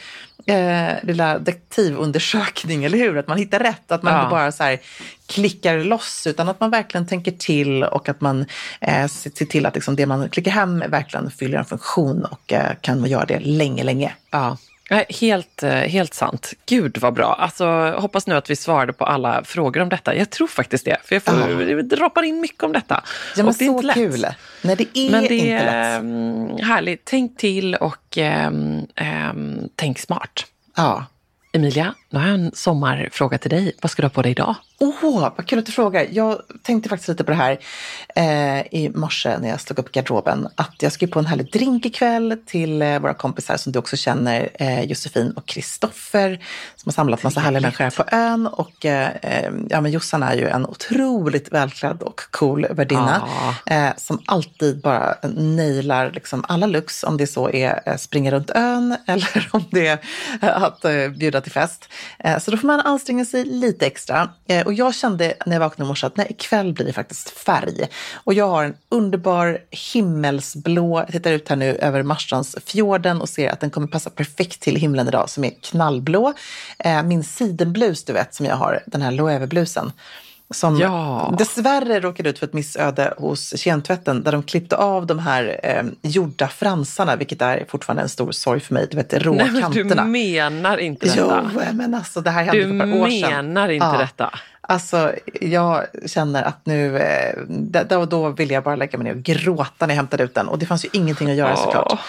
eh, 0.55 0.93
lilla 1.03 1.39
detektivundersökning, 1.39 2.83
eller 2.85 2.97
hur? 2.97 3.17
Att 3.17 3.27
man 3.27 3.37
hittar 3.37 3.59
rätt, 3.59 3.91
att 3.91 4.03
man 4.03 4.13
Ja. 4.13 4.19
inte 4.21 4.31
bara 4.31 4.51
så 4.51 4.63
här 4.63 4.79
klickar 5.27 5.77
loss 5.77 6.27
utan 6.27 6.49
att 6.49 6.59
man 6.59 6.69
verkligen 6.71 7.07
tänker 7.07 7.31
till 7.31 7.83
och 7.83 8.09
att 8.09 8.21
man 8.21 8.45
eh, 8.81 9.07
ser 9.07 9.45
till 9.45 9.65
att 9.65 9.75
liksom, 9.75 9.95
det 9.95 10.05
man 10.05 10.29
klickar 10.29 10.51
hem 10.51 10.83
verkligen 10.87 11.31
fyller 11.31 11.57
en 11.57 11.65
funktion 11.65 12.25
och 12.25 12.53
eh, 12.53 12.71
kan 12.81 13.05
göra 13.05 13.25
det 13.25 13.39
länge, 13.39 13.83
länge. 13.83 14.13
Ja. 14.31 14.57
Helt, 15.09 15.63
eh, 15.63 15.69
helt 15.71 16.13
sant. 16.13 16.53
Gud 16.65 16.97
vad 16.97 17.13
bra. 17.13 17.33
Alltså, 17.33 17.65
hoppas 17.97 18.27
nu 18.27 18.35
att 18.35 18.49
vi 18.49 18.55
svarade 18.55 18.93
på 18.93 19.05
alla 19.05 19.43
frågor 19.43 19.81
om 19.81 19.89
detta. 19.89 20.15
Jag 20.15 20.29
tror 20.29 20.47
faktiskt 20.47 20.85
det. 20.85 20.97
För 21.03 21.15
jag 21.15 21.23
får, 21.23 21.65
det 21.65 21.81
droppar 21.81 22.23
in 22.23 22.41
mycket 22.41 22.63
om 22.63 22.73
detta. 22.73 23.03
Ja, 23.35 23.43
men 23.43 23.47
Och 23.47 23.55
det 23.59 23.65
är 23.65 23.67
så 23.67 23.73
inte 23.73 23.85
lätt. 23.87 23.95
kul. 23.95 24.25
Nej, 24.61 24.75
det 24.75 24.97
är 24.99 25.11
Men 25.11 25.23
det 25.27 25.35
inte 25.35 25.51
är 25.51 25.65
lätt. 25.65 25.99
mm, 26.01 26.57
härligt. 26.57 27.01
Tänk 27.05 27.37
till 27.37 27.75
och 27.75 28.17
ehm, 28.17 28.87
ehm, 28.95 29.69
tänk 29.75 29.99
smart. 29.99 30.45
Ja. 30.75 31.05
Emilia, 31.53 31.93
nu 32.09 32.19
har 32.19 32.27
jag 32.27 32.35
en 32.35 32.51
sommarfråga 32.53 33.37
till 33.37 33.49
dig. 33.51 33.73
Vad 33.81 33.91
ska 33.91 34.01
du 34.01 34.05
ha 34.05 34.09
på 34.09 34.21
dig 34.21 34.31
idag? 34.31 34.55
Åh, 34.79 35.31
vad 35.37 35.45
kul 35.45 35.59
att 35.59 35.65
du 35.65 35.71
frågar. 35.71 36.07
Jag 36.11 36.41
tänkte 36.63 36.89
faktiskt 36.89 37.09
lite 37.09 37.23
på 37.23 37.31
det 37.31 37.37
här 37.37 37.59
eh, 38.15 38.59
i 38.71 38.91
morse 38.95 39.37
när 39.37 39.49
jag 39.49 39.61
slog 39.61 39.79
upp 39.79 39.91
garderoben. 39.91 40.47
Att 40.55 40.75
jag 40.79 40.91
ska 40.91 41.07
på 41.07 41.19
en 41.19 41.25
härlig 41.25 41.51
drink 41.51 41.85
ikväll 41.85 42.37
till 42.45 42.81
eh, 42.81 42.99
våra 42.99 43.13
kompisar 43.13 43.57
som 43.57 43.71
du 43.71 43.79
också 43.79 43.97
känner, 43.97 44.49
eh, 44.53 44.83
Josefin 44.83 45.31
och 45.31 45.45
Kristoffer, 45.45 46.43
som 46.75 46.89
har 46.89 46.93
samlat 46.93 47.23
massa 47.23 47.39
härliga 47.39 47.61
människor 47.61 47.83
här 47.83 47.91
på 47.91 48.03
ön. 48.11 48.47
Och 48.47 48.85
eh, 48.85 49.09
eh, 49.21 49.51
ja, 49.69 49.81
men 49.81 49.91
Jossan 49.91 50.23
är 50.23 50.35
ju 50.35 50.47
en 50.47 50.65
otroligt 50.65 51.51
välklädd 51.51 52.01
och 52.01 52.21
cool 52.31 52.67
värdinna 52.69 53.27
eh, 53.65 53.89
som 53.97 54.21
alltid 54.25 54.81
bara 54.81 55.15
nailar 55.33 56.11
liksom 56.11 56.45
alla 56.47 56.65
looks, 56.65 57.03
om 57.03 57.17
det 57.17 57.27
så 57.27 57.49
är 57.49 57.81
eh, 57.85 57.95
springa 57.95 58.31
runt 58.31 58.49
ön 58.49 58.97
eller 59.07 59.49
om 59.51 59.63
det 59.71 59.87
är 59.87 59.99
att 60.41 60.85
bjuda 61.17 61.41
till 61.41 61.51
fest. 61.51 61.89
Så 62.39 62.51
då 62.51 62.57
får 62.57 62.67
man 62.67 62.79
anstränga 62.79 63.25
sig 63.25 63.45
lite 63.45 63.85
extra. 63.85 64.29
Och 64.67 64.73
jag 64.73 64.95
kände 64.95 65.33
när 65.45 65.53
jag 65.53 65.59
vaknade 65.59 65.87
i 65.87 65.89
morse 65.89 66.07
att 66.07 66.17
nej, 66.17 66.27
ikväll 66.29 66.73
blir 66.73 66.85
det 66.85 66.93
faktiskt 66.93 67.29
färg. 67.29 67.87
Och 68.23 68.33
jag 68.33 68.47
har 68.49 68.63
en 68.63 68.75
underbar 68.89 69.57
himmelsblå, 69.71 70.99
jag 70.99 71.07
tittar 71.11 71.31
ut 71.31 71.49
här 71.49 71.55
nu 71.55 71.75
över 71.75 72.03
Marstrandsfjorden 72.03 73.21
och 73.21 73.29
ser 73.29 73.49
att 73.49 73.59
den 73.59 73.69
kommer 73.69 73.87
passa 73.87 74.09
perfekt 74.09 74.59
till 74.61 74.75
himlen 74.75 75.07
idag 75.07 75.29
som 75.29 75.43
är 75.43 75.51
knallblå. 75.61 76.33
Eh, 76.79 77.03
min 77.03 77.23
sidenblus, 77.23 78.03
du 78.03 78.13
vet, 78.13 78.33
som 78.35 78.45
jag 78.45 78.55
har, 78.55 78.83
den 78.85 79.01
här 79.01 79.11
Loewe-blusen. 79.11 79.91
Som 80.53 80.79
Ja. 80.79 81.35
dessvärre 81.37 81.99
råkade 81.99 82.29
ut 82.29 82.39
för 82.39 82.45
ett 82.45 82.53
missöde 82.53 83.13
hos 83.17 83.57
kemtvätten 83.59 84.23
där 84.23 84.31
de 84.31 84.43
klippte 84.43 84.75
av 84.75 85.05
de 85.05 85.19
här 85.19 85.59
eh, 85.63 85.83
gjorda 86.01 86.47
fransarna, 86.47 87.15
vilket 87.15 87.41
är 87.41 87.65
fortfarande 87.69 88.03
en 88.03 88.09
stor 88.09 88.31
sorg 88.31 88.59
för 88.59 88.73
mig. 88.73 88.87
Du 88.91 88.97
vet, 88.97 89.13
rå 89.13 89.33
Nej, 89.33 89.51
men 89.51 89.71
du 89.71 89.83
menar 89.83 90.77
inte 90.77 91.07
Jo, 91.17 91.27
detta. 91.27 91.73
men 91.73 91.93
alltså 91.95 92.21
det 92.21 92.29
här 92.29 92.43
hände 92.43 92.63
Du 92.63 92.79
för 92.79 92.87
ett 92.87 92.93
par 92.93 93.01
år 93.01 93.09
sedan. 93.09 93.45
menar 93.47 93.69
inte 93.69 93.85
Ja. 93.85 93.97
detta. 93.97 94.39
Alltså, 94.69 95.13
jag 95.41 95.85
känner 96.05 96.43
att 96.43 96.65
nu, 96.65 96.97
eh, 96.97 97.39
d- 97.47 97.83
då, 97.89 98.05
då 98.05 98.29
vill 98.29 98.51
jag 98.51 98.63
bara 98.63 98.75
lägga 98.75 98.97
mig 98.97 99.05
ner 99.05 99.15
och 99.15 99.23
gråta 99.23 99.85
när 99.85 99.89
jag 99.89 99.95
hämtade 99.95 100.23
ut 100.23 100.33
den. 100.35 100.47
Och 100.47 100.59
det 100.59 100.65
fanns 100.65 100.85
ju 100.85 100.89
ingenting 100.93 101.29
att 101.29 101.35
göra 101.35 101.53
Åh. 101.53 101.63
såklart. 101.63 101.99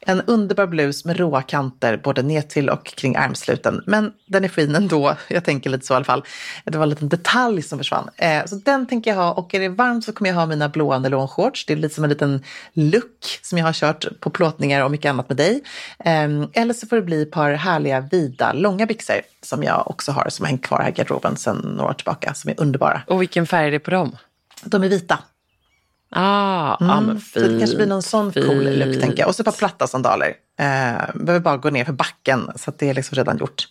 En 0.00 0.20
underbar 0.20 0.66
blus 0.66 1.04
med 1.04 1.16
råa 1.16 1.42
kanter 1.42 1.96
både 1.96 2.22
ner 2.22 2.42
till 2.42 2.68
och 2.70 2.86
kring 2.86 3.16
armsluten. 3.16 3.82
Men 3.86 4.12
den 4.26 4.44
är 4.44 4.48
fin 4.48 4.74
ändå. 4.74 5.16
Jag 5.28 5.44
tänker 5.44 5.70
lite 5.70 5.86
så 5.86 5.94
i 5.94 5.96
alla 5.96 6.04
fall. 6.04 6.24
Det 6.64 6.78
var 6.78 6.82
en 6.82 6.90
liten 6.90 7.08
detalj 7.08 7.62
som 7.62 7.78
försvann. 7.78 8.08
Eh, 8.16 8.44
så 8.44 8.54
den 8.54 8.86
tänker 8.86 9.10
jag 9.10 9.16
ha. 9.16 9.32
Och 9.32 9.54
är 9.54 9.60
det 9.60 9.68
varmt 9.68 10.04
så 10.04 10.12
kommer 10.12 10.30
jag 10.30 10.34
ha 10.34 10.46
mina 10.46 10.68
blåa 10.68 10.98
nylonshorts. 10.98 11.66
Det 11.66 11.72
är 11.72 11.76
lite 11.76 11.94
som 11.94 12.04
en 12.04 12.10
liten 12.10 12.42
look 12.72 13.38
som 13.42 13.58
jag 13.58 13.66
har 13.66 13.72
kört 13.72 14.20
på 14.20 14.30
plåtningar 14.30 14.84
och 14.84 14.90
mycket 14.90 15.10
annat 15.10 15.28
med 15.28 15.36
dig. 15.36 15.62
Eh, 16.04 16.28
eller 16.62 16.72
så 16.74 16.86
får 16.86 16.96
det 16.96 17.02
bli 17.02 17.22
ett 17.22 17.30
par 17.30 17.52
härliga 17.52 18.00
vida 18.00 18.52
långa 18.52 18.86
byxor 18.86 19.20
som 19.42 19.62
jag 19.62 19.90
också 19.90 20.12
har 20.12 20.26
som 20.28 20.44
har 20.44 20.50
hängt 20.50 20.64
kvar 20.66 20.78
här 20.80 20.88
i 20.88 20.92
garderoben 20.92 21.36
sedan 21.36 21.56
några 21.76 21.90
år 21.90 21.94
tillbaka. 22.06 22.34
Som 22.34 22.50
är 22.50 22.60
underbara. 22.60 23.02
Och 23.06 23.22
vilken 23.22 23.46
färg 23.46 23.66
är 23.66 23.70
det 23.70 23.78
på 23.78 23.90
dem? 23.90 24.16
De 24.64 24.82
är 24.82 24.88
vita. 24.88 25.18
Ah, 26.10 26.76
ja, 26.80 27.00
men 27.00 27.20
Så 27.20 27.40
det 27.40 27.58
kanske 27.58 27.76
blir 27.76 27.86
någon 27.86 28.02
sån 28.02 28.32
cool 28.32 28.42
fint. 28.64 28.78
look 28.86 29.00
tänker 29.00 29.18
jag. 29.18 29.28
Och 29.28 29.34
så 29.34 29.42
ett 29.42 29.46
par 29.46 29.52
platta 29.52 29.86
sandaler. 29.86 30.32
Eh, 30.58 31.14
behöver 31.14 31.40
bara 31.40 31.56
gå 31.56 31.70
ner 31.70 31.84
för 31.84 31.92
backen 31.92 32.50
så 32.56 32.70
att 32.70 32.78
det 32.78 32.90
är 32.90 32.94
liksom 32.94 33.16
redan 33.16 33.38
gjort. 33.38 33.68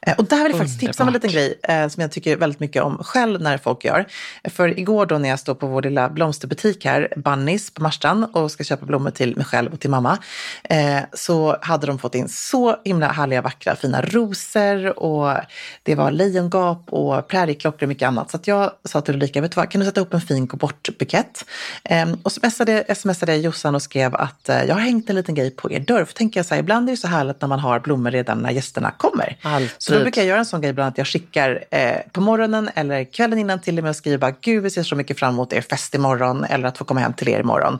Eh, 0.00 0.14
och 0.18 0.24
där 0.24 0.42
vill 0.42 0.50
jag 0.50 0.58
faktiskt 0.58 0.80
tipsa 0.80 1.02
om 1.02 1.08
en 1.08 1.14
liten 1.14 1.30
grej 1.30 1.58
eh, 1.62 1.88
som 1.88 2.00
jag 2.00 2.12
tycker 2.12 2.36
väldigt 2.36 2.60
mycket 2.60 2.82
om 2.82 2.98
själv 3.04 3.40
när 3.40 3.58
folk 3.58 3.84
gör. 3.84 4.06
För 4.44 4.78
igår 4.78 5.06
då 5.06 5.18
när 5.18 5.28
jag 5.28 5.38
står 5.38 5.54
på 5.54 5.66
vår 5.66 5.82
lilla 5.82 6.08
blomsterbutik 6.08 6.84
här, 6.84 7.12
Bunnies 7.16 7.70
på 7.70 7.82
Marstrand 7.82 8.24
och 8.32 8.50
ska 8.50 8.64
köpa 8.64 8.86
blommor 8.86 9.10
till 9.10 9.36
mig 9.36 9.44
själv 9.44 9.72
och 9.72 9.80
till 9.80 9.90
mamma. 9.90 10.18
Eh, 10.64 10.98
så 11.12 11.56
hade 11.62 11.86
de 11.86 11.98
fått 11.98 12.14
in 12.14 12.28
så 12.28 12.76
himla 12.84 13.08
härliga, 13.08 13.42
vackra, 13.42 13.76
fina 13.76 14.02
rosor 14.02 14.98
och 14.98 15.36
det 15.82 15.94
var 15.94 16.10
lejongap 16.10 16.82
och 16.86 17.28
prärieklockor 17.28 17.82
och 17.82 17.88
mycket 17.88 18.08
annat. 18.08 18.30
Så 18.30 18.38
jag 18.44 18.70
sa 18.84 19.00
till 19.00 19.14
Ulrika, 19.14 19.40
vet 19.40 19.52
du 19.52 19.56
vad, 19.56 19.70
kan 19.70 19.80
du 19.80 19.84
sätta 19.86 20.00
upp 20.00 20.14
en 20.14 20.20
fin 20.20 20.46
gå 20.46 20.56
bort-bukett? 20.56 21.44
Eh, 21.84 22.08
och 22.22 22.32
så 22.32 22.40
smsade, 22.40 22.94
smsade 22.94 23.32
jag 23.32 23.40
Jossan 23.40 23.74
och 23.74 23.82
skrev 23.82 24.14
att 24.14 24.48
eh, 24.48 24.64
jag 24.64 24.74
har 24.74 24.82
hängt 24.82 25.10
en 25.10 25.16
liten 25.16 25.34
grej 25.34 25.50
på 25.50 25.72
er 25.72 25.80
dörr. 25.80 26.04
Tänker 26.16 26.38
jag 26.38 26.46
så 26.46 26.54
här, 26.54 26.60
ibland 26.60 26.88
är 26.88 26.92
det 26.92 26.96
så 26.96 27.08
härligt 27.08 27.40
när 27.40 27.48
man 27.48 27.58
har 27.58 27.80
blommor 27.80 28.10
redan 28.10 28.38
när 28.38 28.50
gästerna 28.50 28.90
kommer. 28.90 29.36
Alltid. 29.42 29.70
Så 29.78 29.92
då 29.92 30.00
brukar 30.00 30.20
jag 30.20 30.28
göra 30.28 30.38
en 30.38 30.46
sån 30.46 30.60
grej, 30.60 30.72
bland 30.72 30.86
annat 30.86 30.98
jag 30.98 31.06
skickar 31.06 31.64
eh, 31.70 31.96
på 32.12 32.20
morgonen 32.20 32.70
eller 32.74 33.04
kvällen 33.04 33.38
innan 33.38 33.60
till 33.60 33.76
dem 33.76 33.84
och 33.84 33.96
skriver 33.96 34.18
bara, 34.18 34.34
gud 34.40 34.62
vi 34.62 34.70
ser 34.70 34.82
så 34.82 34.96
mycket 34.96 35.18
fram 35.18 35.34
emot 35.34 35.52
er 35.52 35.60
fest 35.60 35.94
imorgon 35.94 36.44
eller 36.44 36.68
att 36.68 36.78
få 36.78 36.84
komma 36.84 37.00
hem 37.00 37.12
till 37.12 37.28
er 37.28 37.40
imorgon. 37.40 37.78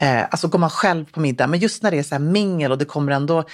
Eh, 0.00 0.22
alltså 0.22 0.48
går 0.48 0.58
man 0.58 0.70
själv 0.70 1.04
på 1.04 1.20
middag, 1.20 1.46
men 1.46 1.60
just 1.60 1.82
när 1.82 1.90
det 1.90 1.98
är 1.98 2.02
så 2.02 2.14
här 2.14 2.22
mingel 2.22 2.72
och 2.72 2.78
det 2.78 2.84
kommer 2.84 3.12
ändå 3.12 3.44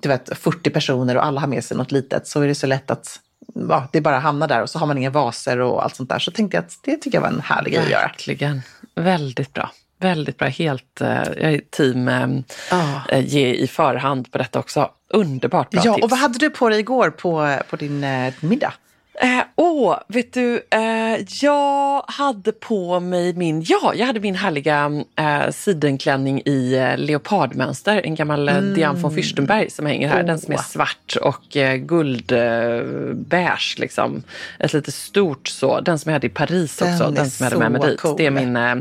du 0.00 0.08
vet, 0.08 0.38
40 0.38 0.70
personer 0.70 1.16
och 1.16 1.24
alla 1.24 1.40
har 1.40 1.48
med 1.48 1.64
sig 1.64 1.76
något 1.76 1.92
litet 1.92 2.26
så 2.26 2.40
är 2.40 2.48
det 2.48 2.54
så 2.54 2.66
lätt 2.66 2.90
att 2.90 3.20
ja, 3.54 3.88
det 3.92 4.00
bara 4.00 4.18
hamnar 4.18 4.48
där 4.48 4.62
och 4.62 4.70
så 4.70 4.78
har 4.78 4.86
man 4.86 4.98
inga 4.98 5.10
vaser 5.10 5.60
och 5.60 5.84
allt 5.84 5.96
sånt 5.96 6.08
där. 6.08 6.18
Så 6.18 6.30
tänkte 6.30 6.56
jag 6.56 6.64
att 6.64 6.78
det 6.82 6.96
tycker 6.96 7.16
jag 7.16 7.22
var 7.22 7.28
en 7.28 7.40
härlig 7.40 7.72
grej 7.72 7.82
att 7.82 7.90
göra. 7.90 8.02
Verkligen. 8.02 8.62
Väldigt 8.94 9.52
bra. 9.52 9.70
Väldigt 10.00 10.38
bra. 10.38 10.48
Helt, 10.48 11.00
eh, 11.00 11.08
jag 11.08 11.52
är 11.52 11.60
team 11.70 12.08
eh, 12.08 12.28
Ja. 12.70 13.02
eh, 13.08 13.26
ge 13.26 13.54
i 13.54 13.66
förhand 13.66 14.32
på 14.32 14.38
detta 14.38 14.58
också. 14.58 14.90
Underbart 15.12 15.70
bra 15.70 15.82
Ja, 15.84 15.94
tips. 15.94 16.04
och 16.04 16.10
vad 16.10 16.18
hade 16.18 16.38
du 16.38 16.50
på 16.50 16.68
dig 16.68 16.78
igår 16.80 17.10
på, 17.10 17.56
på 17.70 17.76
din 17.76 18.04
eh, 18.04 18.34
middag? 18.40 18.72
Eh, 19.14 19.40
åh, 19.56 19.98
vet 20.08 20.32
du, 20.32 20.62
eh, 20.70 21.16
jag 21.42 22.04
hade 22.08 22.52
på 22.52 23.00
mig 23.00 23.34
min, 23.34 23.62
ja, 23.66 23.92
jag 23.94 24.06
hade 24.06 24.20
min 24.20 24.34
härliga 24.34 24.90
eh, 25.16 25.50
sidenklänning 25.50 26.42
i 26.44 26.74
eh, 26.74 26.98
leopardmönster. 26.98 28.00
En 28.04 28.14
gammal 28.14 28.48
mm. 28.48 28.74
Diane 28.74 28.98
von 28.98 29.16
Fürstenberg 29.16 29.68
som 29.68 29.86
hänger 29.86 30.08
här. 30.08 30.22
Den 30.22 30.38
som 30.38 30.54
är 30.54 30.58
svart 30.58 31.16
och 31.22 31.56
eh, 31.56 31.76
guldbeige 31.76 33.76
liksom. 33.78 34.22
Ett 34.58 34.72
lite 34.72 34.92
stort 34.92 35.48
så. 35.48 35.80
Den 35.80 35.98
som 35.98 36.10
jag 36.10 36.14
hade 36.14 36.26
i 36.26 36.30
Paris 36.30 36.76
Den 36.76 36.92
också. 36.92 37.10
Den 37.10 37.30
som 37.30 37.44
jag 37.44 37.50
hade 37.50 37.70
med 37.70 37.72
mig 37.72 37.80
så 37.80 37.86
dit. 37.86 38.00
Det 38.16 38.26
är 38.26 38.30
cool. 38.30 38.40
min, 38.40 38.56
eh, 38.56 38.74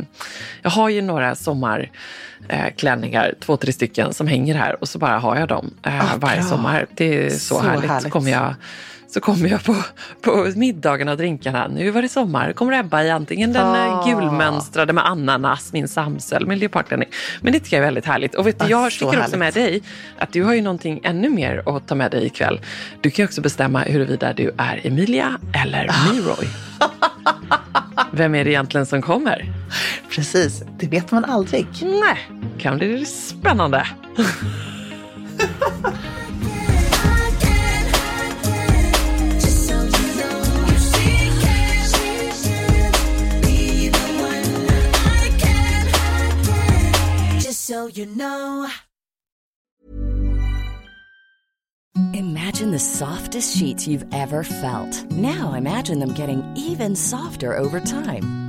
jag 0.61 0.69
har 0.69 0.89
ju 0.89 1.01
några 1.01 1.35
sommarklänningar, 1.35 3.33
två, 3.39 3.57
tre 3.57 3.73
stycken 3.73 4.13
som 4.13 4.27
hänger 4.27 4.55
här 4.55 4.77
och 4.81 4.89
så 4.89 4.99
bara 4.99 5.19
har 5.19 5.35
jag 5.35 5.47
dem 5.47 5.73
eh, 5.85 6.13
Ah, 6.13 6.17
varje 6.17 6.39
bra. 6.41 6.49
sommar. 6.49 6.85
Det 6.95 7.25
är 7.25 7.29
så, 7.29 7.37
Så 7.55 7.61
härligt. 7.61 7.89
härligt. 7.89 8.11
kommer 8.11 8.31
jag 8.31 8.55
så 9.09 9.19
kommer 9.19 9.49
jag 9.49 9.63
på, 9.63 9.75
på 10.21 10.51
middagarna 10.55 11.11
och 11.11 11.17
drinkarna. 11.17 11.67
Nu 11.67 11.91
var 11.91 12.01
det 12.01 12.09
sommar. 12.09 12.53
kommer 12.53 12.79
Ebba 12.79 13.03
i 13.03 13.09
antingen 13.09 13.53
den 13.53 13.67
ah. 13.67 14.05
gulmönstrade 14.07 14.93
med 14.93 15.05
ananas, 15.05 15.73
min 15.73 15.87
samsel 15.87 16.45
med 16.45 16.57
leopardklänning. 16.57 17.09
Men 17.41 17.53
det 17.53 17.59
tycker 17.59 17.77
jag 17.77 17.81
är 17.81 17.87
väldigt 17.87 18.05
härligt. 18.05 18.35
Och 18.35 18.47
vet 18.47 18.59
du, 18.59 18.65
Ah, 18.65 18.69
jag 18.69 18.91
så 18.91 18.99
tycker 18.99 19.07
också 19.07 19.19
härligt. 19.19 19.39
med 19.39 19.53
dig 19.53 19.81
att 20.17 20.33
du 20.33 20.43
har 20.43 20.53
ju 20.53 20.61
någonting 20.61 20.99
ännu 21.03 21.29
mer 21.29 21.63
att 21.65 21.87
ta 21.87 21.95
med 21.95 22.11
dig 22.11 22.25
ikväll. 22.25 22.61
Du 23.01 23.09
kan 23.09 23.23
ju 23.23 23.27
också 23.27 23.41
bestämma 23.41 23.79
huruvida 23.79 24.33
du 24.33 24.51
är 24.57 24.81
Emilia 24.87 25.37
eller 25.63 25.87
Ah. 25.89 26.13
Miroy. 26.13 26.47
Vem 28.11 28.35
är 28.35 28.43
det 28.43 28.51
egentligen 28.51 28.85
som 28.85 29.01
kommer? 29.01 29.53
Precis, 30.15 30.63
det 30.79 30.87
vet 30.87 31.11
man 31.11 31.25
aldrig. 31.25 31.67
Nej, 31.81 32.29
kan 32.59 32.77
bli 32.77 33.05
spännande. 33.05 33.87
so 47.69 47.85
you 47.85 48.07
know. 48.07 48.67
Imagine 52.15 52.71
the 52.71 52.79
softest 52.79 53.55
sheets 53.55 53.87
you've 53.87 54.05
ever 54.11 54.43
felt. 54.43 55.05
Now 55.11 55.53
imagine 55.53 55.99
them 55.99 56.15
getting 56.15 56.41
even 56.55 56.95
softer 56.95 57.55
over 57.55 57.79
time. 57.79 58.48